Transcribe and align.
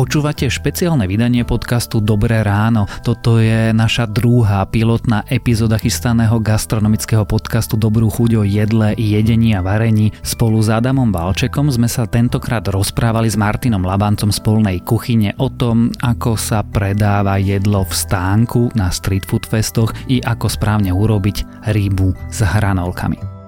Počúvate 0.00 0.48
špeciálne 0.48 1.04
vydanie 1.04 1.44
podcastu 1.44 2.00
Dobré 2.00 2.40
ráno. 2.40 2.88
Toto 3.04 3.36
je 3.36 3.68
naša 3.68 4.08
druhá 4.08 4.64
pilotná 4.64 5.28
epizóda 5.28 5.76
chystaného 5.76 6.40
gastronomického 6.40 7.28
podcastu 7.28 7.76
Dobrú 7.76 8.08
chuť 8.08 8.40
o 8.40 8.42
jedle, 8.48 8.96
jedení 8.96 9.52
a 9.52 9.60
varení. 9.60 10.08
Spolu 10.24 10.64
s 10.64 10.72
Adamom 10.72 11.12
Valčekom 11.12 11.68
sme 11.68 11.84
sa 11.84 12.08
tentokrát 12.08 12.64
rozprávali 12.64 13.28
s 13.28 13.36
Martinom 13.36 13.84
Labancom 13.84 14.32
z 14.32 14.40
polnej 14.40 14.80
kuchyne 14.80 15.36
o 15.36 15.52
tom, 15.52 15.92
ako 16.00 16.32
sa 16.32 16.64
predáva 16.64 17.36
jedlo 17.36 17.84
v 17.84 17.92
stánku 17.92 18.72
na 18.72 18.88
street 18.88 19.28
food 19.28 19.44
festoch 19.44 19.92
i 20.08 20.24
ako 20.24 20.48
správne 20.48 20.96
urobiť 20.96 21.68
rybu 21.76 22.32
s 22.32 22.40
hranolkami. 22.40 23.39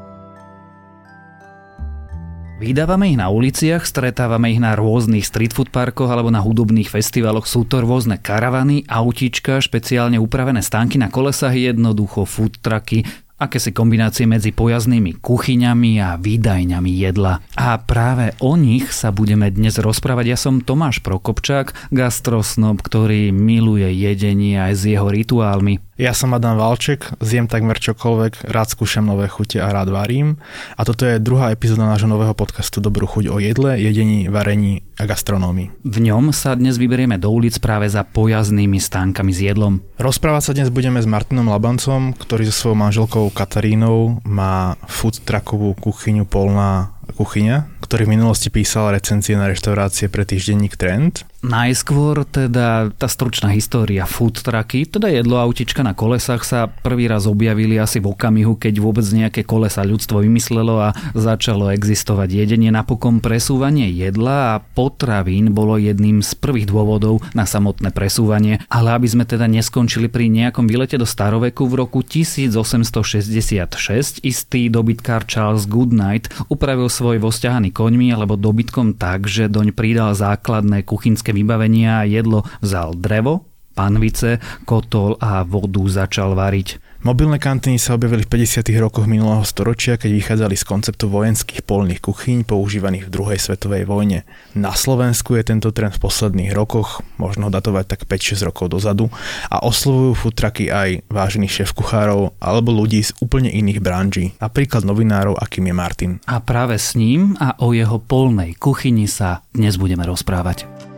Vydávame 2.63 3.11
ich 3.11 3.19
na 3.19 3.27
uliciach, 3.27 3.83
stretávame 3.83 4.55
ich 4.55 4.63
na 4.63 4.79
rôznych 4.79 5.27
street 5.27 5.51
food 5.51 5.75
parkoch 5.75 6.07
alebo 6.07 6.31
na 6.31 6.39
hudobných 6.39 6.87
festivaloch. 6.87 7.51
Sú 7.51 7.67
to 7.67 7.83
rôzne 7.83 8.23
karavany, 8.23 8.87
autíčka, 8.87 9.59
špeciálne 9.59 10.15
upravené 10.23 10.63
stánky 10.63 10.95
na 10.95 11.11
kolesách, 11.11 11.59
jednoducho 11.59 12.23
food 12.23 12.63
trucky, 12.63 13.03
akési 13.35 13.75
kombinácie 13.75 14.31
medzi 14.31 14.55
pojaznými 14.55 15.19
kuchyňami 15.19 15.99
a 15.99 16.15
výdajňami 16.15 16.93
jedla. 17.03 17.43
A 17.59 17.83
práve 17.83 18.39
o 18.39 18.55
nich 18.55 18.95
sa 18.95 19.11
budeme 19.11 19.51
dnes 19.51 19.83
rozprávať. 19.83 20.25
Ja 20.31 20.39
som 20.39 20.63
Tomáš 20.63 21.03
Prokopčák, 21.03 21.91
gastrosnob, 21.91 22.79
ktorý 22.79 23.35
miluje 23.35 23.91
jedenie 23.91 24.63
aj 24.63 24.73
s 24.79 24.83
jeho 24.87 25.11
rituálmi. 25.11 25.83
Ja 26.03 26.11
som 26.19 26.35
Adam 26.35 26.59
Valček, 26.59 27.15
zjem 27.23 27.47
takmer 27.47 27.79
čokoľvek, 27.79 28.51
rád 28.51 28.75
skúšam 28.75 29.07
nové 29.07 29.31
chute 29.31 29.63
a 29.63 29.71
rád 29.71 29.95
varím. 29.95 30.35
A 30.75 30.83
toto 30.83 31.07
je 31.07 31.23
druhá 31.23 31.55
epizóda 31.55 31.87
nášho 31.87 32.11
nového 32.11 32.35
podcastu 32.35 32.83
Dobrú 32.83 33.07
chuť 33.07 33.31
o 33.31 33.39
jedle, 33.39 33.79
jedení, 33.79 34.27
varení 34.27 34.83
a 34.99 35.07
gastronómii. 35.07 35.71
V 35.87 35.99
ňom 36.03 36.35
sa 36.35 36.59
dnes 36.59 36.75
vyberieme 36.75 37.23
do 37.23 37.31
ulic 37.31 37.55
práve 37.63 37.87
za 37.87 38.03
pojaznými 38.03 38.83
stánkami 38.83 39.31
s 39.31 39.47
jedlom. 39.47 39.79
Rozprávať 40.03 40.43
sa 40.43 40.53
dnes 40.59 40.75
budeme 40.75 40.99
s 40.99 41.07
Martinom 41.07 41.47
Labancom, 41.47 42.19
ktorý 42.19 42.51
so 42.51 42.67
svojou 42.67 42.83
manželkou 42.83 43.31
Katarínou 43.31 44.19
má 44.27 44.75
food 44.91 45.23
truckovú 45.23 45.79
kuchyňu 45.79 46.27
Polná 46.27 46.99
kuchyňa, 47.15 47.79
ktorý 47.79 48.11
v 48.11 48.19
minulosti 48.19 48.51
písal 48.51 48.91
recenzie 48.91 49.39
na 49.39 49.47
reštaurácie 49.47 50.11
pre 50.11 50.27
týždenník 50.27 50.75
Trend 50.75 51.31
Najskôr 51.43 52.23
teda 52.23 52.95
tá 52.95 53.11
stručná 53.11 53.51
história 53.51 54.07
food 54.07 54.47
trucky, 54.47 54.87
teda 54.87 55.11
jedlo 55.11 55.43
autička 55.43 55.83
na 55.83 55.91
kolesách 55.91 56.47
sa 56.47 56.71
prvý 56.71 57.11
raz 57.11 57.27
objavili 57.27 57.83
asi 57.83 57.99
v 57.99 58.15
okamihu, 58.15 58.55
keď 58.55 58.79
vôbec 58.79 59.03
nejaké 59.11 59.43
kolesa 59.43 59.83
ľudstvo 59.83 60.23
vymyslelo 60.23 60.79
a 60.79 60.95
začalo 61.19 61.75
existovať 61.75 62.47
jedenie. 62.47 62.71
Napokon 62.71 63.19
presúvanie 63.19 63.91
jedla 63.91 64.55
a 64.55 64.63
potravín 64.63 65.51
bolo 65.51 65.83
jedným 65.83 66.23
z 66.23 66.31
prvých 66.39 66.71
dôvodov 66.71 67.27
na 67.35 67.43
samotné 67.43 67.91
presúvanie, 67.91 68.63
ale 68.71 68.95
aby 68.95 69.11
sme 69.11 69.27
teda 69.27 69.51
neskončili 69.51 70.07
pri 70.07 70.31
nejakom 70.31 70.71
výlete 70.71 70.95
do 70.95 71.11
staroveku 71.11 71.67
v 71.67 71.75
roku 71.75 72.07
1866 72.07 74.23
istý 74.23 74.71
dobytkár 74.71 75.27
Charles 75.27 75.67
Goodnight 75.67 76.31
upravil 76.47 76.87
svoj 76.87 77.19
vosťahaný 77.19 77.75
koňmi 77.75 78.15
alebo 78.15 78.39
dobytkom 78.39 78.95
tak, 78.95 79.27
že 79.27 79.51
doň 79.51 79.75
pridal 79.75 80.15
základné 80.15 80.87
kuchynské 80.87 81.32
vybavenia 81.33 82.05
a 82.05 82.09
jedlo 82.09 82.45
vzal 82.61 82.95
drevo, 82.95 83.49
panvice, 83.73 84.39
kotol 84.69 85.17
a 85.19 85.43
vodu 85.49 85.81
začal 85.89 86.37
variť. 86.37 86.79
Mobilné 87.03 87.43
kantíny 87.43 87.83
sa 87.83 87.99
objavili 87.99 88.23
v 88.23 88.47
50. 88.47 88.63
rokoch 88.79 89.11
minulého 89.11 89.43
storočia, 89.43 89.99
keď 89.99 90.23
vychádzali 90.23 90.55
z 90.55 90.63
konceptu 90.63 91.11
vojenských 91.11 91.67
polných 91.67 91.99
kuchyň 91.99 92.47
používaných 92.47 93.11
v 93.11 93.13
druhej 93.19 93.43
svetovej 93.43 93.91
vojne. 93.91 94.23
Na 94.55 94.71
Slovensku 94.71 95.35
je 95.35 95.43
tento 95.43 95.75
trend 95.75 95.99
v 95.99 96.03
posledných 96.07 96.55
rokoch, 96.55 97.03
možno 97.19 97.51
datovať 97.51 97.85
tak 97.91 98.01
5-6 98.07 98.47
rokov 98.47 98.71
dozadu, 98.71 99.11
a 99.51 99.67
oslovujú 99.67 100.15
futraky 100.15 100.71
aj 100.71 101.03
vážených 101.11 101.67
šéf 101.67 101.75
kuchárov 101.75 102.39
alebo 102.39 102.71
ľudí 102.71 103.03
z 103.03 103.11
úplne 103.19 103.51
iných 103.51 103.83
branží, 103.83 104.39
napríklad 104.39 104.87
novinárov, 104.87 105.35
akým 105.43 105.67
je 105.67 105.75
Martin. 105.75 106.13
A 106.31 106.39
práve 106.39 106.79
s 106.79 106.95
ním 106.95 107.35
a 107.43 107.59
o 107.59 107.75
jeho 107.75 107.99
polnej 107.99 108.55
kuchyni 108.55 109.11
sa 109.11 109.43
dnes 109.51 109.75
budeme 109.75 110.07
rozprávať. 110.07 110.92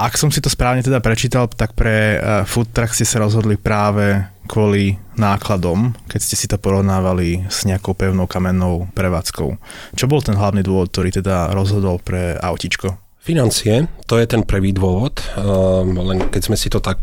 Ak 0.00 0.16
som 0.16 0.32
si 0.32 0.40
to 0.40 0.48
správne 0.48 0.80
teda 0.80 1.04
prečítal, 1.04 1.44
tak 1.52 1.76
pre 1.76 2.16
uh, 2.16 2.48
food 2.48 2.72
truck 2.72 2.96
ste 2.96 3.04
sa 3.04 3.20
rozhodli 3.20 3.60
práve 3.60 4.24
kvôli 4.48 4.96
nákladom, 5.20 5.92
keď 6.08 6.20
ste 6.24 6.40
si 6.40 6.48
to 6.48 6.56
porovnávali 6.56 7.44
s 7.52 7.68
nejakou 7.68 7.92
pevnou 7.92 8.24
kamennou 8.24 8.88
prevádzkou. 8.96 9.60
Čo 9.92 10.08
bol 10.08 10.24
ten 10.24 10.40
hlavný 10.40 10.64
dôvod, 10.64 10.88
ktorý 10.88 11.20
teda 11.20 11.52
rozhodol 11.52 12.00
pre 12.00 12.40
autičko? 12.40 13.09
Financie, 13.20 13.84
to 14.08 14.16
je 14.16 14.24
ten 14.24 14.40
prvý 14.48 14.72
dôvod, 14.72 15.20
ehm, 15.36 15.92
len 15.92 16.32
keď 16.32 16.42
sme 16.48 16.56
si 16.56 16.72
to 16.72 16.80
tak 16.80 16.98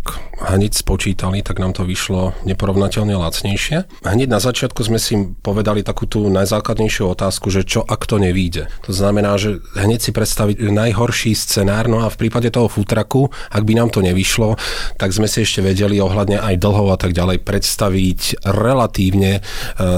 hneď 0.50 0.74
spočítali, 0.74 1.46
tak 1.46 1.62
nám 1.62 1.78
to 1.78 1.86
vyšlo 1.86 2.34
neporovnateľne 2.42 3.14
lacnejšie. 3.14 3.86
Hneď 4.02 4.26
na 4.26 4.42
začiatku 4.42 4.82
sme 4.82 4.98
si 4.98 5.14
povedali 5.46 5.86
takú 5.86 6.10
tú 6.10 6.26
najzákladnejšiu 6.26 7.14
otázku, 7.14 7.54
že 7.54 7.62
čo 7.70 7.86
ak 7.86 8.10
to 8.10 8.18
nevíde. 8.18 8.66
To 8.90 8.98
znamená, 8.98 9.38
že 9.38 9.62
hneď 9.78 10.10
si 10.10 10.12
predstaviť 10.12 10.58
najhorší 10.58 11.38
scenár, 11.38 11.86
no 11.86 12.02
a 12.02 12.10
v 12.10 12.18
prípade 12.18 12.50
toho 12.50 12.66
futraku, 12.66 13.30
ak 13.54 13.62
by 13.62 13.78
nám 13.78 13.94
to 13.94 14.02
nevyšlo, 14.02 14.58
tak 14.98 15.14
sme 15.14 15.30
si 15.30 15.46
ešte 15.46 15.62
vedeli 15.62 16.02
ohľadne 16.02 16.42
aj 16.42 16.58
dlhov 16.58 16.92
a 16.92 16.98
tak 16.98 17.14
ďalej 17.14 17.46
predstaviť 17.46 18.42
relatívne 18.42 19.40
e, 19.40 19.42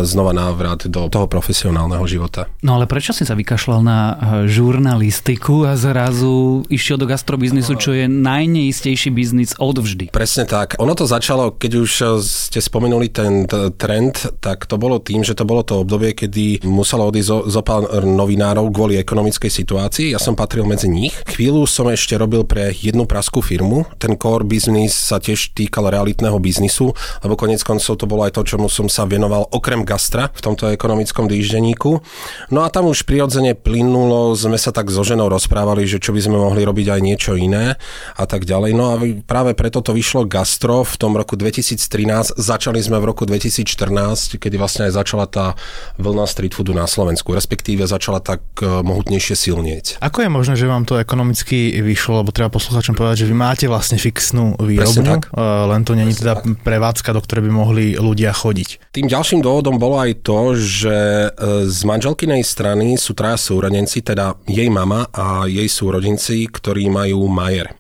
znova 0.04 0.36
návrat 0.36 0.84
do 0.92 1.08
toho 1.08 1.32
profesionálneho 1.32 2.04
života. 2.04 2.52
No 2.60 2.76
ale 2.76 2.92
prečo 2.92 3.16
si 3.16 3.24
sa 3.24 3.40
vykašľal 3.40 3.80
na 3.80 4.00
e, 4.00 4.14
žurnalistiku 4.52 5.64
a 5.64 5.80
zrazu 5.80 6.09
zrazu 6.10 6.66
išiel 6.74 6.98
do 6.98 7.06
gastrobiznisu, 7.06 7.78
čo 7.78 7.94
je 7.94 8.10
najneistejší 8.10 9.14
biznis 9.14 9.54
odvždy. 9.62 10.10
Presne 10.10 10.50
tak. 10.50 10.74
Ono 10.82 10.98
to 10.98 11.06
začalo, 11.06 11.54
keď 11.54 11.72
už 11.86 11.92
ste 12.26 12.58
spomenuli 12.58 13.14
ten 13.14 13.46
trend, 13.78 14.42
tak 14.42 14.66
to 14.66 14.82
bolo 14.82 14.98
tým, 14.98 15.22
že 15.22 15.38
to 15.38 15.46
bolo 15.46 15.62
to 15.62 15.86
obdobie, 15.86 16.18
kedy 16.18 16.66
muselo 16.66 17.06
odísť 17.14 17.30
zo, 17.30 17.38
zo 17.46 17.62
pár 17.62 18.02
novinárov 18.02 18.74
kvôli 18.74 18.98
ekonomickej 18.98 19.54
situácii. 19.54 20.18
Ja 20.18 20.20
som 20.20 20.34
patril 20.34 20.66
medzi 20.66 20.90
nich. 20.90 21.14
Chvíľu 21.30 21.70
som 21.70 21.86
ešte 21.94 22.18
robil 22.18 22.42
pre 22.42 22.74
jednu 22.74 23.06
praskú 23.06 23.46
firmu. 23.46 23.86
Ten 24.02 24.18
core 24.18 24.50
business 24.50 24.98
sa 24.98 25.22
tiež 25.22 25.54
týkal 25.54 25.94
realitného 25.94 26.42
biznisu, 26.42 26.90
lebo 27.22 27.38
konec 27.38 27.62
koncov 27.62 28.02
to 28.02 28.10
bolo 28.10 28.26
aj 28.26 28.34
to, 28.34 28.42
čomu 28.42 28.66
som 28.66 28.90
sa 28.90 29.06
venoval 29.06 29.46
okrem 29.54 29.86
gastra 29.86 30.34
v 30.34 30.42
tomto 30.42 30.74
ekonomickom 30.74 31.30
týždenníku. 31.30 32.02
No 32.50 32.66
a 32.66 32.74
tam 32.74 32.90
už 32.90 33.06
prirodzene 33.06 33.54
plynulo, 33.54 34.34
sme 34.34 34.58
sa 34.58 34.74
tak 34.74 34.90
so 34.90 35.06
ženou 35.06 35.30
rozprávali, 35.30 35.86
že 35.86 35.99
čo 36.00 36.16
by 36.16 36.22
sme 36.24 36.38
mohli 36.40 36.64
robiť 36.64 36.88
aj 36.96 37.02
niečo 37.04 37.32
iné 37.36 37.76
a 38.16 38.24
tak 38.26 38.48
ďalej. 38.48 38.72
No 38.74 38.86
a 38.92 39.00
práve 39.28 39.54
preto 39.54 39.84
to 39.84 39.92
vyšlo 39.92 40.26
gastro 40.26 40.88
v 40.88 40.96
tom 40.96 41.16
roku 41.16 41.36
2013. 41.36 42.40
Začali 42.40 42.80
sme 42.80 42.98
v 43.04 43.06
roku 43.12 43.28
2014, 43.28 44.40
kedy 44.40 44.56
vlastne 44.56 44.88
aj 44.88 44.96
začala 44.96 45.26
tá 45.28 45.54
vlna 46.00 46.26
street 46.26 46.56
foodu 46.56 46.72
na 46.72 46.88
Slovensku, 46.88 47.36
respektíve 47.36 47.84
začala 47.84 48.24
tak 48.24 48.42
e, 48.60 48.66
mohutnejšie 48.66 49.36
silnieť. 49.36 49.86
Ako 50.00 50.24
je 50.24 50.30
možné, 50.32 50.56
že 50.56 50.66
vám 50.66 50.88
to 50.88 50.96
ekonomicky 50.96 51.84
vyšlo, 51.84 52.24
lebo 52.24 52.32
treba 52.32 52.48
posluchačom 52.50 52.96
povedať, 52.96 53.26
že 53.26 53.30
vy 53.30 53.36
máte 53.36 53.66
vlastne 53.68 54.00
fixnú 54.00 54.56
výrobu, 54.58 55.04
e, 55.04 55.20
len 55.68 55.82
to 55.84 55.94
není 55.94 56.16
teda 56.16 56.40
prevádzka, 56.64 57.12
do 57.12 57.22
ktorej 57.22 57.50
by 57.50 57.52
mohli 57.52 57.86
ľudia 58.00 58.32
chodiť. 58.32 58.96
Tým 58.96 59.12
ďalším 59.12 59.44
dôvodom 59.44 59.76
bolo 59.76 60.00
aj 60.00 60.24
to, 60.24 60.56
že 60.56 60.96
e, 60.96 61.68
z 61.68 61.80
manželkynej 61.84 62.42
strany 62.46 62.96
sú 62.96 63.12
traja 63.18 63.36
súrodenci, 63.36 64.06
teda 64.06 64.40
jej 64.48 64.70
mama 64.72 65.10
a 65.12 65.50
jej 65.50 65.68
sú 65.68 65.89
rodinci, 65.96 66.46
ktorí 66.46 66.92
majú 66.92 67.26
majer. 67.32 67.79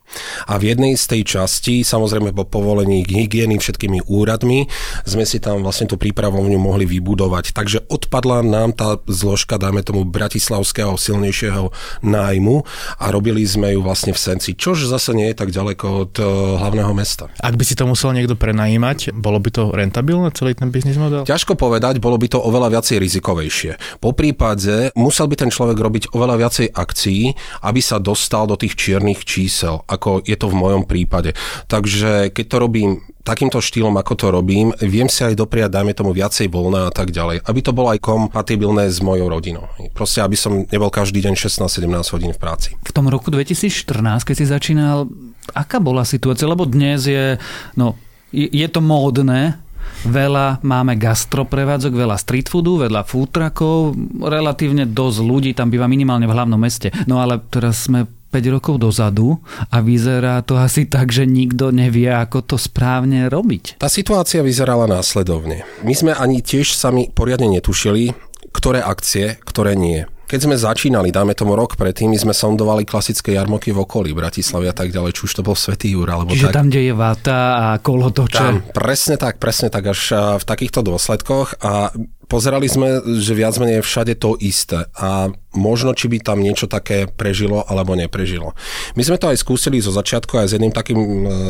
A 0.50 0.58
v 0.58 0.74
jednej 0.74 0.94
z 0.98 1.06
tej 1.06 1.22
časti, 1.38 1.86
samozrejme 1.86 2.34
po 2.34 2.46
povolení 2.46 3.06
hygieny 3.06 3.62
všetkými 3.62 4.10
úradmi, 4.10 4.66
sme 5.06 5.24
si 5.24 5.38
tam 5.38 5.62
vlastne 5.62 5.86
tú 5.86 5.96
prípravovňu 5.96 6.58
mohli 6.58 6.90
vybudovať. 6.90 7.54
Takže 7.54 7.86
odpadla 7.88 8.42
nám 8.42 8.74
tá 8.74 8.98
zložka, 9.06 9.62
dáme 9.62 9.86
tomu 9.86 10.06
bratislavského 10.06 10.98
silnejšieho 10.98 11.70
nájmu 12.02 12.66
a 12.98 13.06
robili 13.14 13.46
sme 13.46 13.78
ju 13.78 13.86
vlastne 13.86 14.12
v 14.14 14.20
Senci, 14.20 14.58
čož 14.58 14.90
zase 14.90 15.14
nie 15.14 15.30
je 15.32 15.38
tak 15.38 15.54
ďaleko 15.54 15.86
od 16.10 16.14
uh, 16.20 16.26
hlavného 16.60 16.92
mesta. 16.94 17.30
Ak 17.40 17.56
by 17.56 17.64
si 17.66 17.78
to 17.78 17.86
musel 17.86 18.12
niekto 18.12 18.34
prenajímať, 18.36 19.14
bolo 19.14 19.38
by 19.38 19.50
to 19.54 19.64
rentabilné 19.72 20.34
celý 20.34 20.58
ten 20.58 20.74
biznis 20.74 20.98
model? 20.98 21.24
Ťažko 21.26 21.56
povedať, 21.56 22.02
bolo 22.02 22.18
by 22.18 22.28
to 22.30 22.40
oveľa 22.42 22.80
viacej 22.80 22.98
rizikovejšie. 23.00 24.02
Po 24.02 24.12
prípade 24.14 24.92
musel 24.98 25.30
by 25.30 25.36
ten 25.38 25.52
človek 25.54 25.78
robiť 25.78 26.04
oveľa 26.16 26.36
viacej 26.42 26.68
akcií, 26.74 27.34
aby 27.66 27.82
sa 27.84 28.02
dostal 28.02 28.50
do 28.50 28.56
tých 28.58 28.76
čiernych 28.76 29.24
čísel, 29.24 29.86
ako 30.00 30.24
je 30.24 30.40
to 30.40 30.48
v 30.48 30.56
mojom 30.56 30.88
prípade. 30.88 31.36
Takže 31.68 32.32
keď 32.32 32.46
to 32.48 32.58
robím 32.58 32.90
takýmto 33.28 33.60
štýlom, 33.60 33.94
ako 34.00 34.14
to 34.16 34.28
robím, 34.32 34.72
viem 34.82 35.12
si 35.12 35.22
aj 35.22 35.38
dopriať, 35.38 35.70
dajme 35.70 35.94
tomu 35.94 36.16
viacej 36.16 36.50
voľna 36.50 36.90
a 36.90 36.92
tak 36.96 37.12
ďalej, 37.12 37.46
aby 37.46 37.60
to 37.60 37.76
bolo 37.76 37.92
aj 37.92 38.00
kompatibilné 38.02 38.90
s 38.90 39.04
mojou 39.04 39.30
rodinou. 39.30 39.70
Proste, 39.94 40.24
aby 40.24 40.40
som 40.40 40.66
nebol 40.66 40.90
každý 40.90 41.22
deň 41.22 41.36
16-17 41.38 42.16
hodín 42.16 42.32
v 42.34 42.40
práci. 42.40 42.74
V 42.80 42.92
tom 42.96 43.12
roku 43.12 43.30
2014, 43.30 44.26
keď 44.26 44.36
si 44.40 44.46
začínal, 44.50 45.06
aká 45.54 45.78
bola 45.78 46.08
situácia? 46.08 46.50
Lebo 46.50 46.66
dnes 46.66 47.06
je, 47.06 47.38
no, 47.78 47.94
je 48.34 48.68
to 48.72 48.82
módne, 48.82 49.62
veľa 50.06 50.64
máme 50.64 50.96
gastroprevádzok, 50.96 51.94
veľa 51.94 52.18
street 52.18 52.48
foodu, 52.48 52.88
veľa 52.88 53.04
food 53.04 53.30
truckov, 53.30 53.98
relatívne 54.22 54.88
dosť 54.88 55.20
ľudí 55.22 55.52
tam 55.54 55.68
býva 55.68 55.90
minimálne 55.90 56.26
v 56.30 56.34
hlavnom 56.34 56.60
meste. 56.60 56.94
No 57.06 57.20
ale 57.20 57.42
teraz 57.52 57.90
sme 57.90 58.08
5 58.30 58.54
rokov 58.54 58.78
dozadu 58.78 59.42
a 59.74 59.82
vyzerá 59.82 60.46
to 60.46 60.56
asi 60.56 60.86
tak, 60.86 61.10
že 61.10 61.26
nikto 61.26 61.74
nevie, 61.74 62.14
ako 62.14 62.46
to 62.46 62.56
správne 62.62 63.26
robiť. 63.28 63.82
Tá 63.82 63.90
situácia 63.90 64.46
vyzerala 64.46 64.86
následovne. 64.86 65.66
My 65.82 65.94
sme 65.98 66.12
ani 66.14 66.46
tiež 66.46 66.78
sami 66.78 67.10
poriadne 67.10 67.50
netušili, 67.50 68.14
ktoré 68.54 68.86
akcie, 68.86 69.42
ktoré 69.42 69.74
nie. 69.74 70.06
Keď 70.30 70.46
sme 70.46 70.62
začínali, 70.62 71.10
dáme 71.10 71.34
tomu 71.34 71.58
rok 71.58 71.74
predtým, 71.74 72.14
my 72.14 72.22
sme 72.22 72.38
sondovali 72.38 72.86
klasické 72.86 73.34
jarmoky 73.34 73.74
v 73.74 73.82
okolí 73.82 74.14
Bratislavy 74.14 74.70
a 74.70 74.78
tak 74.78 74.94
ďalej, 74.94 75.18
či 75.18 75.22
už 75.26 75.34
to 75.34 75.42
bol 75.42 75.58
Svetý 75.58 75.98
Jur, 75.98 76.06
alebo 76.06 76.30
Čiže 76.30 76.54
tak. 76.54 76.58
tam, 76.62 76.68
kde 76.70 76.82
je 76.86 76.94
vata 76.94 77.40
a 77.58 77.68
kolotoče. 77.82 78.38
Tam, 78.38 78.62
presne 78.70 79.18
tak, 79.18 79.42
presne 79.42 79.74
tak, 79.74 79.90
až 79.90 80.38
v 80.38 80.46
takýchto 80.46 80.86
dôsledkoch 80.86 81.66
a 81.66 81.90
pozerali 82.30 82.70
sme, 82.70 83.02
že 83.18 83.34
viac 83.34 83.58
menej 83.58 83.82
všade 83.82 84.22
to 84.22 84.38
isté 84.38 84.86
a 84.94 85.34
možno, 85.54 85.98
či 85.98 86.12
by 86.12 86.22
tam 86.22 86.40
niečo 86.42 86.70
také 86.70 87.10
prežilo 87.10 87.66
alebo 87.66 87.98
neprežilo. 87.98 88.54
My 88.94 89.02
sme 89.02 89.18
to 89.18 89.34
aj 89.34 89.42
skúsili 89.42 89.82
zo 89.82 89.90
začiatku 89.90 90.38
aj 90.38 90.48
s 90.50 90.54
jedným 90.58 90.74
takým 90.74 91.00
e, 91.00 91.08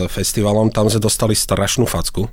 festivalom, 0.08 0.72
tam 0.72 0.88
sme 0.88 1.04
dostali 1.04 1.36
strašnú 1.36 1.84
facku. 1.84 2.32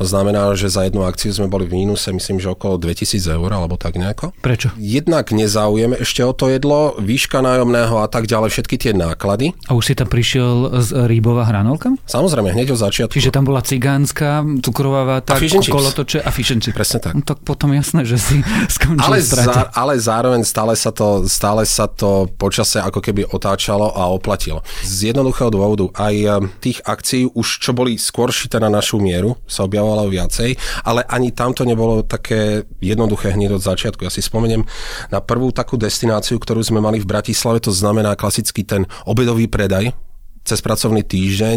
Znamená, 0.00 0.52
že 0.56 0.72
za 0.72 0.88
jednu 0.88 1.04
akciu 1.04 1.32
sme 1.36 1.52
boli 1.52 1.68
v 1.68 1.84
mínuse, 1.84 2.12
myslím, 2.12 2.40
že 2.40 2.52
okolo 2.52 2.80
2000 2.80 3.28
eur 3.28 3.50
alebo 3.52 3.76
tak 3.76 4.00
nejako. 4.00 4.32
Prečo? 4.40 4.72
Jednak 4.80 5.32
nezáujem 5.32 5.96
ešte 6.00 6.24
o 6.24 6.32
to 6.32 6.48
jedlo, 6.48 6.96
výška 6.96 7.44
nájomného 7.44 8.00
a 8.00 8.08
tak 8.08 8.24
ďalej, 8.24 8.48
všetky 8.52 8.76
tie 8.80 8.92
náklady. 8.96 9.52
A 9.68 9.76
už 9.76 9.92
si 9.92 9.94
tam 9.96 10.08
prišiel 10.08 10.80
s 10.80 10.88
rýbova 10.92 11.44
hranolkami? 11.48 12.00
Samozrejme, 12.08 12.56
hneď 12.56 12.72
od 12.72 12.80
začiatku. 12.80 13.12
Čiže 13.12 13.34
tam 13.34 13.44
bola 13.44 13.60
cigánska, 13.60 14.44
cukrová 14.64 15.20
vata, 15.20 15.36
kolotoče 15.36 16.24
a 16.24 16.30
fish 16.30 16.52
and 16.52 16.62
chips. 16.64 16.76
Presne 16.76 16.98
tak. 17.02 17.12
No 17.16 17.22
tak 17.24 17.42
potom 17.42 17.72
jasné, 17.74 18.06
že 18.06 18.16
si 18.16 18.36
skončil 18.76 19.02
ale, 19.02 19.18
zá, 19.20 19.68
ale 19.74 19.94
zároveň 19.98 20.42
stále 20.46 20.72
sa, 20.78 20.94
to, 20.94 21.01
stále 21.26 21.66
sa 21.68 21.86
to 21.86 22.28
počase 22.36 22.80
ako 22.80 23.00
keby 23.00 23.28
otáčalo 23.28 23.92
a 23.92 24.10
oplatilo. 24.10 24.64
Z 24.82 25.14
jednoduchého 25.14 25.50
dôvodu 25.52 25.86
aj 25.96 26.14
eh, 26.14 26.30
tých 26.60 26.78
akcií 26.84 27.30
už 27.32 27.48
čo 27.62 27.70
boli 27.72 27.96
skôr 27.96 28.32
šité 28.32 28.58
na 28.58 28.72
našu 28.72 28.98
mieru, 28.98 29.38
sa 29.46 29.64
objavovalo 29.66 30.08
viacej, 30.10 30.56
ale 30.82 31.06
ani 31.06 31.30
tam 31.30 31.54
to 31.54 31.62
nebolo 31.62 32.02
také 32.02 32.66
jednoduché 32.82 33.32
hneď 33.32 33.58
od 33.58 33.62
začiatku. 33.62 34.02
Ja 34.02 34.12
si 34.12 34.24
spomeniem 34.24 34.66
na 35.12 35.20
prvú 35.20 35.54
takú 35.54 35.78
destináciu, 35.78 36.40
ktorú 36.40 36.60
sme 36.64 36.82
mali 36.82 36.98
v 36.98 37.08
Bratislave, 37.08 37.62
to 37.62 37.70
znamená 37.70 38.18
klasický 38.18 38.66
ten 38.66 38.84
obedový 39.06 39.46
predaj, 39.46 39.94
cez 40.42 40.58
pracovný 40.58 41.06
týždeň. 41.06 41.56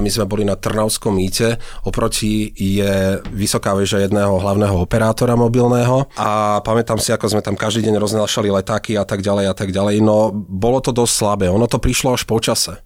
My 0.00 0.08
sme 0.10 0.24
boli 0.24 0.46
na 0.46 0.54
Trnavskom 0.54 1.14
mýte, 1.14 1.58
oproti 1.82 2.50
je 2.54 3.18
vysoká 3.34 3.74
väža 3.74 4.02
jedného 4.02 4.38
hlavného 4.38 4.78
operátora 4.78 5.34
mobilného 5.34 6.06
a 6.14 6.62
pamätám 6.62 7.02
si, 7.02 7.10
ako 7.10 7.26
sme 7.30 7.42
tam 7.42 7.58
každý 7.58 7.90
deň 7.90 7.98
roznášali 7.98 8.50
letáky 8.54 8.94
a 8.94 9.04
tak 9.06 9.20
ďalej 9.20 9.50
a 9.50 9.54
tak 9.54 9.74
ďalej. 9.74 9.98
No 10.02 10.30
bolo 10.34 10.78
to 10.78 10.94
dosť 10.94 11.14
slabé, 11.14 11.46
ono 11.50 11.66
to 11.66 11.82
prišlo 11.82 12.14
až 12.14 12.22
po 12.24 12.38
čase. 12.38 12.78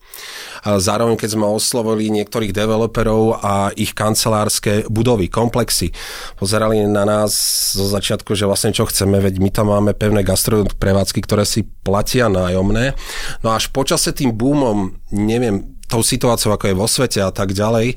Zároveň, 0.76 1.16
keď 1.16 1.40
sme 1.40 1.48
oslovili 1.48 2.12
niektorých 2.12 2.52
developerov 2.52 3.40
a 3.40 3.72
ich 3.72 3.96
kancelárske 3.96 4.84
budovy, 4.92 5.32
komplexy, 5.32 5.96
pozerali 6.36 6.84
na 6.84 7.08
nás 7.08 7.32
zo 7.72 7.88
začiatku, 7.88 8.36
že 8.36 8.44
vlastne 8.44 8.76
čo 8.76 8.84
chceme, 8.84 9.16
veď 9.16 9.40
my 9.40 9.48
tam 9.48 9.72
máme 9.72 9.96
pevné 9.96 10.20
gastro 10.20 10.68
prevádzky, 10.68 11.24
ktoré 11.24 11.48
si 11.48 11.64
platia 11.64 12.28
nájomné. 12.28 12.92
No 13.40 13.56
až 13.56 13.72
počase 13.72 14.12
tým 14.12 14.36
boomom, 14.36 14.92
neviem, 15.08 15.64
tou 15.88 16.04
situáciou, 16.04 16.52
ako 16.52 16.68
je 16.68 16.76
vo 16.76 16.84
svete 16.84 17.24
a 17.24 17.32
tak 17.32 17.56
ďalej, 17.56 17.96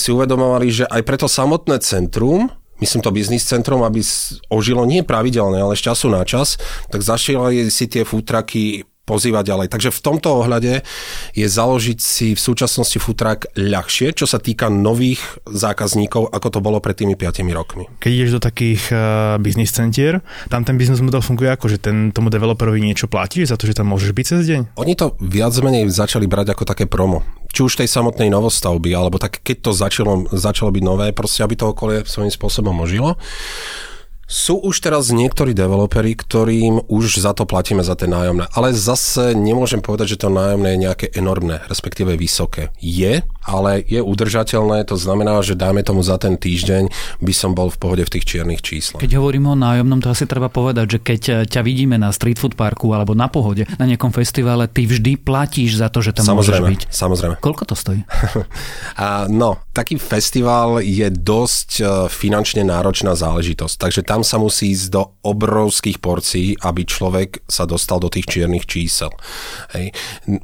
si 0.00 0.08
uvedomovali, 0.08 0.66
že 0.72 0.84
aj 0.88 1.04
preto 1.04 1.28
samotné 1.28 1.76
centrum, 1.84 2.48
myslím 2.80 3.04
to 3.04 3.12
biznis 3.12 3.44
centrum, 3.44 3.84
aby 3.84 4.00
ožilo 4.48 4.88
nie 4.88 5.04
pravidelne, 5.04 5.60
ale 5.60 5.76
z 5.76 5.92
času 5.92 6.08
na 6.08 6.24
čas, 6.24 6.56
tak 6.88 7.04
zašiel 7.04 7.68
si 7.68 7.92
tie 7.92 8.08
futraky 8.08 8.88
pozývať 9.04 9.52
ďalej. 9.52 9.68
Takže 9.68 9.92
v 9.92 10.00
tomto 10.00 10.28
ohľade 10.40 10.80
je 11.36 11.46
založiť 11.46 11.98
si 12.00 12.32
v 12.32 12.40
súčasnosti 12.40 12.96
futrak 12.96 13.52
ľahšie, 13.54 14.16
čo 14.16 14.24
sa 14.24 14.40
týka 14.40 14.72
nových 14.72 15.20
zákazníkov, 15.44 16.32
ako 16.32 16.48
to 16.48 16.60
bolo 16.64 16.80
pred 16.80 16.96
tými 16.96 17.14
5 17.14 17.44
rokmi. 17.52 17.84
Keď 18.00 18.10
ideš 18.10 18.32
do 18.36 18.40
takých 18.40 18.82
uh, 18.90 19.36
biznis 19.38 19.70
centier, 19.70 20.24
tam 20.48 20.64
ten 20.64 20.80
biznis 20.80 21.04
model 21.04 21.20
funguje 21.20 21.52
ako, 21.52 21.68
že 21.68 21.78
ten, 21.78 22.10
tomu 22.10 22.32
developerovi 22.32 22.80
niečo 22.80 23.06
platíš 23.06 23.52
za 23.52 23.56
to, 23.60 23.68
že 23.68 23.76
tam 23.76 23.92
môžeš 23.92 24.10
byť 24.16 24.26
cez 24.26 24.42
deň? 24.48 24.60
Oni 24.80 24.96
to 24.96 25.14
viac 25.20 25.52
menej 25.60 25.92
začali 25.92 26.24
brať 26.24 26.56
ako 26.56 26.64
také 26.64 26.88
promo. 26.88 27.20
Či 27.54 27.60
už 27.62 27.78
tej 27.78 27.88
samotnej 27.92 28.32
novostavby, 28.32 28.90
alebo 28.96 29.20
tak 29.20 29.38
keď 29.44 29.56
to 29.62 29.70
začalo, 29.70 30.26
začalo 30.32 30.74
byť 30.74 30.82
nové, 30.82 31.06
proste 31.14 31.44
aby 31.46 31.54
to 31.54 31.70
okolie 31.70 32.02
svojím 32.02 32.32
spôsobom 32.32 32.74
ožilo. 32.82 33.14
Sú 34.24 34.56
už 34.56 34.80
teraz 34.80 35.12
niektorí 35.12 35.52
developeri, 35.52 36.16
ktorým 36.16 36.88
už 36.88 37.20
za 37.20 37.36
to 37.36 37.44
platíme 37.44 37.84
za 37.84 37.92
tie 37.92 38.08
nájomné. 38.08 38.48
Ale 38.56 38.72
zase 38.72 39.36
nemôžem 39.36 39.84
povedať, 39.84 40.16
že 40.16 40.20
to 40.24 40.32
nájomné 40.32 40.74
je 40.76 40.82
nejaké 40.84 41.06
enormné, 41.12 41.60
respektíve 41.68 42.16
vysoké. 42.16 42.72
Je, 42.80 43.20
ale 43.44 43.84
je 43.84 44.00
udržateľné, 44.00 44.88
to 44.88 44.96
znamená, 44.96 45.36
že 45.44 45.56
dáme 45.56 45.84
tomu 45.84 46.00
za 46.00 46.16
ten 46.16 46.40
týždeň 46.40 46.88
by 47.20 47.34
som 47.36 47.52
bol 47.52 47.68
v 47.68 47.76
pohode 47.76 48.02
v 48.04 48.12
tých 48.16 48.24
čiernych 48.24 48.64
číslach. 48.64 49.04
Keď 49.04 49.12
hovoríme 49.20 49.52
o 49.52 49.56
nájomnom, 49.56 50.00
to 50.00 50.08
asi 50.08 50.24
treba 50.24 50.48
povedať, 50.48 50.96
že 50.96 50.98
keď 51.04 51.20
ťa 51.48 51.60
vidíme 51.60 52.00
na 52.00 52.08
street 52.12 52.40
food 52.40 52.56
parku 52.56 52.92
alebo 52.96 53.12
na 53.12 53.28
pohode, 53.28 53.68
na 53.76 53.84
nejakom 53.84 54.12
festivale, 54.12 54.68
ty 54.68 54.88
vždy 54.88 55.20
platíš 55.20 55.80
za 55.80 55.92
to, 55.92 56.00
že 56.00 56.16
tam 56.16 56.36
samozrejme, 56.36 56.64
môžeš 56.64 56.72
byť. 56.72 56.82
Samozrejme. 56.88 57.34
Koľko 57.44 57.64
to 57.68 57.74
stojí? 57.76 58.00
A, 59.04 59.28
no, 59.28 59.63
taký 59.74 59.98
festival 59.98 60.78
je 60.78 61.10
dosť 61.10 61.70
e, 61.76 61.84
finančne 62.06 62.62
náročná 62.62 63.18
záležitosť, 63.18 63.74
takže 63.74 64.00
tam 64.06 64.22
sa 64.22 64.38
musí 64.38 64.70
ísť 64.70 64.86
do 64.94 65.02
obrovských 65.26 65.98
porcií, 65.98 66.54
aby 66.62 66.86
človek 66.86 67.42
sa 67.50 67.66
dostal 67.66 67.98
do 67.98 68.06
tých 68.06 68.30
čiernych 68.30 68.70
čísel. 68.70 69.10
Hej. 69.74 69.90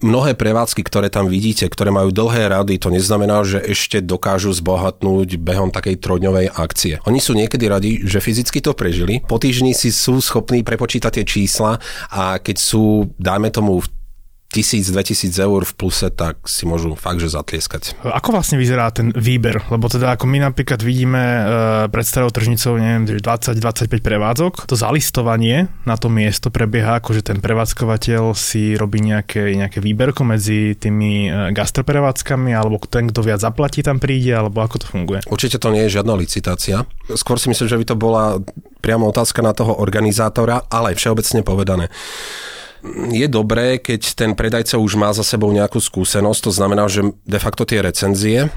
Mnohé 0.02 0.34
prevádzky, 0.34 0.82
ktoré 0.82 1.06
tam 1.06 1.30
vidíte, 1.30 1.70
ktoré 1.70 1.94
majú 1.94 2.10
dlhé 2.10 2.50
rady, 2.50 2.82
to 2.82 2.90
neznamená, 2.90 3.46
že 3.46 3.62
ešte 3.62 4.02
dokážu 4.02 4.50
zbohatnúť 4.50 5.38
behom 5.38 5.70
takej 5.70 6.02
trojdňovej 6.02 6.50
akcie. 6.50 6.98
Oni 7.06 7.22
sú 7.22 7.38
niekedy 7.38 7.64
radi, 7.70 8.02
že 8.02 8.18
fyzicky 8.18 8.58
to 8.58 8.74
prežili, 8.74 9.22
po 9.22 9.38
týždni 9.38 9.70
si 9.78 9.94
sú 9.94 10.18
schopní 10.18 10.66
prepočítať 10.66 11.22
tie 11.22 11.24
čísla 11.24 11.78
a 12.10 12.42
keď 12.42 12.56
sú, 12.58 13.14
dáme 13.14 13.54
tomu, 13.54 13.78
v 13.78 13.99
1000-2000 14.50 15.30
eur 15.46 15.62
v 15.62 15.72
pluse, 15.78 16.10
tak 16.10 16.42
si 16.50 16.66
môžu 16.66 16.98
fakt, 16.98 17.22
že 17.22 17.30
zatlieskať. 17.30 17.94
Ako 18.02 18.34
vlastne 18.34 18.58
vyzerá 18.58 18.90
ten 18.90 19.14
výber? 19.14 19.62
Lebo 19.70 19.86
teda 19.86 20.18
ako 20.18 20.26
my 20.26 20.42
napríklad 20.42 20.82
vidíme 20.82 21.22
e, 21.22 21.42
pred 21.86 22.02
starou 22.02 22.34
tržnicou, 22.34 22.74
neviem, 22.74 23.06
20-25 23.06 23.86
prevádzok, 24.02 24.66
to 24.66 24.74
zalistovanie 24.74 25.70
na 25.86 25.94
to 25.94 26.10
miesto 26.10 26.50
prebieha, 26.50 26.98
ako 26.98 27.14
že 27.14 27.30
ten 27.30 27.38
prevádzkovateľ 27.38 28.34
si 28.34 28.74
robí 28.74 28.98
nejaké, 28.98 29.54
nejaké 29.54 29.78
výberko 29.78 30.26
medzi 30.26 30.74
tými 30.74 31.30
e, 31.30 31.54
gastroprevádzkami, 31.54 32.50
alebo 32.50 32.82
ten, 32.90 33.06
kto 33.06 33.22
viac 33.22 33.38
zaplatí, 33.38 33.86
tam 33.86 34.02
príde, 34.02 34.34
alebo 34.34 34.66
ako 34.66 34.82
to 34.82 34.86
funguje? 34.90 35.22
Určite 35.30 35.62
to 35.62 35.70
nie 35.70 35.86
je 35.86 36.02
žiadna 36.02 36.18
licitácia. 36.18 36.82
Skôr 37.14 37.38
si 37.38 37.46
myslím, 37.54 37.70
že 37.70 37.78
by 37.78 37.84
to 37.86 37.94
bola 37.94 38.42
priamo 38.82 39.06
otázka 39.06 39.46
na 39.46 39.54
toho 39.54 39.78
organizátora, 39.78 40.66
ale 40.66 40.98
všeobecne 40.98 41.46
povedané 41.46 41.86
je 43.12 43.26
dobré, 43.28 43.76
keď 43.76 44.00
ten 44.16 44.32
predajca 44.32 44.80
už 44.80 44.96
má 44.96 45.12
za 45.12 45.24
sebou 45.24 45.52
nejakú 45.52 45.80
skúsenosť, 45.80 46.40
to 46.48 46.52
znamená, 46.52 46.88
že 46.88 47.04
de 47.28 47.40
facto 47.40 47.68
tie 47.68 47.84
recenzie 47.84 48.48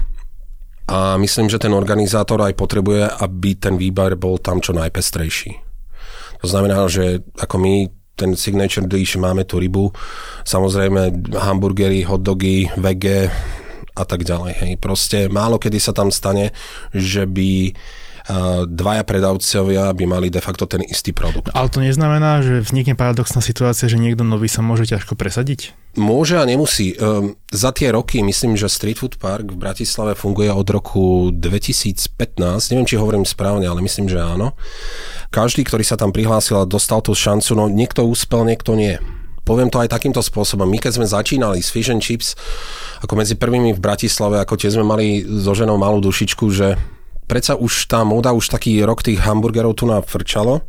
a 0.88 1.16
myslím, 1.16 1.48
že 1.48 1.60
ten 1.60 1.72
organizátor 1.72 2.40
aj 2.44 2.56
potrebuje, 2.56 3.08
aby 3.08 3.56
ten 3.56 3.80
výber 3.80 4.16
bol 4.16 4.36
tam 4.40 4.60
čo 4.60 4.76
najpestrejší. 4.76 5.52
To 6.44 6.46
znamená, 6.48 6.84
že 6.92 7.24
ako 7.40 7.56
my 7.56 7.74
ten 8.14 8.38
signature 8.38 8.86
dish 8.86 9.18
máme 9.18 9.42
tú 9.42 9.58
rybu, 9.58 9.90
samozrejme 10.46 11.34
hamburgery, 11.34 12.06
hotdogy, 12.06 12.70
vege 12.78 13.32
a 13.94 14.04
tak 14.06 14.22
ďalej. 14.22 14.52
Hej. 14.60 14.72
Proste 14.78 15.18
málo 15.30 15.58
kedy 15.58 15.78
sa 15.82 15.90
tam 15.96 16.14
stane, 16.14 16.54
že 16.94 17.26
by 17.26 17.74
dvaja 18.64 19.04
predavcovia 19.04 19.92
by 19.92 20.04
mali 20.08 20.32
de 20.32 20.40
facto 20.40 20.64
ten 20.64 20.80
istý 20.80 21.12
produkt. 21.12 21.52
Ale 21.52 21.68
to 21.68 21.84
neznamená, 21.84 22.40
že 22.40 22.64
vznikne 22.64 22.96
paradoxná 22.96 23.44
situácia, 23.44 23.84
že 23.84 24.00
niekto 24.00 24.24
nový 24.24 24.48
sa 24.48 24.64
môže 24.64 24.88
ťažko 24.88 25.12
presadiť? 25.12 25.76
Môže 25.94 26.40
a 26.40 26.48
nemusí. 26.48 26.96
Um, 26.96 27.36
za 27.52 27.70
tie 27.70 27.92
roky, 27.92 28.24
myslím, 28.24 28.56
že 28.56 28.72
Street 28.72 28.96
Food 28.96 29.20
Park 29.20 29.52
v 29.52 29.60
Bratislave 29.60 30.16
funguje 30.16 30.48
od 30.48 30.66
roku 30.66 31.30
2015. 31.30 32.40
Neviem, 32.72 32.88
či 32.88 32.96
hovorím 32.98 33.28
správne, 33.28 33.68
ale 33.68 33.84
myslím, 33.84 34.08
že 34.08 34.18
áno. 34.18 34.56
Každý, 35.28 35.62
ktorý 35.62 35.84
sa 35.84 36.00
tam 36.00 36.10
prihlásil 36.10 36.64
a 36.64 36.66
dostal 36.66 37.04
tú 37.04 37.12
šancu, 37.12 37.52
no 37.54 37.68
niekto 37.68 38.02
úspel, 38.08 38.48
niekto 38.48 38.72
nie. 38.72 38.96
Poviem 39.44 39.68
to 39.68 39.76
aj 39.84 39.92
takýmto 39.92 40.24
spôsobom. 40.24 40.64
My 40.64 40.80
keď 40.80 40.96
sme 40.96 41.06
začínali 41.06 41.60
s 41.60 41.68
Fish 41.68 41.92
and 41.92 42.00
Chips, 42.00 42.32
ako 43.04 43.20
medzi 43.20 43.36
prvými 43.36 43.76
v 43.76 43.84
Bratislave, 43.84 44.40
ako 44.40 44.56
tie 44.56 44.72
sme 44.72 44.82
mali 44.88 45.20
so 45.20 45.52
ženou 45.52 45.76
malú 45.76 46.00
dušičku, 46.00 46.48
že 46.48 46.80
predsa 47.26 47.56
už 47.56 47.88
tá 47.88 48.04
móda, 48.04 48.36
už 48.36 48.52
taký 48.52 48.80
rok 48.84 49.02
tých 49.04 49.20
hamburgerov 49.22 49.78
tu 49.78 49.84
nafrčalo. 49.88 50.62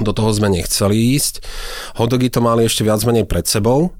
Do 0.00 0.12
toho 0.16 0.32
sme 0.32 0.48
nechceli 0.48 1.16
ísť. 1.16 1.44
Hodogy 2.00 2.32
to 2.32 2.40
mali 2.40 2.64
ešte 2.64 2.80
viac 2.80 3.04
menej 3.04 3.28
pred 3.28 3.44
sebou. 3.44 3.92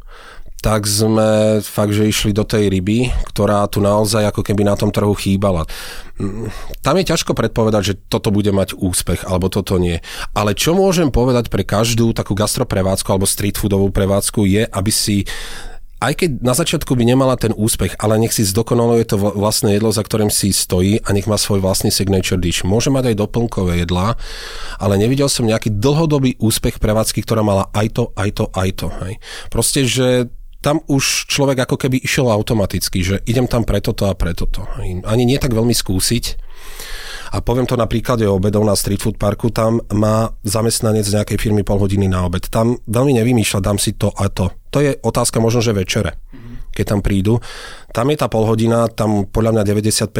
tak 0.62 0.86
sme 0.86 1.58
fakt, 1.58 1.90
že 1.90 2.06
išli 2.06 2.30
do 2.30 2.46
tej 2.46 2.70
ryby, 2.70 3.10
ktorá 3.34 3.66
tu 3.66 3.82
naozaj 3.82 4.30
ako 4.30 4.46
keby 4.46 4.62
na 4.62 4.78
tom 4.78 4.94
trhu 4.94 5.10
chýbala. 5.18 5.66
Tam 6.86 6.94
je 6.94 7.10
ťažko 7.10 7.34
predpovedať, 7.34 7.82
že 7.82 7.98
toto 8.06 8.30
bude 8.30 8.54
mať 8.54 8.78
úspech, 8.78 9.26
alebo 9.26 9.50
toto 9.50 9.82
nie. 9.82 9.98
Ale 10.38 10.54
čo 10.54 10.78
môžem 10.78 11.10
povedať 11.10 11.50
pre 11.50 11.66
každú 11.66 12.14
takú 12.14 12.38
gastroprevádzku 12.38 13.10
alebo 13.10 13.26
street 13.26 13.58
foodovú 13.58 13.90
prevádzku 13.90 14.46
je, 14.46 14.62
aby 14.70 14.92
si 14.94 15.26
aj 16.02 16.14
keď 16.18 16.30
na 16.42 16.50
začiatku 16.50 16.98
by 16.98 17.04
nemala 17.06 17.38
ten 17.38 17.54
úspech, 17.54 17.94
ale 18.02 18.18
nech 18.18 18.34
si 18.34 18.42
zdokonaluje 18.42 19.06
to 19.06 19.16
vlastné 19.22 19.78
jedlo, 19.78 19.94
za 19.94 20.02
ktorým 20.02 20.34
si 20.34 20.50
stojí 20.50 20.98
a 20.98 21.14
nech 21.14 21.30
má 21.30 21.38
svoj 21.38 21.62
vlastný 21.62 21.94
signature 21.94 22.42
dish. 22.42 22.66
Môže 22.66 22.90
mať 22.90 23.14
aj 23.14 23.22
doplnkové 23.22 23.86
jedlá, 23.86 24.18
ale 24.82 24.98
nevidel 24.98 25.30
som 25.30 25.46
nejaký 25.46 25.78
dlhodobý 25.78 26.42
úspech 26.42 26.82
prevádzky, 26.82 27.22
ktorá 27.22 27.46
mala 27.46 27.70
aj 27.70 27.86
to, 27.94 28.04
aj 28.18 28.30
to, 28.34 28.44
aj 28.50 28.70
to. 28.74 28.88
Hej. 29.06 29.14
Proste, 29.46 29.80
že 29.86 30.08
tam 30.62 30.82
už 30.86 31.30
človek 31.30 31.66
ako 31.66 31.76
keby 31.78 32.02
išiel 32.02 32.30
automaticky, 32.30 33.02
že 33.02 33.16
idem 33.26 33.46
tam 33.46 33.62
preto 33.62 33.94
to 33.94 34.06
a 34.06 34.14
preto 34.14 34.46
to. 34.46 34.62
Ani 35.06 35.22
nie 35.26 35.38
tak 35.38 35.54
veľmi 35.54 35.74
skúsiť. 35.74 36.24
A 37.32 37.40
poviem 37.40 37.64
to 37.64 37.80
na 37.80 37.88
príklade 37.88 38.28
obedov 38.28 38.60
na 38.60 38.76
Street 38.76 39.00
Food 39.00 39.16
Parku, 39.16 39.48
tam 39.48 39.80
má 39.88 40.28
zamestnanec 40.44 41.08
nejakej 41.08 41.40
firmy 41.40 41.64
pol 41.64 41.80
hodiny 41.80 42.04
na 42.04 42.28
obed. 42.28 42.44
Tam 42.52 42.76
veľmi 42.84 43.16
nevymýšľa, 43.16 43.64
dám 43.64 43.80
si 43.80 43.96
to 43.96 44.12
a 44.12 44.28
to. 44.28 44.52
To 44.72 44.84
je 44.84 45.00
otázka 45.00 45.40
možno, 45.40 45.64
že 45.64 45.72
večere, 45.72 46.20
keď 46.76 46.84
tam 46.96 47.00
prídu. 47.00 47.40
Tam 47.92 48.08
je 48.08 48.16
tá 48.20 48.28
polhodina, 48.28 48.88
tam 48.88 49.24
podľa 49.28 49.60
mňa 49.60 49.62
95% 49.64 50.12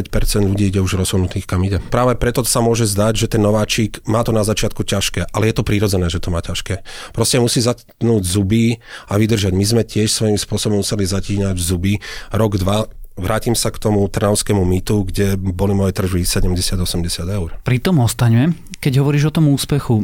ľudí 0.45 0.73
ide 0.73 0.81
už 0.81 1.01
rozhodnutých, 1.01 1.49
kam 1.49 1.65
ide. 1.65 1.81
Práve 1.81 2.17
preto 2.17 2.45
sa 2.45 2.65
môže 2.65 2.89
zdať, 2.89 3.17
že 3.17 3.27
ten 3.33 3.41
nováčik 3.45 4.05
má 4.09 4.25
to 4.25 4.33
na 4.33 4.45
začiatku 4.45 4.85
ťažké, 4.85 5.33
ale 5.33 5.53
je 5.53 5.55
to 5.57 5.65
prirodzené, 5.65 6.09
že 6.09 6.21
to 6.21 6.33
má 6.33 6.41
ťažké. 6.41 6.85
Proste 7.13 7.41
musí 7.41 7.61
zatnúť 7.65 8.23
zuby 8.25 8.81
a 9.09 9.17
vydržať. 9.17 9.53
My 9.53 9.65
sme 9.65 9.83
tiež 9.85 10.09
svojím 10.13 10.37
spôsobom 10.37 10.81
museli 10.81 11.05
zatíňať 11.05 11.57
zuby 11.57 12.01
rok, 12.33 12.61
dva, 12.61 12.89
vrátim 13.17 13.53
sa 13.53 13.69
k 13.73 13.79
tomu 13.79 14.05
trnavskému 14.09 14.63
mýtu, 14.65 15.09
kde 15.09 15.37
boli 15.37 15.77
moje 15.77 15.97
tržby 15.97 16.25
70-80 16.25 17.29
eur. 17.29 17.49
Pri 17.63 17.79
tom 17.79 18.01
ostaňme, 18.01 18.57
keď 18.81 19.03
hovoríš 19.05 19.31
o 19.31 19.35
tom 19.35 19.53
úspechu, 19.53 20.01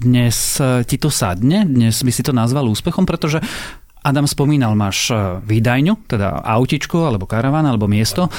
dnes 0.00 0.36
ti 0.86 0.96
to 0.96 1.08
sadne? 1.08 1.64
Dnes 1.64 2.00
by 2.02 2.12
si 2.12 2.22
to 2.26 2.34
nazval 2.34 2.68
úspechom, 2.68 3.06
pretože 3.06 3.40
Adam 4.00 4.24
spomínal, 4.24 4.72
máš 4.72 5.12
e, 5.12 5.16
výdajňu, 5.44 6.08
teda 6.08 6.40
autičko, 6.40 7.04
alebo 7.04 7.28
karavan, 7.28 7.68
alebo 7.68 7.84
miesto, 7.84 8.32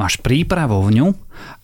máš 0.00 0.16
prípravovňu, 0.24 1.12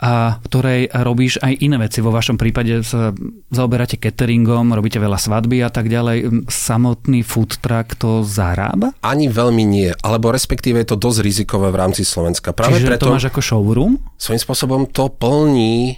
a 0.01 0.41
ktorej 0.45 0.93
robíš 0.93 1.41
aj 1.41 1.53
iné 1.65 1.77
veci. 1.81 2.05
Vo 2.05 2.13
vašom 2.13 2.37
prípade 2.37 2.85
sa 2.85 3.17
zaoberáte 3.49 3.97
cateringom, 3.97 4.77
robíte 4.77 5.01
veľa 5.01 5.17
svadby 5.17 5.65
a 5.65 5.73
tak 5.73 5.89
ďalej. 5.89 6.49
Samotný 6.49 7.25
food 7.25 7.57
truck 7.65 7.97
to 7.97 8.21
zarába? 8.25 8.93
Ani 9.01 9.33
veľmi 9.33 9.65
nie, 9.65 9.89
alebo 10.05 10.33
respektíve 10.33 10.81
je 10.85 10.93
to 10.93 11.01
dosť 11.01 11.19
rizikové 11.25 11.73
v 11.73 11.81
rámci 11.81 12.05
Slovenska. 12.05 12.53
Práve 12.53 12.81
Čiže 12.81 12.89
preto, 12.93 13.09
to 13.09 13.17
máš 13.17 13.29
ako 13.33 13.41
showroom? 13.41 13.97
Svojím 14.21 14.43
spôsobom 14.45 14.81
to 14.93 15.09
plní 15.13 15.97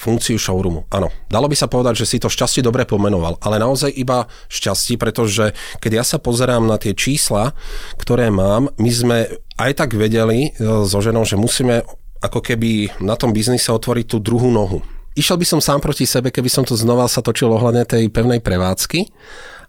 funkciu 0.00 0.38
showroomu. 0.38 0.86
Áno, 0.94 1.10
dalo 1.26 1.50
by 1.50 1.56
sa 1.58 1.66
povedať, 1.66 2.06
že 2.06 2.08
si 2.08 2.16
to 2.22 2.30
šťastie 2.30 2.62
dobre 2.62 2.86
pomenoval, 2.86 3.36
ale 3.42 3.58
naozaj 3.58 3.90
iba 3.90 4.30
šťastie, 4.48 4.96
pretože 4.96 5.52
keď 5.82 6.00
ja 6.00 6.04
sa 6.06 6.22
pozerám 6.22 6.64
na 6.64 6.78
tie 6.78 6.94
čísla, 6.94 7.52
ktoré 7.98 8.30
mám, 8.30 8.70
my 8.78 8.90
sme 8.90 9.18
aj 9.60 9.72
tak 9.76 9.90
vedeli 9.92 10.48
e, 10.48 10.50
so 10.88 10.98
ženou, 11.04 11.28
že 11.28 11.36
musíme 11.36 11.84
ako 12.24 12.40
keby 12.40 13.00
na 13.04 13.16
tom 13.16 13.36
biznise 13.36 13.68
otvoriť 13.68 14.06
tú 14.08 14.18
druhú 14.20 14.48
nohu. 14.48 14.80
Išiel 15.16 15.36
by 15.36 15.46
som 15.48 15.60
sám 15.60 15.84
proti 15.84 16.08
sebe, 16.08 16.32
keby 16.32 16.48
som 16.48 16.64
tu 16.64 16.72
znova 16.76 17.04
sa 17.10 17.20
točil 17.20 17.52
ohľadne 17.52 17.84
tej 17.84 18.08
pevnej 18.08 18.40
prevádzky, 18.40 19.10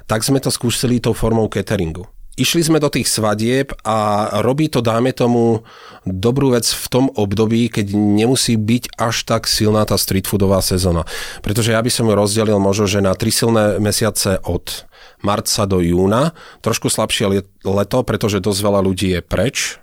tak 0.08 0.24
sme 0.24 0.40
to 0.40 0.52
skúsili 0.52 1.04
tou 1.04 1.12
formou 1.12 1.48
cateringu. 1.52 2.08
Išli 2.40 2.64
sme 2.64 2.80
do 2.80 2.88
tých 2.88 3.12
svadieb 3.12 3.76
a 3.84 4.32
robí 4.40 4.72
to, 4.72 4.80
dáme 4.80 5.12
tomu, 5.12 5.68
dobrú 6.08 6.56
vec 6.56 6.64
v 6.64 6.88
tom 6.88 7.06
období, 7.12 7.68
keď 7.68 7.92
nemusí 7.92 8.56
byť 8.56 8.96
až 8.96 9.28
tak 9.28 9.52
silná 9.52 9.84
tá 9.84 10.00
street 10.00 10.32
foodová 10.32 10.64
sezóna. 10.64 11.04
Pretože 11.44 11.76
ja 11.76 11.84
by 11.84 11.92
som 11.92 12.08
ju 12.08 12.16
rozdelil 12.16 12.56
možno, 12.56 12.88
že 12.88 13.04
na 13.04 13.12
tri 13.20 13.36
silné 13.36 13.84
mesiace 13.84 14.40
od 14.48 14.88
marca 15.20 15.68
do 15.68 15.84
júna, 15.84 16.32
trošku 16.64 16.88
slabšie 16.88 17.52
leto, 17.68 18.00
pretože 18.08 18.40
dosť 18.40 18.60
veľa 18.64 18.80
ľudí 18.80 19.12
je 19.12 19.22
preč 19.22 19.81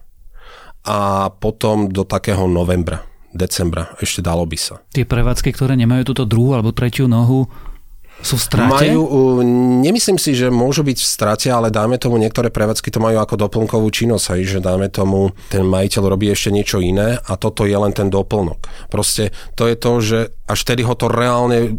a 0.88 1.28
potom 1.28 1.92
do 1.92 2.08
takého 2.08 2.48
novembra 2.48 3.04
decembra, 3.28 3.92
ešte 4.00 4.24
dalo 4.24 4.48
by 4.48 4.56
sa. 4.56 4.80
Tie 4.88 5.04
prevádzky, 5.04 5.52
ktoré 5.52 5.76
nemajú 5.76 6.10
túto 6.10 6.24
druhú 6.24 6.56
alebo 6.56 6.72
tretiu 6.72 7.04
nohu, 7.04 7.44
sú 8.18 8.34
v 8.34 8.42
strate? 8.42 8.90
Majú, 8.90 9.38
nemyslím 9.78 10.18
si, 10.18 10.34
že 10.34 10.50
môžu 10.50 10.82
byť 10.82 10.98
v 10.98 11.06
strate, 11.06 11.48
ale 11.54 11.70
dáme 11.70 12.02
tomu, 12.02 12.18
niektoré 12.18 12.50
prevádzky 12.50 12.90
to 12.90 12.98
majú 12.98 13.22
ako 13.22 13.38
doplnkovú 13.46 13.86
činnosť, 13.94 14.26
aj, 14.34 14.40
že 14.42 14.58
dáme 14.58 14.90
tomu, 14.90 15.30
ten 15.46 15.62
majiteľ 15.62 16.02
robí 16.02 16.26
ešte 16.26 16.50
niečo 16.50 16.82
iné 16.82 17.14
a 17.14 17.32
toto 17.38 17.62
je 17.62 17.78
len 17.78 17.94
ten 17.94 18.10
doplnok. 18.10 18.90
Proste 18.90 19.30
to 19.54 19.70
je 19.70 19.76
to, 19.78 19.92
že 20.02 20.18
až 20.50 20.60
tedy 20.66 20.82
ho 20.82 20.98
to 20.98 21.06
reálne 21.06 21.78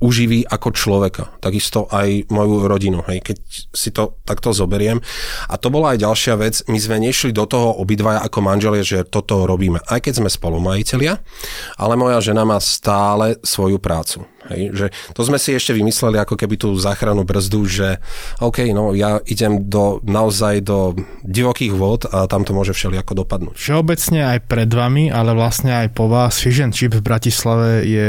uživí 0.00 0.48
ako 0.48 0.72
človeka. 0.72 1.28
Takisto 1.38 1.86
aj 1.92 2.32
moju 2.32 2.66
rodinu, 2.66 3.04
hej, 3.06 3.20
keď 3.20 3.36
si 3.70 3.92
to 3.92 4.16
takto 4.24 4.50
zoberiem. 4.56 4.98
A 5.46 5.54
to 5.60 5.68
bola 5.68 5.94
aj 5.94 6.02
ďalšia 6.02 6.34
vec, 6.40 6.54
my 6.66 6.78
sme 6.80 6.96
nešli 6.98 7.36
do 7.36 7.44
toho 7.44 7.76
obidvaja 7.76 8.24
ako 8.24 8.38
manželia, 8.40 8.82
že 8.82 9.04
toto 9.04 9.44
robíme, 9.44 9.84
aj 9.84 10.00
keď 10.00 10.24
sme 10.24 10.28
spolumajiteľia, 10.32 11.20
ale 11.76 11.94
moja 12.00 12.18
žena 12.24 12.48
má 12.48 12.56
stále 12.58 13.36
svoju 13.44 13.76
prácu. 13.76 14.24
Hej, 14.48 14.62
že 14.72 14.86
to 15.12 15.20
sme 15.20 15.36
si 15.36 15.52
ešte 15.52 15.76
vymysleli 15.76 16.16
ako 16.16 16.32
keby 16.32 16.56
tú 16.56 16.72
záchranu 16.72 17.28
brzdu, 17.28 17.60
že 17.68 17.88
OK, 18.40 18.72
no 18.72 18.96
ja 18.96 19.20
idem 19.28 19.68
do, 19.68 20.00
naozaj 20.00 20.64
do 20.64 20.96
divokých 21.20 21.76
vod 21.76 22.08
a 22.08 22.24
tam 22.24 22.48
to 22.48 22.56
môže 22.56 22.72
všelijako 22.72 23.20
dopadnúť. 23.20 23.60
Všeobecne 23.60 24.24
aj 24.24 24.38
pred 24.48 24.70
vami, 24.72 25.12
ale 25.12 25.36
vlastne 25.36 25.84
aj 25.84 25.92
po 25.92 26.08
vás 26.08 26.40
Fish 26.40 26.64
and 26.64 26.72
v 26.72 27.04
Bratislave 27.04 27.84
je 27.84 28.08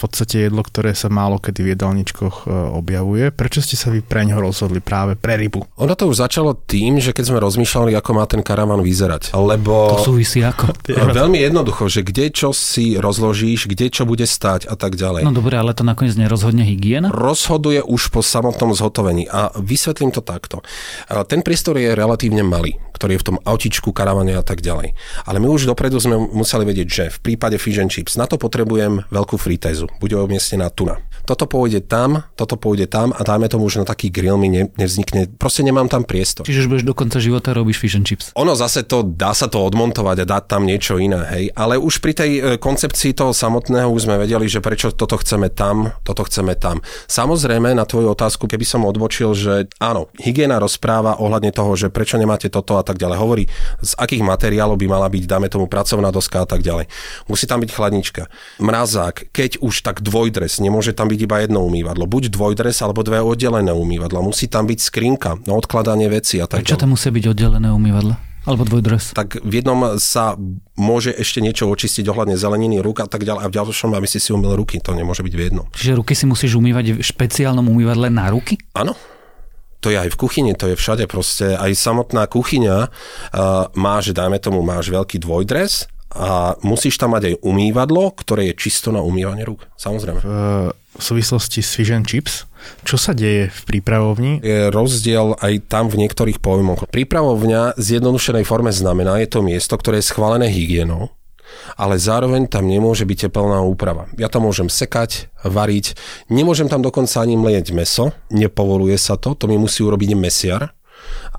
podstate 0.00 0.48
jedlo, 0.48 0.64
ktoré 0.64 0.96
sa 0.96 1.12
málo 1.12 1.36
kedy 1.36 1.60
v 1.60 1.68
jedálničkoch 1.76 2.46
e, 2.46 2.52
objavuje. 2.72 3.28
Prečo 3.34 3.60
ste 3.60 3.76
sa 3.76 3.92
vy 3.92 4.00
pre 4.00 4.24
ňo 4.24 4.40
rozhodli 4.40 4.80
práve 4.80 5.18
pre 5.18 5.36
rybu? 5.36 5.66
Ono 5.76 5.94
to 5.96 6.08
už 6.08 6.24
začalo 6.24 6.56
tým, 6.56 7.02
že 7.02 7.12
keď 7.12 7.24
sme 7.32 7.38
rozmýšľali, 7.42 7.92
ako 7.96 8.10
má 8.16 8.24
ten 8.24 8.40
karavan 8.40 8.80
vyzerať. 8.80 9.36
Lebo... 9.36 9.98
To 9.98 10.16
súvisí 10.16 10.40
ako? 10.40 10.72
Veľmi 11.20 11.40
jednoducho, 11.40 11.90
že 11.92 12.00
kde 12.06 12.32
čo 12.32 12.56
si 12.56 12.96
rozložíš, 12.96 13.68
kde 13.68 13.92
čo 13.92 14.08
bude 14.08 14.24
stať 14.24 14.68
a 14.70 14.74
tak 14.74 14.96
ďalej. 14.96 15.24
No 15.24 15.34
dobre, 15.34 15.60
ale 15.60 15.76
to 15.76 15.84
nakoniec 15.84 16.16
nerozhodne 16.16 16.64
hygiena? 16.64 17.12
Rozhoduje 17.12 17.84
už 17.84 18.12
po 18.12 18.24
samotnom 18.24 18.72
zhotovení. 18.72 19.28
A 19.28 19.52
vysvetlím 19.58 20.12
to 20.12 20.24
takto. 20.24 20.64
E, 21.08 21.14
ten 21.28 21.44
priestor 21.44 21.76
je 21.76 21.92
relatívne 21.92 22.44
malý 22.44 22.76
ktorý 23.00 23.16
je 23.16 23.22
v 23.24 23.28
tom 23.32 23.38
autičku, 23.40 23.96
karavane 23.96 24.36
a 24.36 24.44
tak 24.44 24.60
ďalej. 24.60 24.92
Ale 25.24 25.40
my 25.40 25.48
už 25.48 25.64
dopredu 25.64 25.96
sme 25.96 26.20
museli 26.20 26.68
vedieť, 26.68 26.88
že 26.92 27.04
v 27.08 27.32
prípade 27.32 27.56
fish 27.56 27.80
and 27.80 27.88
chips 27.88 28.20
na 28.20 28.28
to 28.28 28.36
potrebujem 28.36 29.08
veľkú 29.08 29.40
fritézu. 29.40 29.88
Bude 30.04 30.20
umiestnená 30.20 30.68
tuna. 30.68 31.00
Toto 31.30 31.46
pôjde 31.46 31.78
tam, 31.86 32.26
toto 32.34 32.58
pôjde 32.58 32.90
tam 32.90 33.14
a 33.14 33.22
dáme 33.22 33.46
tomu 33.46 33.70
už 33.70 33.78
na 33.78 33.86
taký 33.86 34.10
grill 34.10 34.34
mi 34.34 34.50
ne, 34.50 34.66
nevznikne. 34.74 35.30
Proste 35.38 35.62
nemám 35.62 35.86
tam 35.86 36.02
priestor. 36.02 36.42
Čiže 36.42 36.66
už 36.66 36.68
budeš 36.74 36.84
do 36.90 36.90
konca 36.90 37.22
života 37.22 37.54
robíš 37.54 37.78
fish 37.78 37.94
and 37.94 38.02
chips. 38.02 38.34
Ono 38.34 38.58
zase 38.58 38.82
to, 38.82 39.06
dá 39.06 39.30
sa 39.30 39.46
to 39.46 39.62
odmontovať 39.62 40.26
a 40.26 40.26
dať 40.26 40.44
tam 40.50 40.66
niečo 40.66 40.98
iné, 40.98 41.22
hej. 41.30 41.44
Ale 41.54 41.78
už 41.78 42.02
pri 42.02 42.18
tej 42.18 42.30
e, 42.34 42.40
koncepcii 42.58 43.14
toho 43.14 43.30
samotného 43.30 43.86
už 43.94 44.10
sme 44.10 44.18
vedeli, 44.18 44.50
že 44.50 44.58
prečo 44.58 44.90
toto 44.90 45.14
chceme 45.22 45.54
tam, 45.54 45.94
toto 46.02 46.26
chceme 46.26 46.58
tam. 46.58 46.82
Samozrejme, 47.06 47.78
na 47.78 47.86
tvoju 47.86 48.10
otázku, 48.10 48.50
keby 48.50 48.66
som 48.66 48.82
odbočil, 48.82 49.30
že 49.30 49.70
áno, 49.78 50.10
hygiena 50.18 50.58
rozpráva 50.58 51.22
ohľadne 51.22 51.54
toho, 51.54 51.78
že 51.78 51.94
prečo 51.94 52.18
nemáte 52.18 52.50
toto 52.50 52.74
a 52.74 52.82
tak 52.82 52.98
ďalej. 52.98 53.22
Hovorí, 53.22 53.44
z 53.86 53.94
akých 53.94 54.26
materiálov 54.26 54.74
by 54.74 54.86
mala 54.90 55.06
byť, 55.06 55.30
dáme 55.30 55.46
tomu 55.46 55.70
pracovná 55.70 56.10
doska 56.10 56.42
a 56.42 56.46
tak 56.50 56.66
ďalej. 56.66 56.90
Musí 57.30 57.46
tam 57.46 57.62
byť 57.62 57.70
chladnička. 57.70 58.26
Mrazák, 58.58 59.30
keď 59.30 59.62
už 59.62 59.86
tak 59.86 60.02
dvojdres, 60.02 60.58
nemôže 60.58 60.90
tam 60.90 61.06
byť 61.06 61.19
iba 61.26 61.36
jedno 61.42 61.64
umývadlo. 61.66 62.04
Buď 62.08 62.32
dvojdres 62.32 62.80
alebo 62.84 63.04
dve 63.04 63.20
oddelené 63.20 63.72
umývadla. 63.72 64.24
Musí 64.24 64.46
tam 64.46 64.68
byť 64.68 64.78
skrinka 64.80 65.30
na 65.44 65.52
odkladanie 65.56 66.08
veci 66.08 66.40
a 66.40 66.48
tak 66.48 66.64
Prečo 66.64 66.80
tam 66.80 66.96
musí 66.96 67.08
byť 67.10 67.24
oddelené 67.30 67.68
umývadla? 67.72 68.16
Alebo 68.48 68.64
dvojdres. 68.64 69.12
Tak 69.12 69.44
v 69.44 69.52
jednom 69.60 70.00
sa 70.00 70.32
môže 70.80 71.12
ešte 71.12 71.44
niečo 71.44 71.68
očistiť 71.68 72.08
ohľadne 72.08 72.40
zeleniny, 72.40 72.80
rúk 72.80 73.04
a 73.04 73.08
tak 73.08 73.28
ďalej. 73.28 73.44
A 73.44 73.50
v 73.52 73.56
ďalšom, 73.60 73.92
aby 73.92 74.08
si 74.08 74.16
si 74.16 74.32
umil 74.32 74.56
ruky, 74.56 74.80
to 74.80 74.96
nemôže 74.96 75.20
byť 75.20 75.34
v 75.36 75.42
jednom. 75.44 75.66
Čiže 75.76 75.92
ruky 76.00 76.16
si 76.16 76.24
musíš 76.24 76.56
umývať 76.56 76.96
v 76.96 77.04
špeciálnom 77.04 77.68
umývadle 77.68 78.08
na 78.08 78.32
ruky? 78.32 78.56
Áno 78.72 78.96
to 79.80 79.88
je 79.88 79.96
aj 79.96 80.12
v 80.12 80.20
kuchyni, 80.20 80.52
to 80.52 80.68
je 80.68 80.76
všade 80.76 81.08
proste. 81.08 81.56
Aj 81.56 81.72
samotná 81.72 82.28
kuchyňa 82.28 82.78
uh, 82.84 83.72
má, 83.74 83.96
že 84.04 84.12
dajme 84.12 84.36
tomu, 84.36 84.60
máš 84.60 84.92
veľký 84.92 85.16
dvojdres 85.24 85.88
a 86.12 86.58
musíš 86.60 87.00
tam 87.00 87.16
mať 87.16 87.32
aj 87.32 87.34
umývadlo, 87.40 88.12
ktoré 88.12 88.52
je 88.52 88.60
čisto 88.60 88.92
na 88.92 89.00
umývanie 89.00 89.46
rúk. 89.48 89.64
Samozrejme. 89.80 90.20
V, 90.20 90.28
v 91.00 91.04
súvislosti 91.04 91.64
s 91.64 91.80
and 91.88 92.04
chips, 92.04 92.44
čo 92.84 93.00
sa 93.00 93.16
deje 93.16 93.48
v 93.48 93.60
prípravovni? 93.64 94.38
Je 94.44 94.68
rozdiel 94.68 95.34
aj 95.40 95.66
tam 95.72 95.88
v 95.88 96.04
niektorých 96.04 96.38
pojmoch. 96.44 96.84
Prípravovňa 96.92 97.74
v 97.74 97.82
zjednodušenej 97.82 98.44
forme 98.44 98.70
znamená, 98.70 99.16
je 99.24 99.28
to 99.32 99.40
miesto, 99.40 99.74
ktoré 99.80 100.04
je 100.04 100.12
schválené 100.12 100.52
hygienou, 100.52 101.08
ale 101.74 101.96
zároveň 101.96 102.46
tam 102.46 102.68
nemôže 102.68 103.08
byť 103.08 103.32
teplná 103.32 103.64
úprava. 103.64 104.12
Ja 104.20 104.28
tam 104.28 104.46
môžem 104.46 104.68
sekať, 104.68 105.32
variť, 105.40 105.96
nemôžem 106.28 106.68
tam 106.68 106.84
dokonca 106.84 107.24
ani 107.24 107.40
mlieť 107.40 107.72
meso, 107.72 108.12
nepovoluje 108.28 109.00
sa 109.00 109.16
to, 109.16 109.32
to 109.32 109.48
mi 109.48 109.56
musí 109.56 109.80
urobiť 109.80 110.12
mesiar 110.14 110.76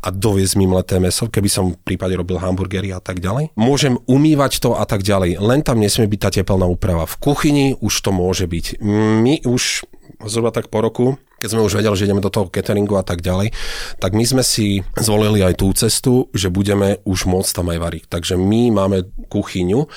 a 0.01 0.10
doviezť 0.10 0.55
mi 0.58 0.65
mleté 0.65 0.98
meso, 0.98 1.29
keby 1.29 1.50
som 1.50 1.65
v 1.74 1.81
prípade 1.81 2.17
robil 2.17 2.41
hamburgery 2.41 2.89
a 2.91 3.00
tak 3.00 3.22
ďalej. 3.22 3.53
Môžem 3.53 4.01
umývať 4.10 4.62
to 4.62 4.74
a 4.74 4.84
tak 4.89 5.05
ďalej. 5.05 5.38
Len 5.38 5.62
tam 5.62 5.77
nesmie 5.77 6.10
byť 6.10 6.20
tá 6.20 6.29
tepelná 6.34 6.65
úprava. 6.65 7.05
V 7.05 7.15
kuchyni 7.22 7.77
už 7.77 7.93
to 8.01 8.10
môže 8.10 8.50
byť. 8.50 8.81
My 9.22 9.46
už 9.46 9.86
zhruba 10.25 10.50
tak 10.50 10.70
po 10.70 10.81
roku 10.81 11.17
keď 11.41 11.58
sme 11.58 11.65
už 11.65 11.74
vedeli, 11.81 11.98
že 11.98 12.05
ideme 12.05 12.22
do 12.22 12.29
toho 12.29 12.53
cateringu 12.53 13.01
a 13.01 13.03
tak 13.03 13.25
ďalej, 13.25 13.50
tak 13.98 14.13
my 14.13 14.22
sme 14.22 14.46
si 14.46 14.86
zvolili 14.93 15.41
aj 15.41 15.58
tú 15.58 15.74
cestu, 15.74 16.29
že 16.38 16.53
budeme 16.53 17.01
už 17.01 17.25
môcť 17.25 17.51
tam 17.58 17.74
aj 17.74 17.81
variť. 17.81 18.03
Takže 18.13 18.38
my 18.38 18.70
máme 18.70 19.10
kuchyňu 19.25 19.89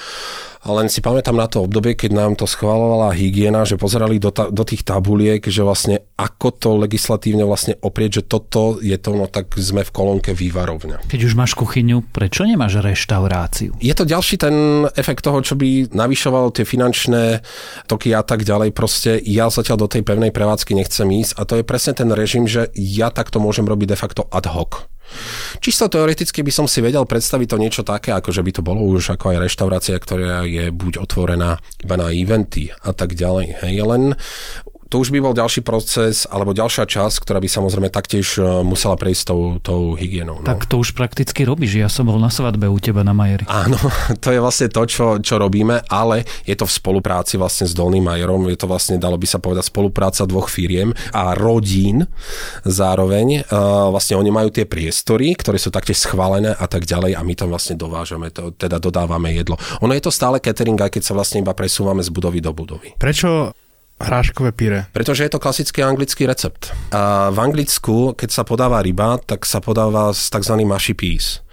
len 0.73 0.89
si 0.89 1.05
pamätám 1.05 1.37
na 1.37 1.45
to 1.45 1.69
obdobie, 1.69 1.93
keď 1.93 2.11
nám 2.17 2.33
to 2.41 2.49
schválovala 2.49 3.13
hygiena, 3.13 3.69
že 3.69 3.77
pozerali 3.77 4.17
do, 4.17 4.33
ta, 4.33 4.49
do 4.49 4.65
tých 4.65 4.81
tabuliek, 4.81 5.45
že 5.45 5.61
vlastne 5.61 6.01
ako 6.17 6.49
to 6.57 6.71
legislatívne 6.81 7.45
vlastne 7.45 7.77
oprieť, 7.85 8.21
že 8.21 8.23
toto 8.25 8.81
je 8.81 8.97
to, 8.97 9.13
no 9.13 9.29
tak 9.29 9.53
sme 9.61 9.85
v 9.85 9.93
kolónke 9.93 10.33
vývarovňa. 10.33 11.05
Keď 11.05 11.21
už 11.21 11.35
máš 11.37 11.53
kuchyňu, 11.53 12.09
prečo 12.09 12.49
nemáš 12.49 12.81
reštauráciu? 12.81 13.77
Je 13.83 13.93
to 13.93 14.09
ďalší 14.09 14.41
ten 14.41 14.87
efekt 14.97 15.21
toho, 15.21 15.45
čo 15.45 15.59
by 15.59 15.93
navyšoval 15.93 16.55
tie 16.57 16.65
finančné 16.65 17.45
toky 17.85 18.17
a 18.17 18.25
tak 18.25 18.49
ďalej. 18.49 18.73
Proste 18.73 19.21
ja 19.21 19.53
zatiaľ 19.53 19.85
do 19.85 19.89
tej 19.91 20.01
pevnej 20.01 20.33
prevádzky 20.33 20.73
nechcem 20.73 21.09
ísť 21.13 21.37
a 21.37 21.43
to 21.45 21.61
je 21.61 21.65
presne 21.67 21.93
ten 21.93 22.09
režim, 22.09 22.49
že 22.49 22.73
ja 22.73 23.13
takto 23.13 23.37
môžem 23.37 23.69
robiť 23.69 23.93
de 23.93 23.99
facto 24.01 24.23
ad 24.33 24.49
hoc. 24.49 24.94
Čisto 25.61 25.89
teoreticky 25.89 26.45
by 26.45 26.53
som 26.53 26.67
si 26.69 26.85
vedel 26.85 27.05
predstaviť 27.05 27.49
to 27.51 27.61
niečo 27.61 27.83
také, 27.87 28.13
ako 28.13 28.31
že 28.31 28.43
by 28.43 28.51
to 28.55 28.63
bolo 28.63 28.85
už 28.85 29.17
ako 29.17 29.35
aj 29.35 29.39
reštaurácia, 29.45 29.97
ktorá 29.97 30.45
je 30.45 30.71
buď 30.71 31.01
otvorená 31.03 31.59
iba 31.83 31.97
na 31.97 32.09
eventy 32.11 32.71
a 32.71 32.91
tak 32.93 33.17
ďalej. 33.17 33.65
Hej. 33.65 33.75
Len 33.85 34.03
to 34.95 35.03
už 35.03 35.11
by 35.11 35.19
bol 35.19 35.35
ďalší 35.35 35.67
proces 35.67 36.23
alebo 36.31 36.55
ďalšia 36.55 36.87
časť, 36.87 37.27
ktorá 37.27 37.43
by 37.43 37.51
samozrejme 37.51 37.91
taktiež 37.91 38.39
e, 38.39 38.47
musela 38.63 38.95
prejsť 38.95 39.23
tou, 39.27 39.59
tou 39.59 39.99
hygienou. 39.99 40.39
No. 40.39 40.47
Tak 40.47 40.71
to 40.71 40.79
už 40.79 40.95
prakticky 40.95 41.43
robíš. 41.43 41.83
Ja 41.83 41.91
som 41.91 42.07
bol 42.07 42.23
na 42.23 42.31
svadbe 42.31 42.71
u 42.71 42.79
teba 42.79 43.03
na 43.03 43.11
Majeri. 43.11 43.43
Áno, 43.51 43.75
to 44.23 44.31
je 44.31 44.39
vlastne 44.39 44.71
to, 44.71 44.87
čo, 44.87 45.19
čo 45.19 45.43
robíme, 45.43 45.83
ale 45.91 46.23
je 46.47 46.55
to 46.55 46.63
v 46.63 46.71
spolupráci 46.79 47.35
vlastne 47.35 47.67
s 47.67 47.75
Dolným 47.75 48.07
Majerom. 48.07 48.47
Je 48.47 48.55
to 48.55 48.71
vlastne, 48.71 48.95
dalo 48.95 49.19
by 49.19 49.27
sa 49.27 49.43
povedať, 49.43 49.67
spolupráca 49.67 50.23
dvoch 50.31 50.47
firiem 50.47 50.95
a 51.11 51.35
rodín 51.35 52.07
zároveň. 52.63 53.51
Uh, 53.51 53.91
vlastne 53.91 54.15
oni 54.15 54.31
majú 54.31 54.55
tie 54.55 54.63
priestory, 54.63 55.35
ktoré 55.35 55.59
sú 55.59 55.75
taktiež 55.75 56.07
schválené 56.07 56.55
a 56.55 56.71
tak 56.71 56.87
ďalej 56.87 57.19
a 57.19 57.21
my 57.27 57.35
tam 57.35 57.51
vlastne 57.51 57.75
dovážame, 57.75 58.31
to, 58.31 58.55
teda 58.55 58.79
dodávame 58.79 59.35
jedlo. 59.35 59.59
Ono 59.83 59.91
je 59.91 60.07
to 60.07 60.15
stále 60.15 60.39
catering, 60.39 60.79
aj 60.79 60.95
keď 60.95 61.03
sa 61.03 61.19
vlastne 61.19 61.43
iba 61.43 61.51
presúvame 61.51 62.07
z 62.07 62.15
budovy 62.15 62.39
do 62.39 62.55
budovy. 62.55 62.95
Prečo 62.95 63.51
hráškové 64.05 64.53
píre? 64.53 64.79
Pretože 64.93 65.25
je 65.25 65.33
to 65.33 65.43
klasický 65.43 65.81
anglický 65.81 66.29
recept. 66.29 66.71
A 66.93 67.33
v 67.33 67.39
Anglicku, 67.41 68.13
keď 68.13 68.31
sa 68.31 68.43
podáva 68.45 68.85
ryba, 68.85 69.17
tak 69.19 69.49
sa 69.49 69.59
podáva 69.65 70.13
s 70.13 70.29
tzv. 70.29 70.55
mushy 70.63 70.93
peas. 70.93 71.45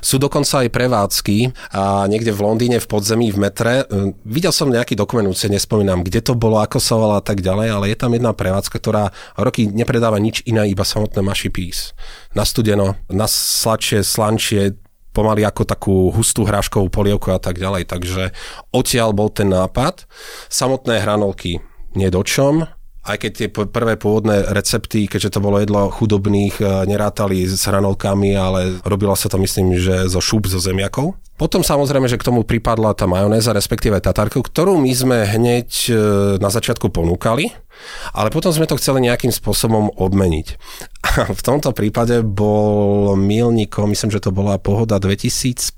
Sú 0.00 0.16
dokonca 0.16 0.64
aj 0.64 0.72
prevádzky 0.72 1.38
a 1.76 2.08
niekde 2.08 2.32
v 2.32 2.40
Londýne 2.40 2.78
v 2.80 2.88
podzemí 2.88 3.28
v 3.30 3.38
metre. 3.38 3.84
E, 3.84 4.16
videl 4.24 4.50
som 4.50 4.72
nejaký 4.72 4.96
dokument, 4.96 5.28
už 5.28 5.52
nespomínam, 5.52 6.00
kde 6.00 6.24
to 6.24 6.32
bolo, 6.32 6.58
ako 6.64 6.80
sa 6.80 6.96
volá 6.96 7.20
a 7.20 7.24
tak 7.24 7.44
ďalej, 7.44 7.68
ale 7.68 7.84
je 7.92 7.98
tam 8.00 8.16
jedna 8.16 8.32
prevádzka, 8.32 8.76
ktorá 8.80 9.12
roky 9.36 9.68
nepredáva 9.68 10.16
nič 10.16 10.40
iné, 10.48 10.66
iba 10.72 10.82
samotné 10.82 11.20
mushy 11.20 11.52
peas. 11.52 11.92
Na 12.32 12.48
studeno, 12.48 12.96
na 13.12 13.28
sladšie, 13.28 14.00
slančie, 14.00 14.80
pomaly 15.12 15.42
ako 15.42 15.62
takú 15.66 15.96
hustú 16.14 16.46
hráškovú 16.46 16.88
polievku 16.94 17.34
a 17.34 17.42
tak 17.42 17.58
ďalej. 17.58 17.90
Takže 17.90 18.30
odtiaľ 18.70 19.10
bol 19.10 19.28
ten 19.32 19.50
nápad. 19.50 20.06
Samotné 20.46 21.02
hranolky 21.02 21.58
nie 21.96 22.08
dočom, 22.10 22.68
aj 23.08 23.16
keď 23.24 23.30
tie 23.32 23.48
prvé 23.48 23.96
pôvodné 23.96 24.52
recepty, 24.52 25.08
keďže 25.08 25.38
to 25.38 25.40
bolo 25.40 25.56
jedlo 25.58 25.88
chudobných, 25.88 26.60
e, 26.60 26.64
nerátali 26.84 27.48
s 27.48 27.64
hranolkami, 27.64 28.36
ale 28.36 28.84
robilo 28.84 29.16
sa 29.16 29.32
to 29.32 29.40
myslím, 29.40 29.80
že 29.80 30.12
zo 30.12 30.20
šúp 30.20 30.44
zo 30.44 30.60
zemiakov. 30.60 31.16
Potom 31.38 31.62
samozrejme, 31.62 32.10
že 32.10 32.18
k 32.18 32.26
tomu 32.26 32.42
pripadla 32.42 32.98
tá 32.98 33.06
majonéza, 33.06 33.54
respektíve 33.54 34.02
tatarka, 34.02 34.42
ktorú 34.42 34.76
my 34.76 34.92
sme 34.92 35.18
hneď 35.24 35.68
e, 35.88 35.92
na 36.36 36.52
začiatku 36.52 36.92
ponúkali, 36.92 37.48
ale 38.12 38.28
potom 38.28 38.50
sme 38.52 38.66
to 38.68 38.76
chceli 38.76 39.06
nejakým 39.06 39.32
spôsobom 39.32 39.88
obmeniť. 39.96 40.46
A 41.24 41.32
v 41.32 41.40
tomto 41.40 41.72
prípade 41.72 42.20
bol 42.26 43.16
milníkom, 43.16 43.88
myslím, 43.94 44.12
že 44.12 44.20
to 44.20 44.34
bola 44.34 44.60
pohoda 44.60 45.00
2015, 45.00 45.72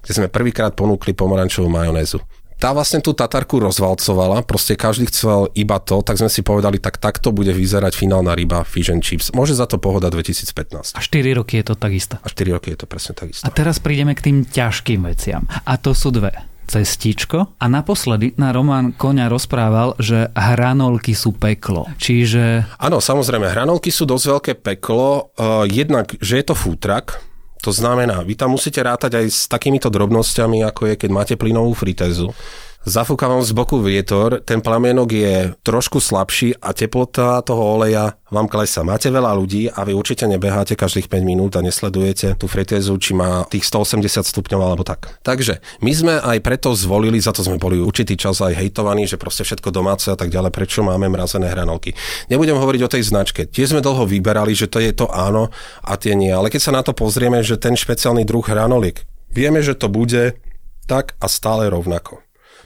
kde 0.00 0.12
sme 0.14 0.32
prvýkrát 0.32 0.72
ponúkli 0.72 1.12
pomorančovú 1.12 1.68
majonézu 1.68 2.22
tá 2.64 2.72
vlastne 2.72 3.04
tú 3.04 3.12
Tatarku 3.12 3.60
rozvalcovala, 3.60 4.40
proste 4.40 4.72
každý 4.72 5.12
chcel 5.12 5.52
iba 5.52 5.76
to, 5.84 6.00
tak 6.00 6.16
sme 6.16 6.32
si 6.32 6.40
povedali, 6.40 6.80
tak 6.80 6.96
takto 6.96 7.28
bude 7.28 7.52
vyzerať 7.52 7.92
finálna 7.92 8.32
ryba 8.32 8.64
Fish 8.64 8.88
and 8.88 9.04
Chips. 9.04 9.36
Môže 9.36 9.52
za 9.52 9.68
to 9.68 9.76
pohoda 9.76 10.08
2015. 10.08 10.96
A 10.96 11.00
4 11.04 11.36
roky 11.36 11.60
je 11.60 11.64
to 11.68 11.74
takisto. 11.76 12.16
A 12.16 12.26
4 12.32 12.56
roky 12.56 12.72
je 12.72 12.80
to 12.80 12.88
presne 12.88 13.12
takisto. 13.12 13.44
A 13.44 13.52
teraz 13.52 13.76
prídeme 13.76 14.16
k 14.16 14.32
tým 14.32 14.48
ťažkým 14.48 15.04
veciam. 15.04 15.44
A 15.68 15.76
to 15.76 15.92
sú 15.92 16.08
dve 16.08 16.32
cestičko 16.64 17.60
a 17.60 17.64
naposledy 17.68 18.40
na 18.40 18.48
Román 18.48 18.96
Koňa 18.96 19.28
rozprával, 19.28 20.00
že 20.00 20.32
hranolky 20.32 21.12
sú 21.12 21.36
peklo. 21.36 21.84
Čiže... 22.00 22.64
Áno, 22.80 23.04
samozrejme, 23.04 23.44
hranolky 23.52 23.92
sú 23.92 24.08
dosť 24.08 24.24
veľké 24.24 24.52
peklo. 24.64 25.36
Uh, 25.36 25.68
jednak, 25.68 26.16
že 26.24 26.40
je 26.40 26.44
to 26.48 26.56
futrak, 26.56 27.20
to 27.64 27.72
znamená, 27.72 28.20
vy 28.20 28.36
tam 28.36 28.52
musíte 28.52 28.84
rátať 28.84 29.24
aj 29.24 29.26
s 29.32 29.40
takýmito 29.48 29.88
drobnosťami, 29.88 30.60
ako 30.68 30.92
je, 30.92 30.94
keď 31.00 31.10
máte 31.10 31.34
plynovú 31.40 31.72
fritézu. 31.72 32.36
Zafúka 32.84 33.32
z 33.40 33.56
boku 33.56 33.80
vietor, 33.80 34.44
ten 34.44 34.60
plamienok 34.60 35.08
je 35.08 35.56
trošku 35.64 36.04
slabší 36.04 36.60
a 36.60 36.76
teplota 36.76 37.40
toho 37.40 37.80
oleja 37.80 38.20
vám 38.28 38.44
klesa. 38.44 38.84
Máte 38.84 39.08
veľa 39.08 39.32
ľudí 39.32 39.72
a 39.72 39.88
vy 39.88 39.96
určite 39.96 40.28
nebeháte 40.28 40.76
každých 40.76 41.08
5 41.08 41.24
minút 41.24 41.56
a 41.56 41.64
nesledujete 41.64 42.36
tú 42.36 42.44
fritézu, 42.44 42.92
či 43.00 43.16
má 43.16 43.48
tých 43.48 43.64
180 43.72 44.28
stupňov 44.28 44.60
alebo 44.60 44.84
tak. 44.84 45.16
Takže 45.24 45.64
my 45.80 45.92
sme 45.96 46.14
aj 46.20 46.44
preto 46.44 46.76
zvolili, 46.76 47.16
za 47.24 47.32
to 47.32 47.40
sme 47.40 47.56
boli 47.56 47.80
určitý 47.80 48.20
čas 48.20 48.44
aj 48.44 48.52
hejtovaní, 48.52 49.08
že 49.08 49.16
proste 49.16 49.48
všetko 49.48 49.72
domáce 49.72 50.12
a 50.12 50.16
tak 50.20 50.28
ďalej, 50.28 50.52
prečo 50.52 50.84
máme 50.84 51.08
mrazené 51.08 51.48
hranolky. 51.48 51.96
Nebudem 52.28 52.60
hovoriť 52.60 52.80
o 52.84 52.92
tej 52.92 53.02
značke. 53.08 53.48
Tie 53.48 53.64
sme 53.64 53.80
dlho 53.80 54.04
vyberali, 54.04 54.52
že 54.52 54.68
to 54.68 54.84
je 54.84 54.92
to 54.92 55.08
áno 55.08 55.48
a 55.80 55.96
tie 55.96 56.12
nie. 56.12 56.36
Ale 56.36 56.52
keď 56.52 56.60
sa 56.60 56.76
na 56.76 56.84
to 56.84 56.92
pozrieme, 56.92 57.40
že 57.40 57.56
ten 57.56 57.80
špeciálny 57.80 58.28
druh 58.28 58.44
hranoliek, 58.44 59.00
vieme, 59.32 59.64
že 59.64 59.72
to 59.72 59.88
bude 59.88 60.36
tak 60.84 61.16
a 61.16 61.32
stále 61.32 61.72
rovnako. 61.72 62.23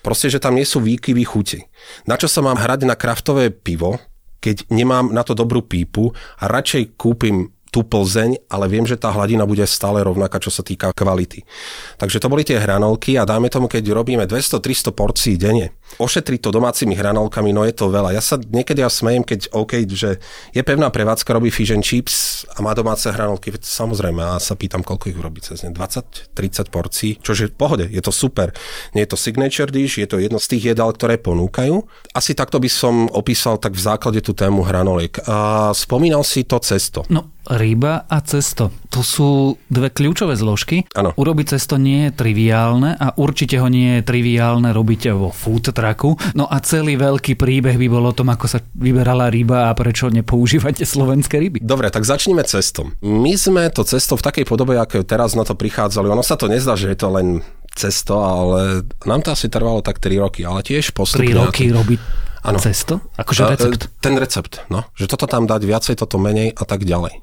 Proste, 0.08 0.32
že 0.32 0.40
tam 0.40 0.56
nie 0.56 0.64
sú 0.64 0.80
výkyvy 0.80 1.20
chuti. 1.28 1.60
Na 2.08 2.16
čo 2.16 2.32
sa 2.32 2.40
mám 2.40 2.56
hrať 2.56 2.88
na 2.88 2.96
kraftové 2.96 3.52
pivo, 3.52 4.00
keď 4.40 4.64
nemám 4.72 5.12
na 5.12 5.20
to 5.20 5.36
dobrú 5.36 5.60
pípu 5.60 6.16
a 6.40 6.48
radšej 6.48 6.96
kúpim 6.96 7.52
tú 7.68 7.84
Plzeň, 7.84 8.48
ale 8.48 8.72
viem, 8.72 8.88
že 8.88 8.96
tá 8.96 9.12
hladina 9.12 9.44
bude 9.44 9.60
stále 9.68 10.00
rovnaká, 10.00 10.40
čo 10.40 10.48
sa 10.48 10.64
týka 10.64 10.96
kvality. 10.96 11.44
Takže 12.00 12.24
to 12.24 12.32
boli 12.32 12.40
tie 12.40 12.56
hranolky 12.56 13.20
a 13.20 13.28
dáme 13.28 13.52
tomu, 13.52 13.68
keď 13.68 13.92
robíme 13.92 14.24
200-300 14.24 14.96
porcií 14.96 15.36
denne, 15.36 15.76
ošetriť 15.96 16.40
to 16.44 16.52
domácimi 16.52 16.92
hranolkami, 16.92 17.56
no 17.56 17.64
je 17.64 17.72
to 17.72 17.88
veľa. 17.88 18.12
Ja 18.12 18.20
sa 18.20 18.36
niekedy 18.36 18.84
ja 18.84 18.92
smejem, 18.92 19.24
keď 19.24 19.48
OK, 19.56 19.88
že 19.88 20.20
je 20.52 20.62
pevná 20.62 20.92
prevádzka, 20.92 21.32
robí 21.32 21.48
fish 21.48 21.72
and 21.72 21.82
chips 21.82 22.44
a 22.52 22.60
má 22.60 22.76
domáce 22.76 23.08
hranolky, 23.08 23.56
samozrejme, 23.56 24.20
a 24.20 24.36
sa 24.36 24.54
pýtam, 24.54 24.84
koľko 24.84 25.08
ich 25.08 25.18
urobí 25.18 25.40
cez 25.40 25.64
ne. 25.64 25.72
20-30 25.72 26.68
porcií, 26.68 27.10
čože 27.18 27.48
v 27.48 27.56
pohode, 27.56 27.84
je 27.88 28.02
to 28.04 28.12
super. 28.12 28.52
Nie 28.92 29.08
je 29.08 29.14
to 29.14 29.18
signature 29.18 29.70
dish, 29.72 29.96
je 29.96 30.06
to 30.06 30.20
jedno 30.20 30.36
z 30.36 30.56
tých 30.56 30.76
jedál, 30.76 30.92
ktoré 30.92 31.16
ponúkajú. 31.16 31.82
Asi 32.12 32.36
takto 32.36 32.60
by 32.60 32.70
som 32.70 33.08
opísal 33.10 33.56
tak 33.56 33.74
v 33.74 33.82
základe 33.82 34.20
tú 34.20 34.36
tému 34.36 34.66
hranoliek. 34.66 35.14
A 35.24 35.70
spomínal 35.72 36.26
si 36.26 36.44
to 36.44 36.58
cesto. 36.58 37.06
No, 37.08 37.38
ryba 37.48 38.04
a 38.06 38.18
cesto. 38.20 38.70
To 38.92 39.00
sú 39.00 39.56
dve 39.72 39.88
kľúčové 39.88 40.36
zložky. 40.36 40.84
Ano. 40.92 41.16
Urobiť 41.16 41.56
cesto 41.56 41.80
nie 41.80 42.08
je 42.08 42.16
triviálne 42.16 42.96
a 42.96 43.16
určite 43.16 43.56
ho 43.60 43.68
nie 43.68 44.00
je 44.00 44.02
triviálne 44.04 44.72
robiť 44.72 45.12
vo 45.16 45.32
food 45.32 45.72
trucku. 45.78 46.18
No 46.34 46.50
a 46.50 46.58
celý 46.58 46.98
veľký 46.98 47.38
príbeh 47.38 47.78
by 47.78 47.86
bol 47.86 48.10
o 48.10 48.12
tom, 48.12 48.34
ako 48.34 48.50
sa 48.50 48.58
vyberala 48.74 49.30
ryba 49.30 49.70
a 49.70 49.76
prečo 49.78 50.10
nepoužívate 50.10 50.82
slovenské 50.82 51.38
ryby. 51.38 51.62
Dobre, 51.62 51.94
tak 51.94 52.02
začneme 52.02 52.42
cestom. 52.42 52.98
My 52.98 53.38
sme 53.38 53.70
to 53.70 53.86
cesto 53.86 54.18
v 54.18 54.26
takej 54.26 54.44
podobe, 54.50 54.74
ako 54.74 55.06
teraz 55.06 55.38
na 55.38 55.46
to 55.46 55.54
prichádzali. 55.54 56.10
Ono 56.10 56.26
sa 56.26 56.34
to 56.34 56.50
nezdá, 56.50 56.74
že 56.74 56.90
je 56.90 56.98
to 56.98 57.08
len 57.14 57.46
cesto, 57.78 58.18
ale 58.18 58.82
nám 59.06 59.22
to 59.22 59.30
asi 59.30 59.46
trvalo 59.46 59.78
tak 59.86 60.02
3 60.02 60.18
roky, 60.18 60.42
ale 60.42 60.66
tiež 60.66 60.90
postupne. 60.90 61.30
3 61.30 61.38
roky 61.46 61.70
robiť 61.70 62.00
ano. 62.42 62.58
cesto? 62.58 62.98
Akože 63.14 63.54
recept? 63.54 63.82
Ten 64.02 64.18
recept, 64.18 64.66
no. 64.66 64.86
Že 64.98 65.06
toto 65.14 65.26
tam 65.30 65.46
dať 65.46 65.62
viacej, 65.62 65.94
toto 65.94 66.18
menej 66.18 66.54
a 66.58 66.64
tak 66.66 66.82
ďalej. 66.82 67.22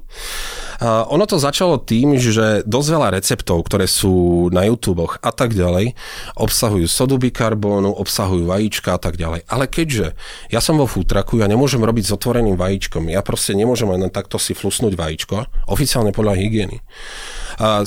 A 0.81 1.07
ono 1.07 1.23
to 1.23 1.39
začalo 1.39 1.79
tým, 1.79 2.19
že 2.19 2.65
dosť 2.67 2.89
veľa 2.91 3.07
receptov, 3.15 3.63
ktoré 3.63 3.87
sú 3.87 4.47
na 4.51 4.67
YouTube 4.67 5.07
a 5.07 5.31
tak 5.31 5.55
ďalej, 5.55 5.95
obsahujú 6.35 6.87
sodu 6.87 7.15
bikarbónu, 7.15 7.91
obsahujú 7.95 8.47
vajíčka 8.49 8.95
a 8.95 8.99
tak 8.99 9.15
ďalej. 9.15 9.47
Ale 9.47 9.69
keďže 9.71 10.15
ja 10.51 10.59
som 10.59 10.75
vo 10.75 10.87
futraku, 10.87 11.39
ja 11.39 11.47
nemôžem 11.47 11.83
robiť 11.83 12.09
s 12.09 12.15
otvoreným 12.15 12.59
vajíčkom, 12.59 13.07
ja 13.11 13.23
proste 13.23 13.55
nemôžem 13.55 13.87
len 13.87 14.07
takto 14.11 14.39
si 14.39 14.55
flusnúť 14.55 14.93
vajíčko, 14.95 15.67
oficiálne 15.71 16.11
podľa 16.15 16.39
hygieny. 16.39 16.79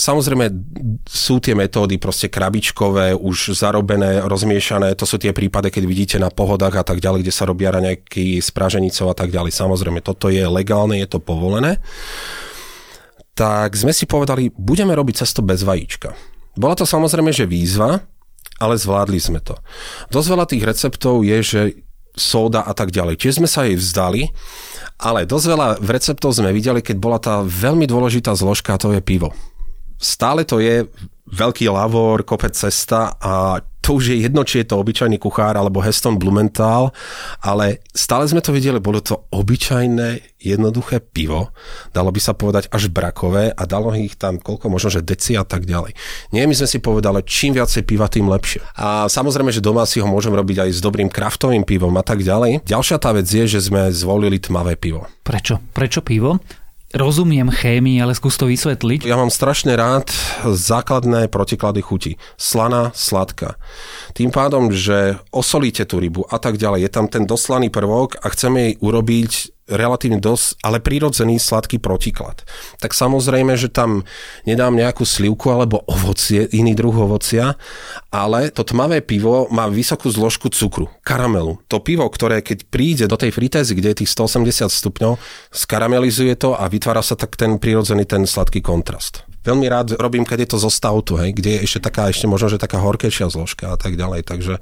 Samozrejme 0.00 0.48
sú 1.04 1.44
tie 1.44 1.52
metódy 1.52 2.00
proste 2.00 2.32
krabičkové, 2.32 3.12
už 3.12 3.52
zarobené, 3.52 4.24
rozmiešané, 4.24 4.96
to 4.96 5.04
sú 5.04 5.20
tie 5.20 5.36
prípady, 5.36 5.68
keď 5.68 5.84
vidíte 5.84 6.16
na 6.16 6.32
pohodách 6.32 6.80
a 6.80 6.84
tak 6.84 7.04
ďalej, 7.04 7.20
kde 7.24 7.36
sa 7.36 7.44
robia 7.44 7.68
nejaký 7.68 8.40
spraženicov 8.40 9.12
a 9.12 9.16
tak 9.16 9.28
ďalej. 9.28 9.52
Samozrejme, 9.52 10.00
toto 10.00 10.32
je 10.32 10.40
legálne, 10.48 10.96
je 10.96 11.08
to 11.08 11.20
povolené. 11.20 11.76
Tak 13.38 13.78
sme 13.78 13.94
si 13.94 14.02
povedali, 14.02 14.50
budeme 14.50 14.90
robiť 14.98 15.22
cesto 15.22 15.46
bez 15.46 15.62
vajíčka. 15.62 16.10
Bola 16.58 16.74
to 16.74 16.82
samozrejme, 16.82 17.30
že 17.30 17.46
výzva, 17.46 18.02
ale 18.58 18.74
zvládli 18.74 19.22
sme 19.22 19.38
to. 19.38 19.54
Dosť 20.10 20.28
veľa 20.34 20.46
tých 20.50 20.66
receptov 20.66 21.22
je, 21.22 21.38
že 21.38 21.60
sóda 22.18 22.66
a 22.66 22.74
tak 22.74 22.90
ďalej. 22.90 23.14
Čiže 23.14 23.38
sme 23.38 23.46
sa 23.46 23.62
jej 23.62 23.78
vzdali, 23.78 24.34
ale 24.98 25.22
dosť 25.22 25.46
veľa 25.54 25.68
receptov 25.86 26.34
sme 26.34 26.50
videli, 26.50 26.82
keď 26.82 26.96
bola 26.98 27.22
tá 27.22 27.46
veľmi 27.46 27.86
dôležitá 27.86 28.34
zložka, 28.34 28.74
a 28.74 28.82
to 28.82 28.90
je 28.90 28.98
pivo. 28.98 29.30
Stále 29.98 30.46
to 30.46 30.62
je 30.62 30.86
veľký 31.28 31.68
lavor, 31.68 32.24
kopec 32.24 32.56
cesta 32.56 33.12
a 33.20 33.60
to 33.88 33.96
už 33.96 34.12
je 34.12 34.20
jedno, 34.20 34.44
či 34.44 34.60
je 34.60 34.68
to 34.68 34.76
obyčajný 34.84 35.16
kuchár 35.16 35.56
alebo 35.56 35.80
Heston 35.80 36.20
Blumenthal, 36.20 36.92
ale 37.40 37.80
stále 37.96 38.28
sme 38.28 38.44
to 38.44 38.52
videli, 38.52 38.76
bolo 38.84 39.00
to 39.00 39.16
obyčajné, 39.32 40.36
jednoduché 40.44 41.00
pivo, 41.00 41.56
dalo 41.96 42.12
by 42.12 42.20
sa 42.20 42.36
povedať 42.36 42.68
až 42.68 42.92
brakové 42.92 43.48
a 43.48 43.62
dalo 43.64 43.96
ich 43.96 44.20
tam 44.20 44.36
koľko, 44.36 44.68
možno, 44.68 44.92
že 44.92 45.00
deci 45.00 45.40
a 45.40 45.44
tak 45.44 45.64
ďalej. 45.64 45.96
Nie, 46.36 46.44
my 46.44 46.52
sme 46.52 46.68
si 46.68 46.84
povedali, 46.84 47.24
čím 47.24 47.56
viacej 47.56 47.88
piva, 47.88 48.12
tým 48.12 48.28
lepšie. 48.28 48.60
A 48.76 49.08
samozrejme, 49.08 49.48
že 49.56 49.64
doma 49.64 49.88
si 49.88 50.04
ho 50.04 50.08
môžem 50.08 50.36
robiť 50.36 50.68
aj 50.68 50.70
s 50.76 50.84
dobrým 50.84 51.08
kraftovým 51.08 51.64
pivom 51.64 51.96
a 51.96 52.04
tak 52.04 52.20
ďalej. 52.20 52.68
Ďalšia 52.68 53.00
tá 53.00 53.16
vec 53.16 53.24
je, 53.24 53.48
že 53.48 53.72
sme 53.72 53.88
zvolili 53.88 54.36
tmavé 54.36 54.76
pivo. 54.76 55.08
Prečo? 55.24 55.64
Prečo 55.72 56.04
pivo? 56.04 56.36
Rozumiem 56.88 57.52
chémii, 57.52 58.00
ale 58.00 58.16
skús 58.16 58.40
to 58.40 58.48
vysvetliť. 58.48 59.04
Ja 59.04 59.20
mám 59.20 59.28
strašne 59.28 59.76
rád 59.76 60.08
základné 60.48 61.28
protiklady 61.28 61.84
chuti. 61.84 62.12
Slaná, 62.40 62.96
sladká. 62.96 63.60
Tým 64.16 64.32
pádom, 64.32 64.72
že 64.72 65.20
osolíte 65.28 65.84
tú 65.84 66.00
rybu 66.00 66.24
a 66.32 66.40
tak 66.40 66.56
ďalej, 66.56 66.88
je 66.88 66.90
tam 66.92 67.04
ten 67.04 67.28
doslaný 67.28 67.68
prvok 67.68 68.16
a 68.24 68.32
chceme 68.32 68.58
jej 68.72 68.74
urobiť 68.80 69.57
relatívne 69.68 70.18
dosť, 70.18 70.64
ale 70.64 70.80
prírodzený 70.80 71.36
sladký 71.36 71.78
protiklad. 71.78 72.42
Tak 72.80 72.96
samozrejme, 72.96 73.54
že 73.54 73.68
tam 73.68 74.02
nedám 74.48 74.72
nejakú 74.72 75.04
slivku 75.04 75.52
alebo 75.52 75.84
ovocie, 75.84 76.48
iný 76.56 76.72
druh 76.72 76.96
ovocia, 76.96 77.54
ale 78.08 78.48
to 78.48 78.64
tmavé 78.64 79.04
pivo 79.04 79.46
má 79.52 79.68
vysokú 79.68 80.08
zložku 80.08 80.48
cukru, 80.48 80.88
karamelu. 81.04 81.60
To 81.68 81.84
pivo, 81.84 82.08
ktoré 82.08 82.40
keď 82.40 82.64
príde 82.72 83.04
do 83.04 83.20
tej 83.20 83.30
fritézy, 83.30 83.76
kde 83.76 83.92
je 83.92 83.98
tých 84.04 84.12
180 84.16 84.72
stupňov, 84.72 85.20
skaramelizuje 85.52 86.32
to 86.40 86.56
a 86.56 86.64
vytvára 86.66 87.04
sa 87.04 87.14
tak 87.14 87.36
ten 87.36 87.60
prírodzený, 87.60 88.08
ten 88.08 88.24
sladký 88.24 88.64
kontrast 88.64 89.27
veľmi 89.48 89.66
rád 89.72 89.96
robím, 89.96 90.28
keď 90.28 90.44
je 90.44 90.50
to 90.52 90.58
zo 90.60 90.70
stautu, 90.70 91.16
hej, 91.16 91.32
kde 91.32 91.56
je 91.56 91.64
ešte 91.64 91.88
taká, 91.88 92.12
ešte 92.12 92.28
možno, 92.28 92.52
že 92.52 92.60
taká 92.60 92.76
horkejšia 92.84 93.32
zložka 93.32 93.72
a 93.72 93.76
tak 93.80 93.96
ďalej. 93.96 94.28
Takže 94.28 94.60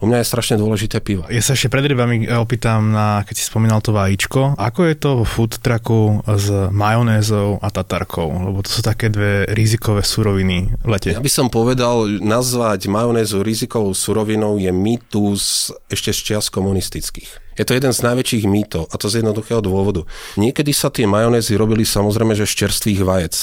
u 0.00 0.04
mňa 0.04 0.20
je 0.20 0.26
strašne 0.28 0.56
dôležité 0.60 1.00
pivo. 1.00 1.24
Ja 1.32 1.40
sa 1.40 1.56
ešte 1.56 1.72
pred 1.72 1.88
rybami 1.88 2.28
opýtam, 2.36 2.92
na, 2.92 3.24
keď 3.24 3.34
si 3.40 3.44
spomínal 3.48 3.80
to 3.80 3.96
vajíčko, 3.96 4.60
ako 4.60 4.80
je 4.84 4.94
to 5.00 5.10
v 5.22 5.24
food 5.24 5.52
trucku 5.64 6.20
s 6.28 6.46
majonézou 6.68 7.56
a 7.64 7.68
tatarkou? 7.72 8.28
Lebo 8.28 8.60
to 8.60 8.70
sú 8.70 8.84
také 8.84 9.08
dve 9.08 9.48
rizikové 9.56 10.04
suroviny 10.04 10.76
v 10.84 10.88
lete. 10.92 11.16
Ja 11.16 11.22
by 11.22 11.32
som 11.32 11.48
povedal, 11.48 12.20
nazvať 12.20 12.92
majonézu 12.92 13.40
rizikovou 13.40 13.96
surovinou 13.96 14.60
je 14.60 14.68
mýtus 14.68 15.72
ešte 15.88 16.12
z 16.12 16.18
čias 16.20 16.46
komunistických. 16.52 17.45
Je 17.56 17.64
to 17.64 17.72
jeden 17.72 17.92
z 17.92 18.04
najväčších 18.04 18.44
mýtov 18.44 18.92
a 18.92 18.94
to 19.00 19.08
z 19.08 19.24
jednoduchého 19.24 19.64
dôvodu. 19.64 20.04
Niekedy 20.36 20.70
sa 20.76 20.92
tie 20.92 21.08
majonézy 21.08 21.56
robili 21.56 21.88
samozrejme, 21.88 22.36
že 22.36 22.44
z 22.44 22.68
čerstvých 22.68 23.00
vajec. 23.02 23.34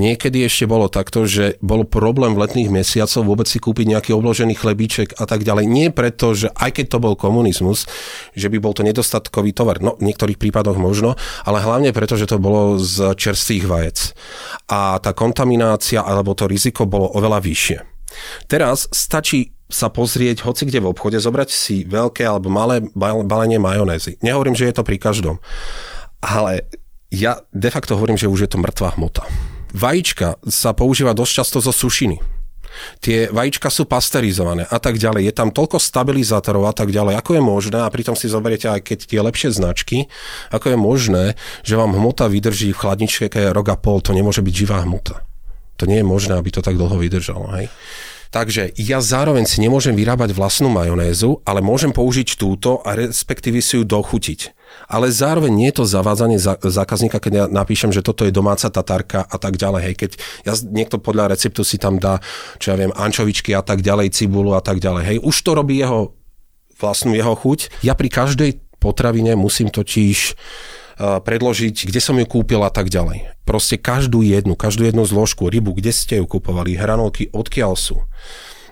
Niekedy 0.00 0.48
ešte 0.48 0.64
bolo 0.64 0.88
takto, 0.88 1.28
že 1.28 1.60
bol 1.60 1.84
problém 1.84 2.32
v 2.32 2.48
letných 2.48 2.72
mesiacoch 2.72 3.22
vôbec 3.24 3.46
si 3.46 3.60
kúpiť 3.60 3.86
nejaký 3.86 4.10
obložený 4.16 4.56
chlebíček 4.56 5.20
a 5.20 5.28
tak 5.28 5.44
ďalej. 5.44 5.68
Nie 5.68 5.88
preto, 5.92 6.32
že 6.32 6.48
aj 6.56 6.80
keď 6.80 6.86
to 6.96 6.98
bol 6.98 7.14
komunizmus, 7.14 7.84
že 8.32 8.48
by 8.48 8.58
bol 8.58 8.72
to 8.72 8.82
nedostatkový 8.82 9.52
tovar. 9.52 9.84
No, 9.84 10.00
v 10.00 10.08
niektorých 10.08 10.40
prípadoch 10.40 10.80
možno, 10.80 11.20
ale 11.44 11.60
hlavne 11.60 11.92
preto, 11.92 12.16
že 12.16 12.26
to 12.26 12.40
bolo 12.40 12.80
z 12.80 13.12
čerstvých 13.14 13.64
vajec. 13.68 13.98
A 14.72 14.96
tá 14.98 15.12
kontaminácia 15.12 16.00
alebo 16.00 16.32
to 16.32 16.48
riziko 16.48 16.88
bolo 16.88 17.12
oveľa 17.12 17.44
vyššie. 17.44 17.78
Teraz 18.50 18.90
stačí 18.90 19.59
sa 19.70 19.88
pozrieť 19.88 20.42
hoci 20.44 20.66
kde 20.66 20.82
v 20.82 20.90
obchode, 20.90 21.16
zobrať 21.16 21.48
si 21.48 21.86
veľké 21.86 22.26
alebo 22.26 22.50
malé 22.50 22.82
balenie 23.24 23.62
majonézy. 23.62 24.18
Nehovorím, 24.20 24.58
že 24.58 24.68
je 24.68 24.74
to 24.76 24.84
pri 24.84 24.98
každom, 24.98 25.38
ale 26.20 26.66
ja 27.10 27.42
de 27.50 27.70
facto 27.70 27.94
hovorím, 27.98 28.18
že 28.18 28.30
už 28.30 28.46
je 28.46 28.50
to 28.50 28.62
mŕtvá 28.62 28.98
hmota. 28.98 29.26
Vajíčka 29.70 30.38
sa 30.50 30.74
používa 30.74 31.14
dosť 31.14 31.32
často 31.42 31.58
zo 31.62 31.70
sušiny. 31.70 32.18
Tie 33.02 33.26
vajíčka 33.34 33.66
sú 33.66 33.82
pasterizované 33.82 34.62
a 34.62 34.78
tak 34.78 34.96
ďalej. 34.96 35.26
Je 35.26 35.34
tam 35.34 35.50
toľko 35.50 35.82
stabilizátorov 35.82 36.70
a 36.70 36.74
tak 36.74 36.94
ďalej. 36.94 37.18
Ako 37.18 37.34
je 37.34 37.42
možné, 37.42 37.78
a 37.82 37.90
pritom 37.90 38.14
si 38.14 38.30
zoberiete 38.30 38.70
aj 38.70 38.86
keď 38.86 38.98
tie 39.10 39.20
lepšie 39.20 39.50
značky, 39.50 40.06
ako 40.54 40.74
je 40.74 40.78
možné, 40.78 41.24
že 41.66 41.74
vám 41.74 41.98
hmota 41.98 42.30
vydrží 42.30 42.70
v 42.70 42.78
chladničke 42.78 43.26
rok 43.50 43.66
a 43.74 43.76
pol, 43.76 43.98
to 43.98 44.14
nemôže 44.14 44.42
byť 44.42 44.54
živá 44.54 44.86
hmota. 44.86 45.26
To 45.82 45.88
nie 45.88 45.98
je 45.98 46.06
možné, 46.06 46.38
aby 46.38 46.52
to 46.52 46.62
tak 46.62 46.78
dlho 46.78 46.94
vydržalo. 46.94 47.50
Hej? 47.58 47.72
Takže 48.30 48.70
ja 48.78 49.02
zároveň 49.02 49.42
si 49.42 49.58
nemôžem 49.58 49.90
vyrábať 49.90 50.30
vlastnú 50.38 50.70
majonézu, 50.70 51.42
ale 51.42 51.58
môžem 51.58 51.90
použiť 51.90 52.38
túto 52.38 52.78
a 52.86 52.94
respektíve 52.94 53.58
si 53.58 53.74
ju 53.74 53.82
dochutiť. 53.82 54.54
Ale 54.86 55.10
zároveň 55.10 55.50
nie 55.50 55.68
je 55.74 55.82
to 55.82 55.90
zavádzanie 55.90 56.38
zákazníka, 56.62 57.18
keď 57.18 57.32
ja 57.34 57.44
napíšem, 57.50 57.90
že 57.90 58.06
toto 58.06 58.22
je 58.22 58.30
domáca 58.30 58.70
tatárka 58.70 59.26
a 59.26 59.34
tak 59.34 59.58
ďalej. 59.58 59.82
Hej, 59.82 59.94
keď 59.98 60.10
ja, 60.46 60.54
niekto 60.62 61.02
podľa 61.02 61.34
receptu 61.34 61.66
si 61.66 61.74
tam 61.74 61.98
dá, 61.98 62.22
čo 62.62 62.70
ja 62.70 62.78
viem, 62.78 62.94
ančovičky 62.94 63.50
a 63.50 63.66
tak 63.66 63.82
ďalej, 63.82 64.14
cibulu 64.14 64.54
a 64.54 64.62
tak 64.62 64.78
ďalej. 64.78 65.02
Hej, 65.10 65.18
už 65.26 65.36
to 65.42 65.50
robí 65.58 65.82
jeho 65.82 66.14
vlastnú 66.78 67.18
jeho 67.18 67.34
chuť. 67.34 67.82
Ja 67.82 67.98
pri 67.98 68.08
každej 68.08 68.78
potravine 68.78 69.34
musím 69.34 69.74
totiž 69.74 70.38
predložiť, 71.00 71.88
kde 71.88 72.00
som 72.00 72.16
ju 72.20 72.28
kúpil 72.28 72.60
a 72.60 72.68
tak 72.68 72.92
ďalej. 72.92 73.32
Proste 73.48 73.80
každú 73.80 74.20
jednu, 74.20 74.52
každú 74.52 74.84
jednu 74.84 75.08
zložku, 75.08 75.48
rybu, 75.48 75.72
kde 75.80 75.90
ste 75.96 76.20
ju 76.20 76.28
kupovali, 76.28 76.76
hranolky, 76.76 77.32
odkiaľ 77.32 77.72
sú 77.74 78.04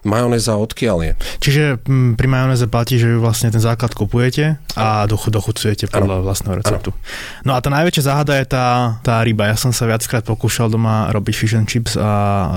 majonéza 0.07 0.55
odkiaľ 0.55 0.99
je. 1.03 1.13
Čiže 1.43 1.63
mm, 1.83 2.15
pri 2.19 2.29
majonéze 2.31 2.67
platí, 2.71 3.01
že 3.01 3.11
ju 3.11 3.19
vlastne 3.19 3.51
ten 3.51 3.63
základ 3.63 3.95
kupujete 3.95 4.61
a 4.79 5.07
dochucujete 5.09 5.91
podľa 5.91 6.23
ano. 6.23 6.25
vlastného 6.27 6.55
receptu. 6.63 6.91
Ano. 6.95 7.01
No 7.47 7.51
a 7.57 7.59
tá 7.63 7.71
najväčšia 7.73 8.05
záhada 8.07 8.39
je 8.39 8.47
tá, 8.47 8.99
tá 9.03 9.23
ryba. 9.25 9.51
Ja 9.51 9.57
som 9.59 9.75
sa 9.75 9.89
viackrát 9.89 10.23
pokúšal 10.23 10.71
doma 10.71 11.11
robiť 11.11 11.35
fish 11.35 11.57
and 11.57 11.67
chips 11.67 11.99
a 11.99 12.11
uh, 12.11 12.51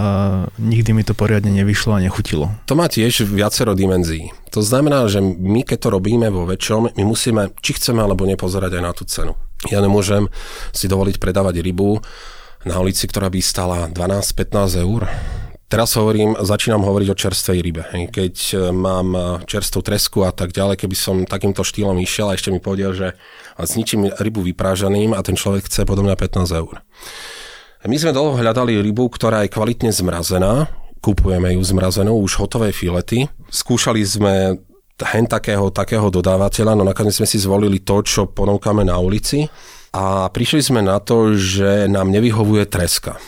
nikdy 0.61 0.93
mi 0.93 1.03
to 1.05 1.17
poriadne 1.17 1.49
nevyšlo 1.49 1.97
a 1.97 2.03
nechutilo. 2.03 2.51
To 2.69 2.77
má 2.77 2.85
tiež 2.91 3.25
viacero 3.25 3.73
dimenzií. 3.73 4.29
To 4.51 4.59
znamená, 4.59 5.07
že 5.07 5.23
my 5.23 5.63
keď 5.63 5.87
to 5.87 5.89
robíme 5.95 6.27
vo 6.27 6.43
väčšom, 6.43 6.99
my 6.99 7.03
musíme, 7.07 7.55
či 7.63 7.79
chceme 7.79 8.03
alebo 8.03 8.27
nepozerať 8.27 8.71
aj 8.77 8.83
na 8.83 8.91
tú 8.91 9.07
cenu. 9.07 9.33
Ja 9.69 9.77
nemôžem 9.83 10.25
si 10.73 10.89
dovoliť 10.89 11.21
predávať 11.21 11.61
rybu 11.61 12.01
na 12.65 12.81
ulici, 12.81 13.05
ktorá 13.05 13.29
by 13.29 13.39
stala 13.43 13.85
12-15 13.93 14.81
eur 14.81 15.05
Teraz 15.71 15.95
hovorím, 15.95 16.35
začínam 16.35 16.83
hovoriť 16.83 17.07
o 17.07 17.15
čerstvej 17.15 17.59
rybe. 17.63 17.87
Keď 18.11 18.35
e, 18.35 18.55
mám 18.75 19.07
e, 19.15 19.19
čerstvú 19.47 19.79
tresku 19.79 20.27
a 20.27 20.35
tak 20.35 20.51
ďalej, 20.51 20.83
keby 20.83 20.95
som 20.99 21.23
takýmto 21.23 21.63
štýlom 21.63 21.95
išiel 22.03 22.27
a 22.27 22.35
ešte 22.35 22.51
mi 22.51 22.59
povedal, 22.59 22.91
že 22.91 23.15
zničím 23.55 24.11
rybu 24.19 24.43
vyprážaným 24.51 25.15
a 25.15 25.23
ten 25.23 25.39
človek 25.39 25.71
chce 25.71 25.87
podobne 25.87 26.11
15 26.11 26.43
eur. 26.59 26.83
My 27.87 27.95
sme 27.95 28.11
dlho 28.11 28.35
hľadali 28.35 28.83
rybu, 28.83 29.15
ktorá 29.15 29.47
je 29.47 29.53
kvalitne 29.55 29.95
zmrazená, 29.95 30.67
kupujeme 30.99 31.55
ju 31.55 31.63
zmrazenú, 31.63 32.19
už 32.19 32.43
hotové 32.43 32.75
filety. 32.75 33.31
Skúšali 33.47 34.03
sme 34.03 34.59
hen 35.09 35.25
takého, 35.25 35.73
takého 35.73 36.07
dodávateľa, 36.13 36.77
no 36.77 36.83
nakoniec 36.85 37.17
sme 37.17 37.27
si 37.29 37.41
zvolili 37.41 37.81
to, 37.81 38.01
čo 38.05 38.29
ponúkame 38.29 38.85
na 38.85 38.99
ulici. 39.01 39.49
A 39.91 40.31
prišli 40.31 40.61
sme 40.63 40.79
na 40.79 41.03
to, 41.03 41.35
že 41.35 41.89
nám 41.91 42.13
nevyhovuje 42.13 42.63
treska 42.69 43.19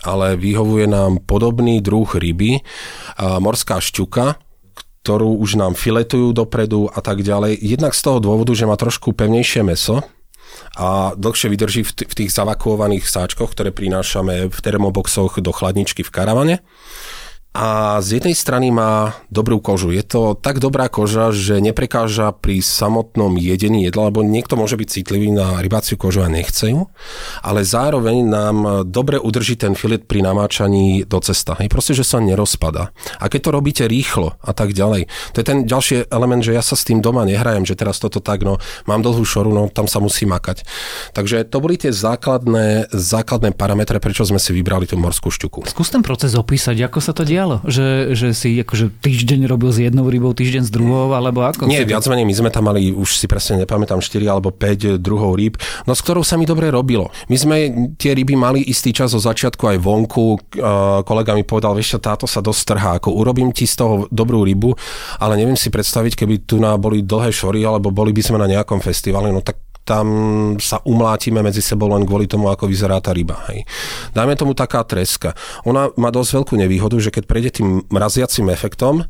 ale 0.00 0.36
vyhovuje 0.36 0.88
nám 0.88 1.20
podobný 1.28 1.84
druh 1.84 2.08
ryby, 2.08 2.64
morská 3.20 3.84
šťuka, 3.84 4.40
ktorú 5.04 5.40
už 5.40 5.60
nám 5.60 5.76
filetujú 5.76 6.32
dopredu 6.32 6.88
a 6.88 7.00
tak 7.04 7.20
ďalej. 7.20 7.60
Jednak 7.60 7.92
z 7.96 8.02
toho 8.04 8.18
dôvodu, 8.20 8.52
že 8.56 8.68
má 8.68 8.76
trošku 8.76 9.12
pevnejšie 9.12 9.60
meso, 9.64 10.00
a 10.78 11.14
dlhšie 11.18 11.50
vydrží 11.50 11.82
v, 11.82 12.14
tých 12.14 12.30
zavakuovaných 12.30 13.06
sáčkoch, 13.06 13.54
ktoré 13.54 13.74
prinášame 13.74 14.50
v 14.50 14.58
termoboxoch 14.58 15.42
do 15.42 15.50
chladničky 15.50 16.06
v 16.06 16.10
karavane 16.10 16.56
a 17.50 17.98
z 17.98 18.22
jednej 18.22 18.38
strany 18.38 18.70
má 18.70 19.18
dobrú 19.26 19.58
kožu. 19.58 19.90
Je 19.90 20.06
to 20.06 20.38
tak 20.38 20.62
dobrá 20.62 20.86
koža, 20.86 21.34
že 21.34 21.58
neprekáža 21.58 22.30
pri 22.30 22.62
samotnom 22.62 23.34
jedení 23.34 23.90
jedla, 23.90 24.14
lebo 24.14 24.22
niekto 24.22 24.54
môže 24.54 24.78
byť 24.78 24.86
citlivý 24.86 25.34
na 25.34 25.58
rybáciu 25.58 25.98
kožu 25.98 26.22
a 26.22 26.30
nechce 26.30 26.70
ju, 26.70 26.86
ale 27.42 27.66
zároveň 27.66 28.22
nám 28.22 28.56
dobre 28.86 29.18
udrží 29.18 29.58
ten 29.58 29.74
filet 29.74 30.06
pri 30.06 30.22
namáčaní 30.22 31.02
do 31.10 31.18
cesta. 31.18 31.58
Hej, 31.58 31.74
proste, 31.74 31.90
že 31.90 32.06
sa 32.06 32.22
nerozpada. 32.22 32.94
A 33.18 33.26
keď 33.26 33.40
to 33.42 33.50
robíte 33.50 33.84
rýchlo 33.90 34.38
a 34.46 34.54
tak 34.54 34.70
ďalej, 34.70 35.10
to 35.34 35.42
je 35.42 35.46
ten 35.50 35.66
ďalší 35.66 36.06
element, 36.06 36.46
že 36.46 36.54
ja 36.54 36.62
sa 36.62 36.78
s 36.78 36.86
tým 36.86 37.02
doma 37.02 37.26
nehrajem, 37.26 37.66
že 37.66 37.74
teraz 37.74 37.98
toto 37.98 38.22
tak, 38.22 38.46
no 38.46 38.62
mám 38.86 39.02
dlhú 39.02 39.26
šoru, 39.26 39.50
no 39.50 39.66
tam 39.66 39.90
sa 39.90 39.98
musí 39.98 40.22
makať. 40.22 40.62
Takže 41.18 41.42
to 41.50 41.58
boli 41.58 41.74
tie 41.74 41.90
základné, 41.90 42.94
základné 42.94 43.58
parametre, 43.58 43.98
prečo 43.98 44.22
sme 44.22 44.38
si 44.38 44.54
vybrali 44.54 44.86
tú 44.86 44.94
morskú 44.94 45.34
šťuku. 45.34 45.66
Skús 45.66 45.90
ten 45.90 46.06
proces 46.06 46.38
opísať, 46.38 46.78
ako 46.86 47.02
sa 47.02 47.10
to 47.10 47.26
deje 47.26 47.39
dialo? 47.40 47.56
Že, 47.64 47.88
že 48.12 48.28
si 48.36 48.60
akože 48.60 48.92
týždeň 49.00 49.48
robil 49.48 49.72
s 49.72 49.80
jednou 49.80 50.04
rybou, 50.12 50.36
týždeň 50.36 50.68
s 50.68 50.70
druhou, 50.70 51.16
alebo 51.16 51.40
ako? 51.40 51.64
Nie, 51.64 51.88
viac 51.88 52.04
menej, 52.04 52.28
my 52.28 52.34
sme 52.36 52.50
tam 52.52 52.68
mali, 52.68 52.92
už 52.92 53.16
si 53.16 53.24
presne 53.24 53.64
nepamätám, 53.64 54.04
4 54.04 54.20
alebo 54.28 54.52
5 54.52 55.00
druhov 55.00 55.40
rýb, 55.40 55.56
no 55.88 55.96
s 55.96 56.04
ktorou 56.04 56.20
sa 56.20 56.36
mi 56.36 56.44
dobre 56.44 56.68
robilo. 56.68 57.08
My 57.32 57.36
sme 57.40 57.56
tie 57.96 58.12
ryby 58.12 58.36
mali 58.36 58.60
istý 58.68 58.92
čas 58.92 59.16
zo 59.16 59.20
začiatku 59.22 59.64
aj 59.64 59.78
vonku, 59.80 60.52
kolega 61.08 61.32
mi 61.32 61.48
povedal, 61.48 61.72
vieš, 61.72 61.96
táto 61.96 62.28
sa 62.28 62.44
dosť 62.44 62.62
trhá, 62.68 62.90
ako 63.00 63.16
urobím 63.16 63.56
ti 63.56 63.64
z 63.64 63.80
toho 63.80 63.94
dobrú 64.12 64.44
rybu, 64.44 64.76
ale 65.16 65.40
neviem 65.40 65.56
si 65.56 65.72
predstaviť, 65.72 66.20
keby 66.20 66.44
tu 66.44 66.60
na 66.60 66.76
boli 66.76 67.00
dlhé 67.00 67.32
šory, 67.32 67.64
alebo 67.64 67.88
boli 67.88 68.12
by 68.12 68.20
sme 68.20 68.36
na 68.36 68.50
nejakom 68.50 68.84
festivale, 68.84 69.32
no 69.32 69.40
tak 69.40 69.69
tam 69.90 70.06
sa 70.62 70.78
umlátime 70.86 71.42
medzi 71.42 71.58
sebou 71.58 71.90
len 71.90 72.06
kvôli 72.06 72.30
tomu, 72.30 72.46
ako 72.46 72.70
vyzerá 72.70 73.02
tá 73.02 73.10
ryba. 73.10 73.42
Hej. 73.50 73.66
Dajme 74.14 74.38
tomu 74.38 74.54
taká 74.54 74.86
treska. 74.86 75.34
Ona 75.66 75.90
má 75.98 76.14
dosť 76.14 76.38
veľkú 76.38 76.54
nevýhodu, 76.54 76.94
že 77.02 77.10
keď 77.10 77.24
prejde 77.26 77.50
tým 77.58 77.82
mraziacim 77.90 78.46
efektom, 78.54 79.02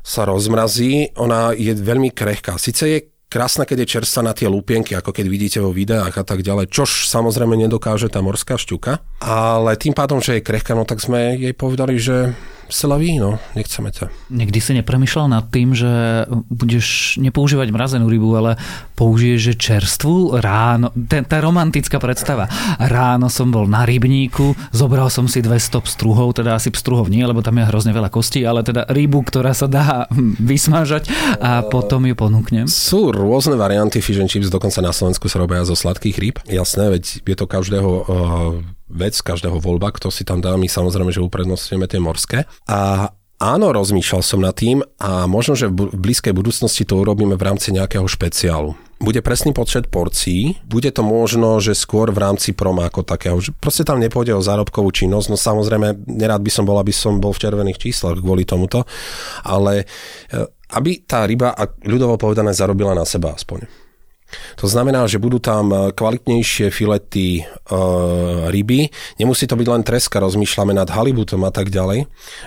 sa 0.00 0.24
rozmrazí, 0.28 1.12
ona 1.16 1.52
je 1.56 1.72
veľmi 1.76 2.12
krehká. 2.12 2.56
Sice 2.56 2.84
je 2.88 2.98
krásna, 3.30 3.68
keď 3.68 3.84
je 3.84 3.92
čerstvá 3.96 4.20
na 4.26 4.34
tie 4.36 4.48
lupienky, 4.48 4.96
ako 4.96 5.12
keď 5.12 5.26
vidíte 5.28 5.58
vo 5.60 5.70
videách 5.70 6.12
a 6.20 6.24
tak 6.24 6.42
ďalej, 6.42 6.72
čož 6.72 7.08
samozrejme 7.08 7.54
nedokáže 7.56 8.08
tá 8.08 8.24
morská 8.24 8.56
šťuka. 8.56 9.22
Ale 9.22 9.76
tým 9.76 9.92
pádom, 9.92 10.18
že 10.24 10.40
je 10.40 10.46
krehká, 10.46 10.72
no 10.72 10.88
tak 10.88 11.04
sme 11.04 11.36
jej 11.36 11.54
povedali, 11.54 12.00
že 12.00 12.32
Selaví, 12.70 13.18
no, 13.18 13.36
nechceme 13.58 13.90
ťa. 13.90 14.08
Nikdy 14.30 14.58
si 14.62 14.72
nepremýšľal 14.78 15.26
nad 15.26 15.44
tým, 15.50 15.74
že 15.74 16.24
budeš 16.48 17.18
nepoužívať 17.18 17.68
mrazenú 17.74 18.06
rybu, 18.06 18.30
ale 18.38 18.56
použiješ 18.94 19.40
že 19.40 19.54
čerstvú 19.58 20.38
ráno. 20.38 20.94
Tá, 21.10 21.20
tá 21.26 21.42
romantická 21.42 21.98
predstava. 21.98 22.46
Ráno 22.78 23.26
som 23.26 23.50
bol 23.50 23.66
na 23.66 23.82
rybníku, 23.82 24.54
zobral 24.70 25.10
som 25.10 25.26
si 25.26 25.42
200 25.42 25.82
pstruhov, 25.82 26.38
teda 26.38 26.54
asi 26.54 26.70
pstruhov 26.70 27.10
nie, 27.10 27.26
lebo 27.26 27.42
tam 27.42 27.58
je 27.58 27.66
hrozne 27.66 27.90
veľa 27.90 28.08
kostí, 28.08 28.46
ale 28.46 28.62
teda 28.62 28.86
rybu, 28.86 29.26
ktorá 29.26 29.50
sa 29.50 29.66
dá 29.66 30.06
vysmažať 30.50 31.10
a 31.42 31.66
potom 31.66 32.06
ju 32.06 32.14
ponúknem. 32.14 32.70
Sú 32.70 33.10
rôzne 33.10 33.58
varianty 33.58 33.98
fish 33.98 34.22
and 34.22 34.30
chips, 34.30 34.48
dokonca 34.48 34.78
na 34.78 34.94
Slovensku 34.94 35.26
sa 35.26 35.42
robia 35.42 35.66
zo 35.66 35.74
sladkých 35.74 36.16
rýb. 36.22 36.36
Jasné, 36.46 36.94
veď 36.94 37.04
je 37.26 37.36
to 37.36 37.46
každého 37.50 37.90
uh, 37.90 38.79
vec, 38.90 39.14
každého 39.22 39.62
voľba, 39.62 39.94
kto 39.94 40.10
si 40.10 40.26
tam 40.26 40.42
dá. 40.42 40.58
My 40.58 40.66
samozrejme, 40.66 41.14
že 41.14 41.22
uprednostňujeme 41.22 41.86
tie 41.86 42.00
morské. 42.02 42.38
A 42.66 43.10
áno, 43.40 43.66
rozmýšľal 43.72 44.22
som 44.22 44.42
nad 44.42 44.52
tým 44.52 44.84
a 45.00 45.24
možno, 45.24 45.56
že 45.56 45.70
v 45.70 45.94
blízkej 45.94 46.34
budúcnosti 46.36 46.84
to 46.84 47.00
urobíme 47.00 47.38
v 47.38 47.46
rámci 47.46 47.72
nejakého 47.72 48.04
špeciálu. 48.04 48.76
Bude 49.00 49.24
presný 49.24 49.56
počet 49.56 49.88
porcií, 49.88 50.60
bude 50.68 50.92
to 50.92 51.00
možno, 51.00 51.56
že 51.56 51.72
skôr 51.72 52.12
v 52.12 52.20
rámci 52.20 52.52
prom 52.52 52.76
ako 52.84 53.00
takého. 53.00 53.40
Proste 53.56 53.80
tam 53.80 53.96
nepôjde 53.96 54.36
o 54.36 54.44
zárobkovú 54.44 54.92
činnosť, 54.92 55.32
no 55.32 55.40
samozrejme, 55.40 56.04
nerád 56.04 56.44
by 56.44 56.52
som 56.52 56.68
bol, 56.68 56.76
aby 56.76 56.92
som 56.92 57.16
bol 57.16 57.32
v 57.32 57.40
červených 57.40 57.80
číslach 57.80 58.20
kvôli 58.20 58.44
tomuto, 58.44 58.84
ale 59.40 59.88
e, 60.28 60.44
aby 60.76 61.00
tá 61.08 61.24
ryba, 61.24 61.56
ľudovo 61.80 62.20
povedané, 62.20 62.52
zarobila 62.52 62.92
na 62.92 63.08
seba 63.08 63.32
aspoň. 63.32 63.79
To 64.58 64.66
znamená, 64.66 65.06
že 65.06 65.22
budú 65.22 65.42
tam 65.42 65.72
e, 65.72 65.76
kvalitnejšie 65.94 66.70
filety 66.70 67.42
e, 67.42 67.42
ryby. 68.48 68.90
Nemusí 69.18 69.46
to 69.46 69.56
byť 69.56 69.68
len 69.68 69.82
treska, 69.82 70.22
rozmýšľame 70.22 70.76
nad 70.76 70.88
halibutom 70.90 71.42
a 71.46 71.52
tak 71.52 71.72
ďalej. 71.72 72.04
E, 72.04 72.06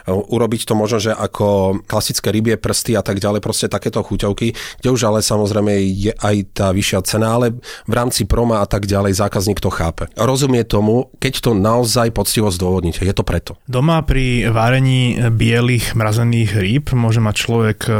urobiť 0.10 0.62
to 0.68 0.74
možno, 0.78 1.00
že 1.00 1.12
ako 1.12 1.80
klasické 1.86 2.32
rybie 2.32 2.56
prsty 2.60 2.96
a 2.96 3.04
tak 3.04 3.20
ďalej, 3.20 3.44
proste 3.44 3.68
takéto 3.68 4.04
chuťovky, 4.04 4.56
kde 4.82 4.90
už 4.90 5.02
ale 5.08 5.20
samozrejme 5.26 5.74
je 5.94 6.14
aj 6.16 6.36
tá 6.56 6.68
vyššia 6.72 7.00
cena, 7.04 7.36
ale 7.36 7.58
v 7.88 7.94
rámci 7.94 8.24
proma 8.30 8.64
a 8.64 8.68
tak 8.68 8.86
ďalej 8.86 9.18
zákazník 9.20 9.60
to 9.60 9.72
chápe. 9.74 10.08
Rozumie 10.16 10.64
tomu, 10.64 11.12
keď 11.20 11.34
to 11.44 11.52
naozaj 11.56 12.12
poctivo 12.16 12.50
zdôvodníte. 12.50 13.04
Je 13.04 13.16
to 13.16 13.26
preto. 13.26 13.60
Doma 13.68 14.02
pri 14.04 14.48
varení 14.50 15.18
bielých 15.32 15.96
mrazených 15.98 16.52
rýb 16.56 16.86
môže 16.96 17.20
mať 17.20 17.36
človek 17.36 17.80
e, 17.88 17.94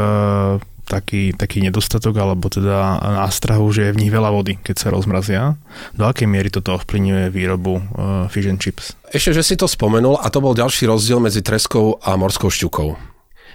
taký, 0.84 1.32
taký 1.32 1.64
nedostatok, 1.64 2.14
alebo 2.20 2.52
teda 2.52 3.00
nástrahu, 3.24 3.66
že 3.72 3.90
je 3.90 3.94
v 3.96 4.00
nich 4.06 4.12
veľa 4.12 4.30
vody, 4.30 4.60
keď 4.60 4.76
sa 4.76 4.88
rozmrazia. 4.92 5.56
Do 5.96 6.04
akej 6.04 6.28
miery 6.28 6.52
toto 6.52 6.76
ovplyvňuje 6.76 7.32
výrobu 7.32 7.80
uh, 7.80 8.28
fish 8.28 8.46
and 8.46 8.60
chips? 8.60 8.92
Ešte, 9.10 9.40
že 9.40 9.42
si 9.42 9.54
to 9.56 9.64
spomenul, 9.64 10.20
a 10.20 10.28
to 10.28 10.44
bol 10.44 10.52
ďalší 10.52 10.86
rozdiel 10.86 11.18
medzi 11.18 11.40
treskou 11.40 11.98
a 12.04 12.14
morskou 12.14 12.52
šťukou. 12.52 13.14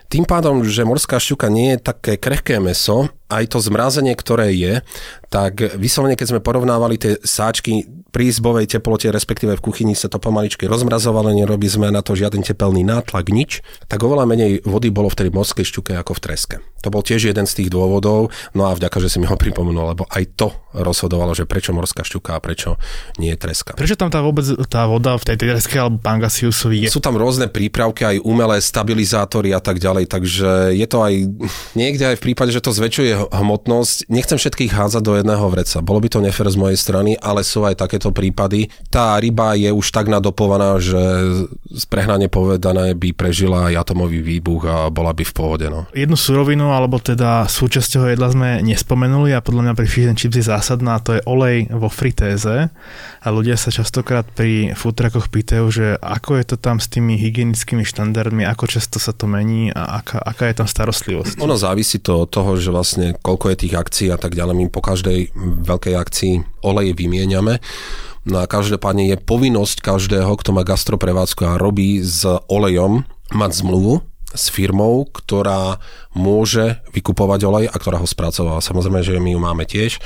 Tým 0.10 0.26
pádom, 0.26 0.66
že 0.66 0.82
morská 0.82 1.22
šťuka 1.22 1.54
nie 1.54 1.78
je 1.78 1.86
také 1.86 2.18
krehké 2.18 2.58
meso, 2.58 3.14
aj 3.30 3.44
to 3.54 3.62
zmrazenie, 3.62 4.18
ktoré 4.18 4.52
je, 4.58 4.74
tak 5.30 5.62
vyslovene, 5.78 6.18
keď 6.18 6.36
sme 6.36 6.42
porovnávali 6.42 6.98
tie 6.98 7.14
sáčky 7.22 7.86
pri 8.10 8.34
izbovej 8.34 8.66
teplote, 8.66 9.14
respektíve 9.14 9.54
v 9.54 9.62
kuchyni 9.62 9.94
sa 9.94 10.10
to 10.10 10.18
pomaličky 10.18 10.66
rozmrazovalo, 10.66 11.30
nerobí 11.30 11.70
sme 11.70 11.94
na 11.94 12.02
to 12.02 12.18
žiaden 12.18 12.42
tepelný 12.42 12.82
nátlak, 12.82 13.30
nič, 13.30 13.62
tak 13.86 14.02
oveľa 14.02 14.26
menej 14.26 14.66
vody 14.66 14.90
bolo 14.90 15.14
v 15.14 15.26
tej 15.26 15.30
morskej 15.30 15.66
šťuke 15.70 15.94
ako 15.94 16.18
v 16.18 16.22
treske. 16.26 16.56
To 16.82 16.90
bol 16.90 17.06
tiež 17.06 17.30
jeden 17.30 17.46
z 17.46 17.54
tých 17.54 17.70
dôvodov, 17.70 18.34
no 18.56 18.66
a 18.66 18.74
vďaka, 18.74 18.98
že 19.04 19.12
si 19.12 19.18
mi 19.22 19.28
ho 19.30 19.36
pripomenul, 19.36 19.94
lebo 19.94 20.08
aj 20.10 20.24
to 20.40 20.50
rozhodovalo, 20.74 21.36
že 21.36 21.44
prečo 21.44 21.76
morská 21.76 22.08
šťuka 22.08 22.40
a 22.40 22.40
prečo 22.42 22.80
nie 23.22 23.36
je 23.36 23.38
treska. 23.38 23.76
Prečo 23.76 24.00
tam 24.00 24.10
tá 24.10 24.24
vôbec 24.24 24.48
tá 24.72 24.88
voda 24.88 25.20
v 25.20 25.28
tej 25.28 25.38
treske 25.38 25.76
alebo 25.76 26.00
pangasiusovi 26.00 26.88
je? 26.88 26.90
Sú 26.90 27.04
tam 27.04 27.20
rôzne 27.20 27.52
prípravky, 27.52 28.08
aj 28.08 28.24
umelé 28.24 28.64
stabilizátory 28.64 29.52
a 29.52 29.60
tak 29.60 29.78
ďalej, 29.78 30.08
takže 30.08 30.72
je 30.72 30.88
to 30.88 31.04
aj 31.04 31.14
niekde 31.80 32.16
aj 32.16 32.16
v 32.18 32.24
prípade, 32.32 32.56
že 32.56 32.64
to 32.64 32.72
zväčšuje 32.72 33.19
hmotnosť. 33.28 34.08
Nechcem 34.08 34.40
všetkých 34.40 34.72
hádzať 34.72 35.04
do 35.04 35.20
jedného 35.20 35.46
vreca. 35.52 35.84
Bolo 35.84 36.00
by 36.00 36.08
to 36.08 36.24
nefér 36.24 36.48
z 36.48 36.58
mojej 36.58 36.80
strany, 36.80 37.20
ale 37.20 37.44
sú 37.44 37.68
aj 37.68 37.84
takéto 37.84 38.16
prípady. 38.16 38.72
Tá 38.88 39.20
ryba 39.20 39.60
je 39.60 39.68
už 39.74 39.92
tak 39.92 40.08
nadopovaná, 40.08 40.80
že 40.80 41.00
prehnane 41.92 42.32
povedané 42.32 42.96
by 42.96 43.12
prežila 43.12 43.74
aj 43.74 43.90
atomový 43.90 44.22
výbuch 44.24 44.64
a 44.70 44.76
bola 44.94 45.12
by 45.12 45.24
v 45.26 45.34
pohode. 45.34 45.66
No. 45.68 45.90
Jednu 45.92 46.16
surovinu, 46.16 46.72
alebo 46.72 47.02
teda 47.02 47.50
súčasťou 47.50 48.08
jedla 48.08 48.30
sme 48.32 48.50
nespomenuli 48.64 49.34
a 49.36 49.44
podľa 49.44 49.70
mňa 49.70 49.74
pri 49.76 49.88
fish 49.90 50.08
and 50.08 50.18
chips 50.18 50.38
je 50.38 50.46
zásadná, 50.48 51.02
to 51.02 51.18
je 51.18 51.26
olej 51.26 51.68
vo 51.74 51.90
fritéze 51.90 52.70
a 53.20 53.28
ľudia 53.28 53.60
sa 53.60 53.74
častokrát 53.74 54.24
pri 54.30 54.72
futrakoch 54.78 55.28
pýtajú, 55.28 55.66
že 55.70 55.88
ako 56.00 56.40
je 56.40 56.46
to 56.54 56.56
tam 56.56 56.80
s 56.80 56.88
tými 56.88 57.20
hygienickými 57.20 57.84
štandardmi, 57.84 58.48
ako 58.48 58.70
často 58.70 58.98
sa 59.02 59.12
to 59.12 59.28
mení 59.28 59.74
a 59.74 60.00
aká, 60.00 60.22
aká 60.22 60.48
je 60.48 60.56
tam 60.64 60.68
starostlivosť. 60.70 61.42
Ono 61.42 61.56
závisí 61.60 62.00
to 62.00 62.24
od 62.24 62.30
toho, 62.32 62.56
že 62.56 62.70
vlastne 62.72 63.09
koľko 63.18 63.54
je 63.54 63.62
tých 63.66 63.76
akcií 63.78 64.08
a 64.14 64.18
tak 64.20 64.36
ďalej. 64.36 64.56
My 64.58 64.66
po 64.68 64.82
každej 64.84 65.34
veľkej 65.66 65.96
akcii 65.96 66.34
oleje 66.66 66.94
vymieňame. 66.94 67.62
No 68.28 68.44
a 68.44 68.46
každopádne 68.46 69.10
je 69.10 69.18
povinnosť 69.18 69.80
každého, 69.80 70.30
kto 70.38 70.52
má 70.52 70.68
gastroprevádzku 70.68 71.42
a 71.48 71.62
robí 71.62 72.04
s 72.04 72.28
olejom, 72.52 73.08
mať 73.32 73.52
zmluvu 73.62 74.09
s 74.34 74.54
firmou, 74.54 75.10
ktorá 75.10 75.82
môže 76.18 76.82
vykupovať 76.90 77.40
olej 77.46 77.66
a 77.70 77.76
ktorá 77.78 78.02
ho 78.02 78.08
spracováva. 78.10 78.66
Samozrejme, 78.66 79.06
že 79.06 79.22
my 79.22 79.38
ju 79.38 79.40
máme 79.40 79.64
tiež. 79.70 80.02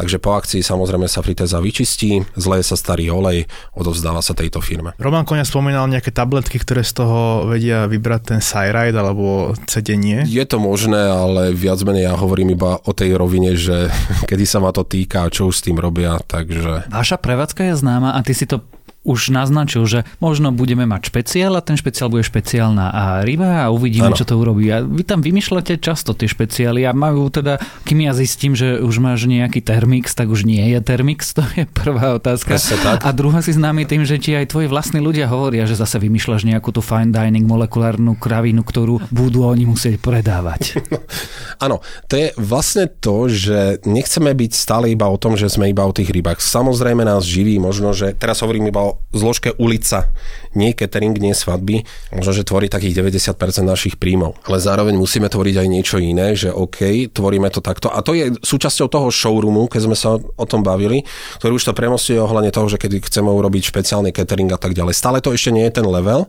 Takže 0.00 0.16
po 0.16 0.32
akcii 0.32 0.64
samozrejme 0.64 1.04
sa 1.08 1.20
fritéza 1.20 1.60
vyčistí, 1.60 2.24
zleje 2.36 2.64
sa 2.64 2.76
starý 2.76 3.12
olej, 3.12 3.44
odovzdáva 3.76 4.24
sa 4.24 4.32
tejto 4.32 4.64
firme. 4.64 4.96
Roman 4.96 5.28
Koňa 5.28 5.44
spomínal 5.44 5.84
nejaké 5.92 6.08
tabletky, 6.08 6.56
ktoré 6.56 6.80
z 6.80 7.04
toho 7.04 7.44
vedia 7.44 7.84
vybrať 7.84 8.22
ten 8.36 8.40
Cyride 8.40 8.96
alebo 8.96 9.52
cedenie. 9.68 10.24
Je 10.24 10.44
to 10.48 10.56
možné, 10.56 11.12
ale 11.12 11.52
viac 11.52 11.84
menej 11.84 12.08
ja 12.08 12.14
hovorím 12.16 12.56
iba 12.56 12.80
o 12.80 12.92
tej 12.96 13.12
rovine, 13.16 13.52
že 13.52 13.92
kedy 14.30 14.44
sa 14.48 14.64
ma 14.64 14.72
to 14.72 14.88
týka 14.88 15.28
a 15.28 15.32
čo 15.32 15.52
už 15.52 15.60
s 15.60 15.64
tým 15.68 15.76
robia, 15.76 16.16
takže... 16.24 16.88
Vaša 16.88 17.20
prevádzka 17.20 17.68
je 17.68 17.74
známa 17.76 18.16
a 18.16 18.20
ty 18.24 18.32
si 18.32 18.48
to 18.48 18.64
už 19.02 19.34
naznačil, 19.34 19.82
že 19.86 20.06
možno 20.22 20.54
budeme 20.54 20.86
mať 20.86 21.10
špeciál 21.10 21.58
a 21.58 21.64
ten 21.64 21.74
špeciál 21.74 22.06
bude 22.06 22.22
špeciálna 22.22 22.86
a 22.94 23.04
ryba 23.26 23.66
a 23.66 23.74
uvidíme, 23.74 24.14
ano. 24.14 24.18
čo 24.18 24.22
to 24.22 24.38
urobí. 24.38 24.70
A 24.70 24.82
vy 24.82 25.02
tam 25.02 25.18
vymýšľate 25.26 25.82
často 25.82 26.14
tie 26.14 26.30
špeciály 26.30 26.86
a 26.86 26.94
majú 26.94 27.26
teda, 27.26 27.58
kým 27.82 28.06
ja 28.06 28.14
zistím, 28.14 28.54
že 28.54 28.78
už 28.78 29.02
máš 29.02 29.26
nejaký 29.26 29.58
termix, 29.58 30.14
tak 30.14 30.30
už 30.30 30.46
nie 30.46 30.62
je 30.70 30.78
termix, 30.78 31.34
to 31.34 31.42
je 31.58 31.66
prvá 31.66 32.14
otázka. 32.14 32.54
A 33.02 33.10
druhá 33.10 33.42
si 33.42 33.50
známy 33.50 33.90
tým, 33.90 34.06
že 34.06 34.22
ti 34.22 34.38
aj 34.38 34.54
tvoji 34.54 34.70
vlastní 34.70 35.02
ľudia 35.02 35.26
hovoria, 35.26 35.66
že 35.66 35.74
zase 35.74 35.98
vymýšľaš 35.98 36.46
nejakú 36.46 36.70
tú 36.70 36.78
fine 36.78 37.10
dining 37.10 37.42
molekulárnu 37.42 38.14
kravinu, 38.14 38.62
ktorú 38.62 39.02
budú 39.10 39.50
oni 39.50 39.66
musieť 39.66 39.98
predávať. 39.98 40.78
Áno, 41.64 41.82
to 42.06 42.14
je 42.14 42.30
vlastne 42.38 42.86
to, 42.86 43.26
že 43.26 43.82
nechceme 43.82 44.30
byť 44.30 44.52
stále 44.54 44.94
iba 44.94 45.10
o 45.10 45.18
tom, 45.18 45.34
že 45.34 45.50
sme 45.50 45.70
iba 45.74 45.82
o 45.82 45.90
tých 45.90 46.14
rybách. 46.14 46.38
Samozrejme 46.38 47.02
nás 47.02 47.26
živí 47.26 47.58
možno, 47.58 47.90
že 47.90 48.14
teraz 48.14 48.42
hovorím 48.46 48.70
iba 48.70 48.82
o 48.82 48.91
zložke 49.12 49.52
ulica, 49.60 50.08
nie 50.56 50.72
catering, 50.72 51.16
nie 51.16 51.32
svadby, 51.36 51.84
možno, 52.12 52.32
že 52.32 52.48
tvorí 52.48 52.68
takých 52.68 53.04
90% 53.04 53.64
našich 53.64 53.94
príjmov. 54.00 54.36
Ale 54.48 54.60
zároveň 54.60 54.96
musíme 54.96 55.28
tvoriť 55.28 55.56
aj 55.64 55.68
niečo 55.68 55.96
iné, 56.00 56.32
že 56.36 56.52
OK, 56.52 57.12
tvoríme 57.12 57.48
to 57.52 57.60
takto. 57.64 57.92
A 57.92 58.00
to 58.00 58.16
je 58.16 58.32
súčasťou 58.40 58.88
toho 58.88 59.08
showroomu, 59.12 59.68
keď 59.68 59.80
sme 59.84 59.96
sa 59.96 60.16
o 60.16 60.46
tom 60.48 60.64
bavili, 60.64 61.04
ktorý 61.40 61.56
už 61.56 61.72
to 61.72 61.76
premostuje 61.76 62.16
ohľadne 62.20 62.52
toho, 62.52 62.68
že 62.68 62.80
keď 62.80 63.04
chceme 63.04 63.28
urobiť 63.28 63.68
špeciálny 63.68 64.10
catering 64.12 64.52
a 64.52 64.60
tak 64.60 64.76
ďalej. 64.76 64.96
Stále 64.96 65.18
to 65.20 65.32
ešte 65.32 65.52
nie 65.52 65.64
je 65.68 65.76
ten 65.80 65.86
level, 65.88 66.28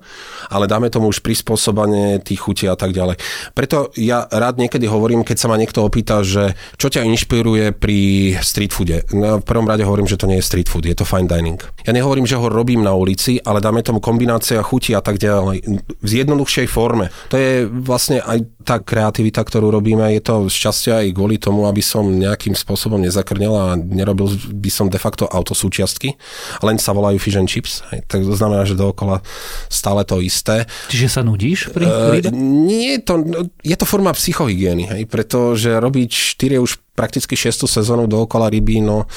ale 0.52 0.68
dáme 0.68 0.88
tomu 0.92 1.12
už 1.12 1.24
prispôsobenie 1.24 2.20
tých 2.24 2.40
chutí 2.44 2.66
a 2.68 2.76
tak 2.80 2.96
ďalej. 2.96 3.20
Preto 3.56 3.92
ja 4.00 4.28
rád 4.28 4.60
niekedy 4.60 4.88
hovorím, 4.88 5.28
keď 5.28 5.38
sa 5.40 5.48
ma 5.52 5.60
niekto 5.60 5.84
opýta, 5.84 6.24
že 6.24 6.56
čo 6.80 6.88
ťa 6.88 7.04
inšpiruje 7.04 7.76
pri 7.76 8.00
street 8.40 8.72
foode. 8.72 9.04
No, 9.12 9.40
v 9.40 9.46
prvom 9.46 9.68
rade 9.68 9.84
hovorím, 9.84 10.08
že 10.08 10.20
to 10.20 10.30
nie 10.30 10.40
je 10.40 10.48
street 10.48 10.70
food, 10.72 10.88
je 10.88 10.96
to 10.96 11.08
fine 11.08 11.28
dining. 11.28 11.60
Ja 11.84 11.92
nehovorím, 11.92 12.28
že 12.28 12.40
ho 12.40 12.48
robím 12.54 12.86
na 12.86 12.94
ulici, 12.94 13.42
ale 13.42 13.60
dáme 13.60 13.82
tomu 13.82 13.98
kombinácia 14.00 14.62
chuti 14.62 14.94
a 14.94 15.02
tak 15.02 15.18
ďalej 15.18 15.66
v 16.00 16.12
jednoduchšej 16.14 16.68
forme. 16.70 17.10
To 17.34 17.36
je 17.36 17.66
vlastne 17.66 18.22
aj 18.22 18.46
tá 18.64 18.80
kreativita, 18.80 19.44
ktorú 19.44 19.74
robíme, 19.74 20.08
je 20.16 20.24
to 20.24 20.48
šťastie 20.48 20.92
aj 20.94 21.06
kvôli 21.12 21.36
tomu, 21.36 21.68
aby 21.68 21.84
som 21.84 22.08
nejakým 22.08 22.56
spôsobom 22.56 23.02
nezakrnel 23.04 23.54
a 23.54 23.66
nerobil 23.76 24.32
by 24.56 24.72
som 24.72 24.88
de 24.88 24.98
facto 24.98 25.28
autosúčiastky, 25.28 26.16
len 26.64 26.80
sa 26.80 26.96
volajú 26.96 27.20
fish 27.20 27.36
and 27.36 27.52
chips. 27.52 27.84
Hej. 27.92 28.08
Tak 28.08 28.24
to 28.24 28.36
znamená, 28.38 28.64
že 28.64 28.80
dookola 28.80 29.20
stále 29.68 30.08
to 30.08 30.24
isté. 30.24 30.64
Čiže 30.88 31.20
sa 31.20 31.22
nudíš 31.26 31.76
pri 31.76 31.84
uh, 31.84 32.32
Nie, 32.34 33.04
to, 33.04 33.20
je 33.60 33.76
to 33.76 33.84
forma 33.84 34.16
psychohygieny, 34.16 34.88
hej, 34.88 35.02
pretože 35.12 35.76
robiť 35.76 36.40
4 36.40 36.64
už 36.64 36.80
prakticky 36.94 37.34
6. 37.36 37.66
sezónu 37.66 38.06
dookola 38.06 38.48
ryby, 38.54 38.80
no 38.80 39.10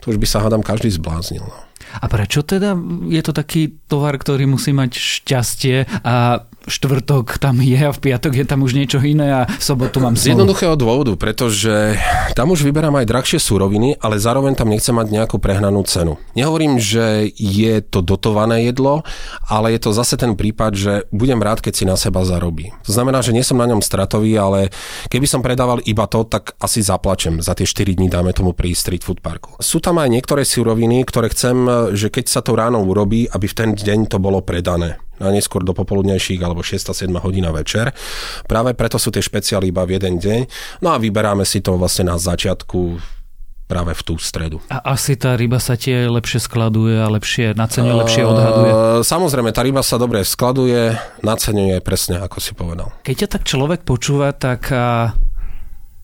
to 0.00 0.14
už 0.14 0.18
by 0.22 0.26
sa 0.26 0.38
hádam 0.40 0.62
každý 0.62 0.88
zbláznil. 0.94 1.42
No. 1.44 1.73
A 2.00 2.06
prečo 2.10 2.42
teda 2.42 2.74
je 3.06 3.22
to 3.22 3.30
taký 3.36 3.78
tovar, 3.86 4.18
ktorý 4.18 4.48
musí 4.48 4.74
mať 4.74 4.96
šťastie 4.96 5.86
a 6.02 6.46
štvrtok 6.64 7.36
tam 7.36 7.60
je 7.60 7.76
a 7.76 7.92
v 7.92 8.00
piatok 8.00 8.40
je 8.40 8.46
tam 8.48 8.64
už 8.64 8.72
niečo 8.72 8.96
iné 9.04 9.28
a 9.28 9.40
v 9.44 9.60
sobotu 9.60 10.00
mám 10.00 10.16
Z 10.16 10.32
jednoduchého 10.32 10.72
dôvodu, 10.80 11.12
pretože 11.12 12.00
tam 12.32 12.56
už 12.56 12.64
vyberám 12.64 12.96
aj 13.04 13.04
drahšie 13.04 13.36
súroviny, 13.36 14.00
ale 14.00 14.16
zároveň 14.16 14.56
tam 14.56 14.72
nechcem 14.72 14.96
mať 14.96 15.12
nejakú 15.12 15.36
prehnanú 15.36 15.84
cenu. 15.84 16.16
Nehovorím, 16.32 16.80
že 16.80 17.28
je 17.36 17.84
to 17.84 18.00
dotované 18.00 18.64
jedlo, 18.64 19.04
ale 19.44 19.76
je 19.76 19.80
to 19.84 19.92
zase 19.92 20.16
ten 20.16 20.32
prípad, 20.32 20.72
že 20.72 20.92
budem 21.12 21.36
rád, 21.36 21.60
keď 21.60 21.72
si 21.76 21.84
na 21.84 22.00
seba 22.00 22.24
zarobí. 22.24 22.72
To 22.88 22.96
znamená, 22.96 23.20
že 23.20 23.36
nie 23.36 23.44
som 23.44 23.60
na 23.60 23.68
ňom 23.68 23.84
stratový, 23.84 24.32
ale 24.40 24.72
keby 25.12 25.28
som 25.28 25.44
predával 25.44 25.84
iba 25.84 26.08
to, 26.08 26.24
tak 26.24 26.56
asi 26.64 26.80
zaplačem 26.80 27.44
za 27.44 27.52
tie 27.52 27.68
4 27.68 27.92
dní, 27.92 28.08
dáme 28.08 28.32
tomu 28.32 28.56
pri 28.56 28.72
Street 28.72 29.04
Food 29.04 29.20
Parku. 29.20 29.52
Sú 29.60 29.84
tam 29.84 30.00
aj 30.00 30.08
niektoré 30.08 30.48
súroviny, 30.48 31.04
ktoré 31.04 31.28
chcem, 31.28 31.83
že 31.92 32.08
keď 32.08 32.24
sa 32.32 32.40
to 32.40 32.56
ráno 32.56 32.80
urobí, 32.80 33.28
aby 33.28 33.44
v 33.44 33.54
ten 33.54 33.70
deň 33.76 34.08
to 34.08 34.16
bolo 34.16 34.40
predané 34.40 34.96
na 35.20 35.28
neskôr 35.30 35.60
do 35.60 35.76
popoludnejších 35.76 36.40
alebo 36.40 36.64
6-7 36.64 37.12
hodina 37.20 37.52
večer. 37.52 37.92
Práve 38.48 38.72
preto 38.72 38.96
sú 38.96 39.12
tie 39.12 39.20
špeciály 39.20 39.68
iba 39.68 39.84
v 39.84 40.00
jeden 40.00 40.16
deň. 40.18 40.40
No 40.80 40.90
a 40.90 40.98
vyberáme 40.98 41.44
si 41.44 41.60
to 41.60 41.76
vlastne 41.78 42.10
na 42.10 42.18
začiatku 42.18 42.98
práve 43.64 43.96
v 43.96 44.02
tú 44.04 44.14
stredu. 44.20 44.60
A 44.68 44.92
asi 44.92 45.16
tá 45.16 45.38
ryba 45.38 45.56
sa 45.56 45.78
tie 45.78 46.04
lepšie 46.04 46.42
skladuje 46.42 47.00
a 47.00 47.08
lepšie 47.08 47.56
naceňuje, 47.56 47.94
lepšie 47.96 48.22
odhaduje? 48.26 48.70
Samozrejme, 49.06 49.50
tá 49.56 49.64
ryba 49.64 49.80
sa 49.80 49.96
dobre 49.96 50.20
skladuje, 50.20 50.98
naceňuje 51.24 51.80
presne, 51.80 52.20
ako 52.20 52.44
si 52.44 52.52
povedal. 52.52 52.92
Keď 53.06 53.24
ťa 53.24 53.28
tak 53.38 53.42
človek 53.48 53.86
počúva, 53.88 54.36
tak 54.36 54.68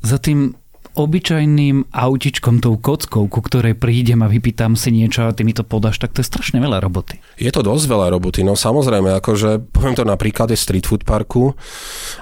za 0.00 0.18
tým 0.22 0.56
obyčajným 1.00 1.88
autičkom, 1.88 2.60
tou 2.60 2.76
kockou, 2.76 3.26
ku 3.26 3.40
ktorej 3.40 3.74
prídem 3.76 4.20
a 4.20 4.28
vypýtam 4.28 4.76
si 4.76 4.92
niečo 4.92 5.26
a 5.26 5.34
ty 5.34 5.42
mi 5.42 5.56
to 5.56 5.64
podáš, 5.64 5.98
tak 5.98 6.12
to 6.12 6.20
je 6.20 6.28
strašne 6.28 6.60
veľa 6.60 6.84
roboty. 6.84 7.18
Je 7.40 7.48
to 7.48 7.64
dosť 7.64 7.84
veľa 7.88 8.12
roboty, 8.12 8.44
no 8.44 8.52
samozrejme, 8.52 9.16
akože 9.18 9.72
poviem 9.72 9.96
to 9.96 10.04
na 10.04 10.20
príklade 10.20 10.54
street 10.54 10.84
food 10.84 11.08
parku, 11.08 11.56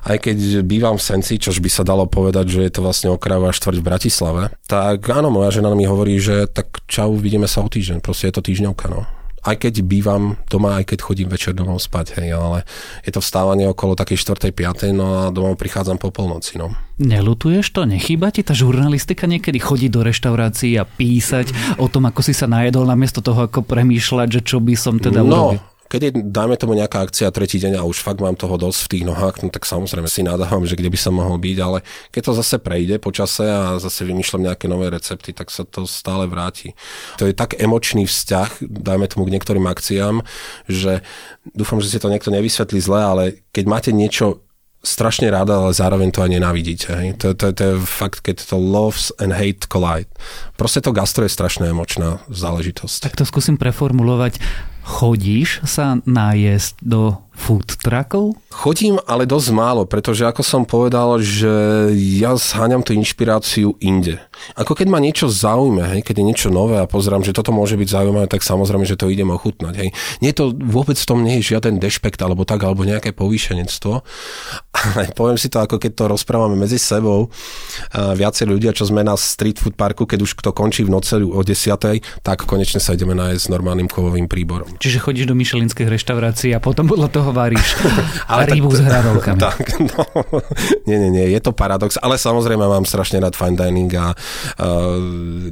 aj 0.06 0.30
keď 0.30 0.62
bývam 0.62 0.94
v 0.94 1.02
Senci, 1.02 1.42
čož 1.42 1.58
by 1.58 1.70
sa 1.70 1.82
dalo 1.82 2.06
povedať, 2.06 2.46
že 2.46 2.60
je 2.62 2.72
to 2.72 2.80
vlastne 2.86 3.10
okrajová 3.10 3.50
štvrť 3.50 3.76
v 3.82 3.86
Bratislave, 3.86 4.42
tak 4.70 5.02
áno, 5.10 5.34
moja 5.34 5.50
žena 5.50 5.74
mi 5.74 5.84
hovorí, 5.84 6.22
že 6.22 6.46
tak 6.46 6.86
čau, 6.86 7.18
vidíme 7.18 7.50
sa 7.50 7.66
o 7.66 7.68
týždeň, 7.68 7.98
proste 7.98 8.30
je 8.30 8.34
to 8.38 8.42
týždňovka, 8.46 8.86
no 8.88 9.17
aj 9.44 9.56
keď 9.68 9.74
bývam 9.86 10.38
doma, 10.50 10.82
aj 10.82 10.94
keď 10.94 10.98
chodím 11.04 11.28
večer 11.30 11.54
domov 11.54 11.82
spať, 11.82 12.18
hej, 12.18 12.34
ale 12.34 12.66
je 13.06 13.12
to 13.14 13.22
vstávanie 13.22 13.70
okolo 13.70 13.94
takej 13.94 14.18
4. 14.18 14.50
5. 14.50 14.90
no 14.96 15.06
a 15.06 15.20
domov 15.30 15.58
prichádzam 15.60 15.98
po 15.98 16.10
polnoci, 16.10 16.58
no. 16.58 16.74
Nelutuješ 16.98 17.70
to? 17.70 17.86
Nechýba 17.86 18.34
ti 18.34 18.42
tá 18.42 18.58
žurnalistika 18.58 19.30
niekedy 19.30 19.62
chodiť 19.62 19.90
do 19.94 20.02
reštaurácií 20.02 20.74
a 20.74 20.84
písať 20.84 21.78
o 21.78 21.86
tom, 21.86 22.10
ako 22.10 22.26
si 22.26 22.34
sa 22.34 22.50
najedol, 22.50 22.90
namiesto 22.90 23.22
toho, 23.22 23.46
ako 23.46 23.62
premýšľať, 23.62 24.28
že 24.34 24.40
čo 24.42 24.58
by 24.58 24.74
som 24.74 24.98
teda 24.98 25.22
no, 25.22 25.54
urobil? 25.54 25.62
Keď 25.88 26.00
je, 26.04 26.10
dajme 26.20 26.56
tomu 26.60 26.76
nejaká 26.76 27.08
akcia 27.08 27.32
tretí 27.32 27.56
deň 27.56 27.80
a 27.80 27.88
už 27.88 28.04
fakt 28.04 28.20
mám 28.20 28.36
toho 28.36 28.60
dosť 28.60 28.80
v 28.84 28.90
tých 28.92 29.04
nohách, 29.08 29.40
no 29.40 29.48
tak 29.48 29.64
samozrejme 29.64 30.08
si 30.08 30.20
nadávam, 30.20 30.68
že 30.68 30.76
kde 30.76 30.92
by 30.92 30.98
som 31.00 31.16
mohol 31.16 31.40
byť, 31.40 31.56
ale 31.64 31.80
keď 32.12 32.22
to 32.28 32.32
zase 32.36 32.56
prejde 32.60 33.00
po 33.00 33.08
čase 33.08 33.48
a 33.48 33.80
zase 33.80 34.04
vymýšľam 34.04 34.52
nejaké 34.52 34.68
nové 34.68 34.92
recepty, 34.92 35.32
tak 35.32 35.48
sa 35.48 35.64
to 35.64 35.88
stále 35.88 36.28
vráti. 36.28 36.76
To 37.16 37.24
je 37.24 37.32
tak 37.32 37.56
emočný 37.56 38.04
vzťah, 38.04 38.60
dajme 38.68 39.08
tomu 39.08 39.24
k 39.26 39.34
niektorým 39.34 39.64
akciám, 39.64 40.20
že 40.68 41.00
dúfam, 41.56 41.80
že 41.80 41.88
si 41.88 41.98
to 41.98 42.12
niekto 42.12 42.28
nevysvetlí 42.28 42.78
zle, 42.78 43.00
ale 43.00 43.24
keď 43.56 43.64
máte 43.64 43.90
niečo 43.90 44.44
strašne 44.78 45.26
ráda, 45.26 45.58
ale 45.58 45.74
zároveň 45.74 46.14
to 46.14 46.22
aj 46.22 46.30
nenávidíte. 46.30 46.88
Hej. 46.94 47.08
To, 47.18 47.34
to, 47.34 47.50
to 47.50 47.62
je 47.62 47.74
fakt, 47.82 48.22
keď 48.22 48.46
to 48.46 48.56
loves 48.56 49.10
and 49.18 49.34
hate 49.34 49.66
collide. 49.66 50.08
Proste 50.54 50.78
to 50.78 50.94
gastro 50.94 51.26
je 51.26 51.32
strašne 51.34 51.66
emočná 51.66 52.22
záležitosť. 52.30 53.10
Tak 53.10 53.14
to 53.18 53.24
skúsim 53.26 53.58
preformulovať. 53.58 54.38
Chodíš 54.88 55.68
sa 55.68 56.00
najesť 56.08 56.80
do 56.80 57.27
food 57.38 57.78
truckov? 57.78 58.34
Chodím, 58.50 58.98
ale 59.06 59.22
dosť 59.22 59.54
málo, 59.54 59.86
pretože 59.86 60.26
ako 60.26 60.42
som 60.42 60.66
povedal, 60.66 61.22
že 61.22 61.48
ja 61.94 62.34
zháňam 62.34 62.82
tú 62.82 62.90
inšpiráciu 62.90 63.78
inde. 63.78 64.18
Ako 64.58 64.74
keď 64.74 64.90
ma 64.90 64.98
niečo 64.98 65.30
zaujme, 65.30 65.86
hej, 65.94 66.00
keď 66.02 66.18
je 66.18 66.28
niečo 66.28 66.48
nové 66.50 66.82
a 66.82 66.90
pozerám, 66.90 67.22
že 67.22 67.30
toto 67.30 67.54
môže 67.54 67.78
byť 67.78 67.88
zaujímavé, 67.88 68.26
tak 68.26 68.42
samozrejme, 68.42 68.82
že 68.82 68.98
to 68.98 69.06
idem 69.06 69.30
ochutnať. 69.30 69.74
Hej. 69.78 69.88
Nie 70.18 70.34
to 70.34 70.50
vôbec 70.50 70.98
v 70.98 71.06
tom 71.06 71.22
nie 71.22 71.38
je 71.38 71.54
žiaden 71.54 71.78
dešpekt 71.78 72.18
alebo 72.18 72.42
tak, 72.42 72.66
alebo 72.66 72.82
nejaké 72.82 73.14
povýšenectvo. 73.14 74.02
Ale 74.74 75.12
poviem 75.18 75.38
si 75.38 75.46
to, 75.46 75.62
ako 75.62 75.78
keď 75.78 75.92
to 75.94 76.04
rozprávame 76.10 76.58
medzi 76.58 76.82
sebou. 76.82 77.30
Viacej 77.94 78.46
ľudia, 78.50 78.74
čo 78.74 78.90
sme 78.90 79.06
na 79.06 79.14
street 79.14 79.62
food 79.62 79.78
parku, 79.78 80.02
keď 80.02 80.26
už 80.26 80.34
kto 80.34 80.50
končí 80.50 80.82
v 80.82 80.90
noci 80.90 81.22
o 81.22 81.40
10, 81.40 82.24
tak 82.26 82.38
konečne 82.44 82.82
sa 82.82 82.98
ideme 82.98 83.14
nájsť 83.14 83.40
s 83.44 83.48
normálnym 83.52 83.86
kovovým 83.86 84.26
príborom. 84.26 84.66
Čiže 84.82 84.98
chodíš 85.04 85.30
do 85.30 85.38
myšelinských 85.38 85.88
reštaurácií 85.88 86.50
a 86.56 86.60
potom 86.60 86.90
podľa 86.90 87.08
toho 87.12 87.27
toho 87.28 87.36
varíš. 87.36 87.76
ale 88.32 88.48
rybu 88.48 88.72
s 88.72 88.80
hranolkami. 88.80 89.36
Tak, 89.36 89.60
no, 89.92 90.00
nie, 90.88 90.96
nie, 90.96 91.10
nie, 91.12 91.26
je 91.36 91.40
to 91.44 91.52
paradox, 91.52 92.00
ale 92.00 92.16
samozrejme 92.16 92.64
mám 92.64 92.88
strašne 92.88 93.20
rád 93.20 93.36
fine 93.36 93.52
dining 93.52 93.92
a 93.92 94.16
uh, 94.16 94.96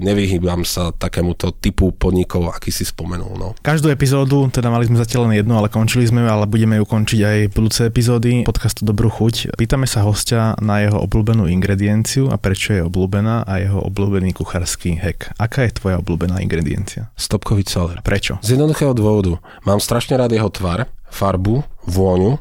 nevyhýbam 0.01 0.65
sa 0.65 0.97
takémuto 0.97 1.53
typu 1.53 1.93
podnikov, 1.93 2.49
aký 2.49 2.73
si 2.73 2.89
spomenul. 2.89 3.37
No. 3.37 3.53
Každú 3.61 3.93
epizódu, 3.93 4.49
teda 4.49 4.73
mali 4.73 4.89
sme 4.89 4.97
zatiaľ 4.97 5.29
len 5.29 5.45
jednu, 5.45 5.53
ale 5.61 5.69
končili 5.69 6.09
sme, 6.09 6.25
ale 6.25 6.49
budeme 6.49 6.81
ju 6.81 6.85
končiť 6.89 7.21
aj 7.21 7.39
budúce 7.53 7.81
epizódy 7.85 8.49
podcastu 8.49 8.89
Dobrú 8.89 9.13
chuť. 9.13 9.59
Pýtame 9.59 9.85
sa 9.85 10.07
hostia 10.07 10.57
na 10.63 10.81
jeho 10.81 11.03
obľúbenú 11.05 11.51
ingredienciu 11.51 12.33
a 12.33 12.41
prečo 12.41 12.73
je 12.73 12.81
obľúbená 12.87 13.45
a 13.45 13.53
jeho 13.61 13.83
obľúbený 13.85 14.33
kuchársky 14.33 14.97
hack. 14.97 15.35
Aká 15.37 15.67
je 15.67 15.77
tvoja 15.77 15.99
obľúbená 16.01 16.41
ingrediencia? 16.41 17.11
Stopkový 17.19 17.67
celer. 17.67 17.99
Prečo? 18.01 18.39
Z 18.41 18.55
jednoduchého 18.55 18.95
dôvodu. 18.95 19.43
Mám 19.67 19.83
strašne 19.83 20.15
rád 20.17 20.31
jeho 20.31 20.49
tvar, 20.49 20.87
farbu, 21.11 21.65
vôňu 21.87 22.39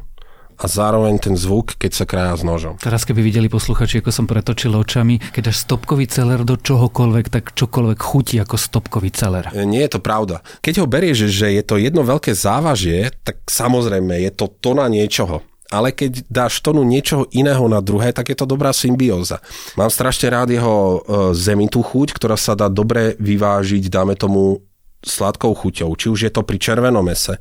a 0.56 0.64
zároveň 0.64 1.20
ten 1.20 1.36
zvuk, 1.36 1.76
keď 1.76 1.92
sa 1.92 2.04
krája 2.08 2.40
s 2.40 2.42
nožom. 2.42 2.80
Teraz 2.80 3.04
keby 3.04 3.20
videli 3.20 3.48
posluchači, 3.52 4.00
ako 4.00 4.08
som 4.08 4.24
pretočil 4.24 4.72
očami, 4.72 5.20
keď 5.20 5.52
až 5.52 5.56
stopkový 5.68 6.08
celer 6.08 6.40
do 6.48 6.56
čohokoľvek, 6.56 7.26
tak 7.28 7.52
čokoľvek 7.52 7.98
chutí 8.00 8.40
ako 8.40 8.56
stopkový 8.56 9.12
celer. 9.12 9.52
E, 9.52 9.68
nie 9.68 9.84
je 9.84 9.92
to 9.92 10.00
pravda. 10.00 10.40
Keď 10.64 10.80
ho 10.80 10.86
berieš, 10.88 11.28
že 11.28 11.52
je 11.52 11.60
to 11.60 11.76
jedno 11.76 12.00
veľké 12.08 12.32
závažie, 12.32 13.12
tak 13.20 13.44
samozrejme 13.44 14.16
je 14.16 14.32
to 14.32 14.48
tona 14.48 14.88
niečoho 14.88 15.44
ale 15.66 15.90
keď 15.90 16.30
dáš 16.30 16.62
tonu 16.62 16.86
niečoho 16.86 17.26
iného 17.34 17.66
na 17.66 17.82
druhé, 17.82 18.14
tak 18.14 18.30
je 18.30 18.38
to 18.38 18.46
dobrá 18.46 18.70
symbióza. 18.70 19.42
Mám 19.74 19.90
strašne 19.90 20.30
rád 20.30 20.54
jeho 20.54 20.76
e, 20.78 20.98
zemitú 21.34 21.82
chuť, 21.82 22.14
ktorá 22.14 22.38
sa 22.38 22.54
dá 22.54 22.70
dobre 22.70 23.18
vyvážiť, 23.18 23.90
dáme 23.90 24.14
tomu 24.14 24.62
sladkou 25.02 25.54
chuťou, 25.54 25.90
či 25.98 26.06
už 26.06 26.20
je 26.26 26.32
to 26.32 26.46
pri 26.46 26.58
červenom 26.58 27.02
mese, 27.02 27.38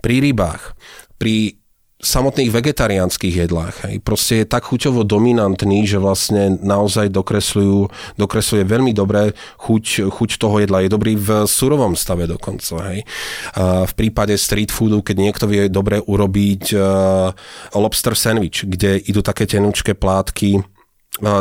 pri 0.00 0.16
rybách, 0.30 0.76
pri 1.16 1.58
samotných 1.96 2.52
vegetariánskych 2.52 3.34
jedlách. 3.48 3.88
Hej. 3.88 3.94
Proste 4.04 4.44
je 4.44 4.46
tak 4.46 4.68
chuťovo 4.68 5.00
dominantný, 5.02 5.88
že 5.88 5.96
vlastne 5.96 6.60
naozaj 6.60 7.08
dokresľujú, 7.08 7.88
dokresluje 8.20 8.68
veľmi 8.68 8.92
dobré 8.92 9.32
chuť, 9.64 10.12
chuť 10.12 10.30
toho 10.36 10.60
jedla. 10.60 10.84
Je 10.84 10.92
dobrý 10.92 11.16
v 11.16 11.48
surovom 11.48 11.96
stave 11.96 12.28
dokonca. 12.28 12.92
Hej. 12.92 13.08
A 13.56 13.88
v 13.88 13.92
prípade 13.96 14.36
street 14.36 14.68
foodu, 14.68 15.00
keď 15.00 15.16
niekto 15.16 15.44
vie 15.48 15.72
dobre 15.72 16.04
urobiť 16.04 16.62
uh, 16.76 17.32
lobster 17.72 18.12
sandwich, 18.12 18.68
kde 18.68 19.00
idú 19.00 19.24
také 19.24 19.48
tenučké 19.48 19.96
plátky 19.96 20.75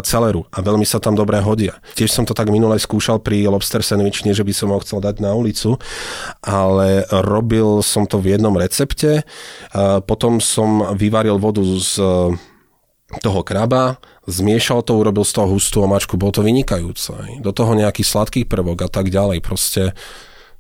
celeru 0.08 0.48
a 0.56 0.64
veľmi 0.64 0.88
sa 0.88 1.04
tam 1.04 1.20
dobre 1.20 1.40
hodia. 1.44 1.80
Tiež 2.00 2.12
som 2.12 2.24
to 2.24 2.32
tak 2.32 2.48
minule 2.48 2.80
skúšal 2.80 3.20
pri 3.20 3.44
lobster 3.52 3.84
sandwich, 3.84 4.24
nie 4.24 4.32
že 4.32 4.48
by 4.48 4.54
som 4.56 4.72
ho 4.72 4.80
chcel 4.80 5.04
dať 5.04 5.20
na 5.20 5.36
ulicu, 5.36 5.76
ale 6.40 7.04
robil 7.12 7.84
som 7.84 8.08
to 8.08 8.20
v 8.24 8.40
jednom 8.40 8.56
recepte, 8.56 9.28
potom 10.08 10.40
som 10.40 10.96
vyvaril 10.96 11.36
vodu 11.36 11.60
z 11.64 12.00
toho 13.22 13.42
kraba, 13.46 14.02
zmiešal 14.26 14.82
to, 14.82 14.98
urobil 14.98 15.22
z 15.22 15.38
toho 15.38 15.48
hustú 15.52 15.86
omačku, 15.86 16.18
bolo 16.18 16.34
to 16.34 16.42
vynikajúce. 16.42 17.44
Do 17.44 17.54
toho 17.54 17.78
nejaký 17.78 18.02
sladký 18.02 18.50
prvok 18.50 18.88
a 18.88 18.90
tak 18.90 19.14
ďalej. 19.14 19.46
Proste 19.46 19.94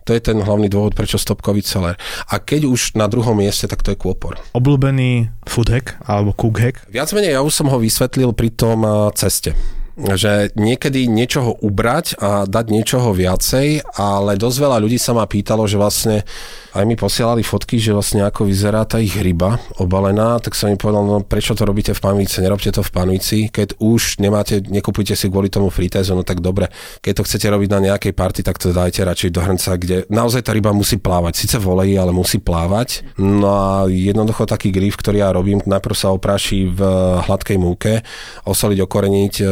to 0.06 0.14
je 0.14 0.22
ten 0.22 0.38
hlavný 0.38 0.70
dôvod, 0.70 0.93
prečo 0.93 1.18
stopkový 1.18 1.66
celer. 1.66 1.97
A 2.30 2.38
keď 2.38 2.70
už 2.70 2.93
na 2.93 3.10
druhom 3.10 3.34
mieste, 3.34 3.66
tak 3.66 3.82
to 3.82 3.89
je 3.89 3.97
kôpor. 3.97 4.38
Obľúbený 4.53 5.34
food 5.49 5.74
hack 5.74 5.97
alebo 6.06 6.32
cook 6.38 6.62
hack? 6.62 6.86
Viac 6.93 7.10
menej 7.12 7.34
ja 7.34 7.41
už 7.41 7.51
som 7.51 7.68
ho 7.74 7.82
vysvetlil 7.82 8.32
pri 8.38 8.53
tom 8.53 8.86
ceste. 9.18 9.58
že 9.95 10.51
niekedy 10.60 11.08
niečoho 11.08 11.56
ubrať 11.64 12.20
a 12.20 12.43
dať 12.45 12.66
niečoho 12.68 13.16
viacej, 13.16 13.95
ale 13.95 14.36
dosť 14.36 14.58
veľa 14.60 14.78
ľudí 14.84 14.99
sa 14.99 15.16
ma 15.16 15.24
pýtalo, 15.24 15.64
že 15.66 15.80
vlastne 15.80 16.28
aj 16.76 16.84
mi 16.84 16.99
posielali 16.99 17.39
fotky, 17.39 17.80
že 17.80 17.95
vlastne 17.95 18.28
ako 18.28 18.43
vyzerá 18.43 18.84
tá 18.84 18.99
ich 18.99 19.15
ryba 19.15 19.63
obalená, 19.80 20.36
tak 20.43 20.59
som 20.59 20.67
mi 20.67 20.76
povedal, 20.76 21.07
no 21.07 21.23
prečo 21.23 21.55
to 21.55 21.63
robíte 21.63 21.95
v 21.95 22.01
panvici, 22.03 22.43
nerobte 22.43 22.67
to 22.67 22.84
v 22.84 22.91
panvici, 22.91 23.47
keď 23.47 23.80
už 23.80 24.19
nemáte, 24.19 24.59
nekupujte 24.59 25.15
si 25.15 25.32
kvôli 25.32 25.47
tomu 25.47 25.71
fritézu, 25.71 26.11
no 26.11 26.28
tak 26.28 26.43
dobre, 26.43 26.67
keď 26.99 27.23
to 27.23 27.26
chcete 27.32 27.47
robiť 27.47 27.69
na 27.71 27.80
nejakej 27.91 28.11
party, 28.11 28.43
tak 28.43 28.59
to 28.59 28.76
dajte 28.76 29.07
radšej 29.07 29.32
do 29.32 29.39
hrnca, 29.39 29.71
kde 29.80 29.97
naozaj 30.11 30.43
tá 30.43 30.51
ryba 30.51 30.76
musí 30.76 30.99
plávať, 30.99 31.47
síce 31.47 31.55
volejí, 31.55 31.95
ale 31.95 32.11
musí 32.11 32.43
plávať. 32.43 33.07
No 33.15 33.47
a 33.55 33.69
jednoducho 33.88 34.43
taký 34.43 34.76
grif, 34.76 34.99
ktorý 34.99 35.23
ja 35.23 35.32
robím, 35.32 35.63
najprv 35.63 35.95
sa 35.95 36.11
opráši 36.11 36.67
v 36.67 36.80
hladkej 37.23 37.55
múke, 37.55 38.03
osoliť, 38.43 38.80
okoreniť, 38.84 39.34
e, 39.39 39.45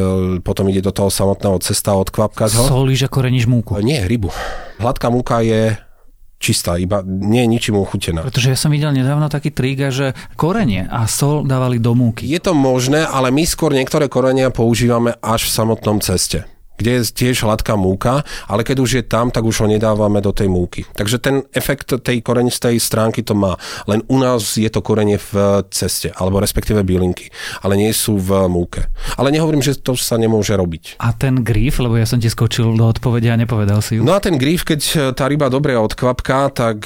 potom 0.44 0.68
ide 0.68 0.84
do 0.84 0.92
toho 0.92 1.08
samotného 1.08 1.56
cesta, 1.64 1.96
odkvapkať 1.96 2.52
ho. 2.60 2.64
Solíš 2.68 3.08
a 3.08 3.10
koreníš 3.10 3.48
múku? 3.48 3.80
Nie, 3.80 4.04
rybu. 4.04 4.28
Hladká 4.84 5.08
múka 5.08 5.40
je 5.40 5.80
čistá, 6.44 6.76
iba 6.76 7.00
nie 7.08 7.48
je 7.48 7.52
ničím 7.56 7.80
uchutená. 7.80 8.28
Pretože 8.28 8.52
ja 8.52 8.60
som 8.60 8.76
videl 8.76 8.92
nedávno 8.92 9.32
taký 9.32 9.56
trik, 9.56 9.80
že 9.88 10.12
korenie 10.36 10.84
a 10.92 11.08
sol 11.08 11.48
dávali 11.48 11.80
do 11.80 11.96
múky. 11.96 12.28
Je 12.28 12.44
to 12.44 12.52
možné, 12.52 13.08
ale 13.08 13.32
my 13.32 13.48
skôr 13.48 13.72
niektoré 13.72 14.12
korenia 14.12 14.52
používame 14.52 15.16
až 15.24 15.48
v 15.48 15.56
samotnom 15.56 16.04
ceste 16.04 16.53
kde 16.84 17.00
je 17.00 17.02
tiež 17.16 17.48
hladká 17.48 17.80
múka, 17.80 18.28
ale 18.52 18.68
keď 18.68 18.78
už 18.84 18.92
je 19.00 19.04
tam, 19.08 19.32
tak 19.32 19.48
už 19.48 19.64
ho 19.64 19.68
nedávame 19.72 20.20
do 20.20 20.36
tej 20.36 20.52
múky. 20.52 20.84
Takže 20.84 21.24
ten 21.24 21.48
efekt 21.56 21.96
tej 21.96 22.20
korenistej 22.20 22.76
stránky 22.84 23.24
to 23.24 23.32
má. 23.32 23.56
Len 23.88 24.04
u 24.12 24.20
nás 24.20 24.60
je 24.60 24.68
to 24.68 24.84
korenie 24.84 25.16
v 25.16 25.64
ceste, 25.72 26.12
alebo 26.12 26.44
respektíve 26.44 26.84
bylinky, 26.84 27.32
ale 27.64 27.80
nie 27.80 27.96
sú 27.96 28.20
v 28.20 28.52
múke. 28.52 28.92
Ale 29.16 29.32
nehovorím, 29.32 29.64
že 29.64 29.80
to 29.80 29.96
sa 29.96 30.20
nemôže 30.20 30.52
robiť. 30.52 31.00
A 31.00 31.16
ten 31.16 31.40
grif, 31.40 31.80
lebo 31.80 31.96
ja 31.96 32.04
som 32.04 32.20
ti 32.20 32.28
skočil 32.28 32.76
do 32.76 32.84
odpovede 32.84 33.32
a 33.32 33.40
nepovedal 33.40 33.80
si 33.80 33.98
ju. 33.98 34.04
No 34.04 34.12
a 34.12 34.20
ten 34.20 34.36
grif, 34.36 34.68
keď 34.68 35.14
tá 35.16 35.32
ryba 35.32 35.48
dobre 35.48 35.80
odkvapká, 35.80 36.52
tak 36.52 36.84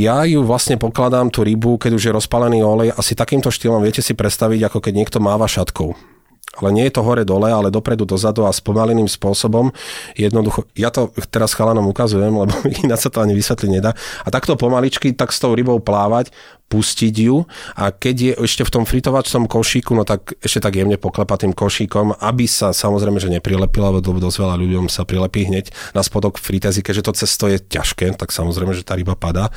ja 0.00 0.24
ju 0.24 0.40
vlastne 0.46 0.80
pokladám, 0.80 1.28
tú 1.28 1.44
rybu, 1.44 1.76
keď 1.76 1.92
už 1.92 2.04
je 2.08 2.16
rozpálený 2.16 2.64
olej, 2.64 2.94
asi 2.96 3.12
takýmto 3.12 3.52
štýlom 3.52 3.84
viete 3.84 4.00
si 4.00 4.16
predstaviť, 4.16 4.70
ako 4.70 4.78
keď 4.80 4.92
niekto 4.96 5.18
máva 5.20 5.44
šatkou 5.44 6.11
ale 6.60 6.68
nie 6.76 6.84
je 6.88 6.92
to 6.92 7.04
hore-dole, 7.04 7.48
ale 7.48 7.72
dopredu, 7.72 8.04
dozadu 8.04 8.44
a 8.44 8.52
spomaleným 8.52 9.08
spôsobom. 9.08 9.72
Jednoducho, 10.12 10.68
ja 10.76 10.92
to 10.92 11.08
teraz 11.32 11.56
chalanom 11.56 11.88
ukazujem, 11.88 12.32
lebo 12.32 12.52
ináč 12.84 13.08
sa 13.08 13.10
to 13.10 13.24
ani 13.24 13.32
vysvetliť 13.32 13.70
nedá. 13.72 13.96
A 14.24 14.28
takto 14.28 14.58
pomaličky, 14.60 15.16
tak 15.16 15.32
s 15.32 15.40
tou 15.40 15.56
rybou 15.56 15.80
plávať, 15.80 16.28
pustiť 16.72 17.14
ju 17.28 17.44
a 17.76 17.92
keď 17.92 18.16
je 18.16 18.32
ešte 18.48 18.64
v 18.64 18.72
tom 18.72 18.84
fritovačnom 18.88 19.44
košíku, 19.44 19.92
no 19.92 20.08
tak 20.08 20.40
ešte 20.40 20.64
tak 20.64 20.80
jemne 20.80 20.96
poklepať 20.96 21.44
tým 21.44 21.52
košíkom, 21.52 22.16
aby 22.16 22.48
sa 22.48 22.72
samozrejme, 22.72 23.20
že 23.20 23.28
neprilepila, 23.28 23.92
lebo 23.92 24.16
dosť 24.16 24.38
veľa 24.40 24.56
ľuďom 24.56 24.88
sa 24.88 25.04
prilepí 25.04 25.44
hneď 25.52 25.68
na 25.92 26.00
spodok 26.00 26.40
fritézy, 26.40 26.80
keďže 26.80 27.04
to 27.04 27.12
cesto 27.12 27.44
je 27.52 27.60
ťažké, 27.60 28.16
tak 28.16 28.32
samozrejme, 28.32 28.72
že 28.72 28.88
tá 28.88 28.96
ryba 28.96 29.12
padá. 29.12 29.52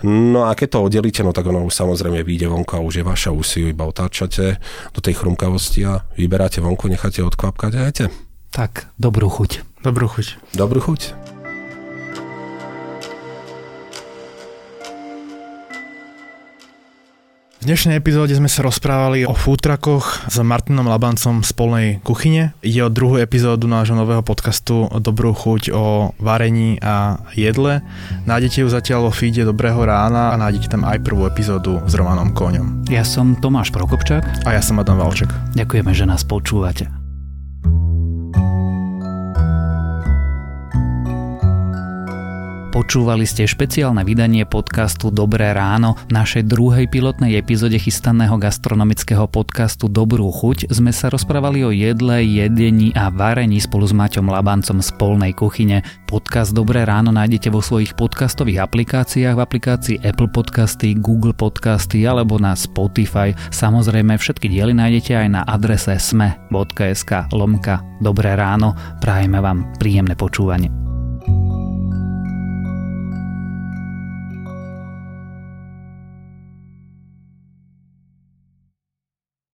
No 0.00 0.48
a 0.48 0.56
keď 0.56 0.80
to 0.80 0.84
oddelíte, 0.88 1.20
no 1.20 1.36
tak 1.36 1.44
ono 1.44 1.68
už 1.68 1.76
samozrejme 1.76 2.24
vyjde 2.24 2.48
vonku 2.48 2.78
a 2.78 2.80
už 2.80 3.02
je 3.02 3.04
vaša, 3.04 3.36
už 3.36 3.44
si 3.44 3.56
ju 3.60 3.66
iba 3.68 3.84
otáčate 3.84 4.56
do 4.96 5.00
tej 5.04 5.20
chrumkavosti 5.20 5.84
a 5.84 6.06
vyberáte 6.16 6.64
vonku, 6.64 6.88
necháte 6.88 7.20
odkvapkať 7.20 7.72
a 7.76 7.82
jete. 7.90 8.06
Tak, 8.54 8.88
dobrú 8.96 9.28
chuť. 9.28 9.82
Dobrú 9.84 10.08
chuť. 10.08 10.56
Dobrú 10.56 10.80
chuť. 10.80 11.25
V 17.66 17.74
dnešnej 17.74 17.98
epizóde 17.98 18.30
sme 18.30 18.46
sa 18.46 18.62
rozprávali 18.62 19.26
o 19.26 19.34
fútrakoch 19.34 20.30
s 20.30 20.38
Martinom 20.38 20.86
Labancom 20.86 21.42
z 21.42 21.50
polnej 21.50 21.88
kuchyne. 22.06 22.54
Ide 22.62 22.86
o 22.86 22.94
druhú 22.94 23.18
epizódu 23.18 23.66
nášho 23.66 23.98
nového 23.98 24.22
podcastu 24.22 24.86
Dobrú 25.02 25.34
chuť 25.34 25.74
o 25.74 26.14
varení 26.22 26.78
a 26.78 27.18
jedle. 27.34 27.82
Nájdete 28.22 28.62
ju 28.62 28.70
zatiaľ 28.70 29.10
vo 29.10 29.12
feede 29.12 29.42
Dobrého 29.42 29.82
rána 29.82 30.30
a 30.30 30.38
nájdete 30.38 30.78
tam 30.78 30.86
aj 30.86 31.02
prvú 31.02 31.26
epizódu 31.26 31.82
s 31.90 31.92
Romanom 31.98 32.30
Koňom. 32.38 32.86
Ja 32.86 33.02
som 33.02 33.34
Tomáš 33.34 33.74
Prokopčák. 33.74 34.46
A 34.46 34.54
ja 34.54 34.62
som 34.62 34.78
Adam 34.78 35.02
Valček. 35.02 35.34
Ďakujeme, 35.58 35.90
že 35.90 36.06
nás 36.06 36.22
počúvate. 36.22 37.05
Počúvali 42.76 43.24
ste 43.24 43.48
špeciálne 43.48 44.04
vydanie 44.04 44.44
podcastu 44.44 45.08
Dobré 45.08 45.56
ráno. 45.56 45.96
V 45.96 46.12
našej 46.12 46.44
druhej 46.44 46.92
pilotnej 46.92 47.32
epizóde 47.40 47.80
chystaného 47.80 48.36
gastronomického 48.36 49.24
podcastu 49.32 49.88
Dobrú 49.88 50.28
chuť 50.28 50.68
sme 50.68 50.92
sa 50.92 51.08
rozprávali 51.08 51.64
o 51.64 51.72
jedle, 51.72 52.20
jedení 52.20 52.92
a 52.92 53.08
varení 53.08 53.64
spolu 53.64 53.88
s 53.88 53.96
Maťom 53.96 54.28
Labancom 54.28 54.84
z 54.84 54.92
polnej 55.00 55.32
kuchyne. 55.32 55.80
Podcast 56.04 56.52
Dobré 56.52 56.84
ráno 56.84 57.16
nájdete 57.16 57.48
vo 57.48 57.64
svojich 57.64 57.96
podcastových 57.96 58.68
aplikáciách 58.68 59.40
v 59.40 59.40
aplikácii 59.40 59.96
Apple 60.04 60.28
Podcasty, 60.28 61.00
Google 61.00 61.32
Podcasty 61.32 62.04
alebo 62.04 62.36
na 62.36 62.52
Spotify. 62.52 63.32
Samozrejme 63.56 64.20
všetky 64.20 64.52
diely 64.52 64.76
nájdete 64.76 65.16
aj 65.16 65.28
na 65.32 65.48
adrese 65.48 65.96
sme.sk 65.96 67.32
lomka 67.32 67.80
Dobré 68.04 68.36
ráno. 68.36 68.76
Prajeme 69.00 69.40
vám 69.40 69.64
príjemné 69.80 70.12
počúvanie. 70.12 70.85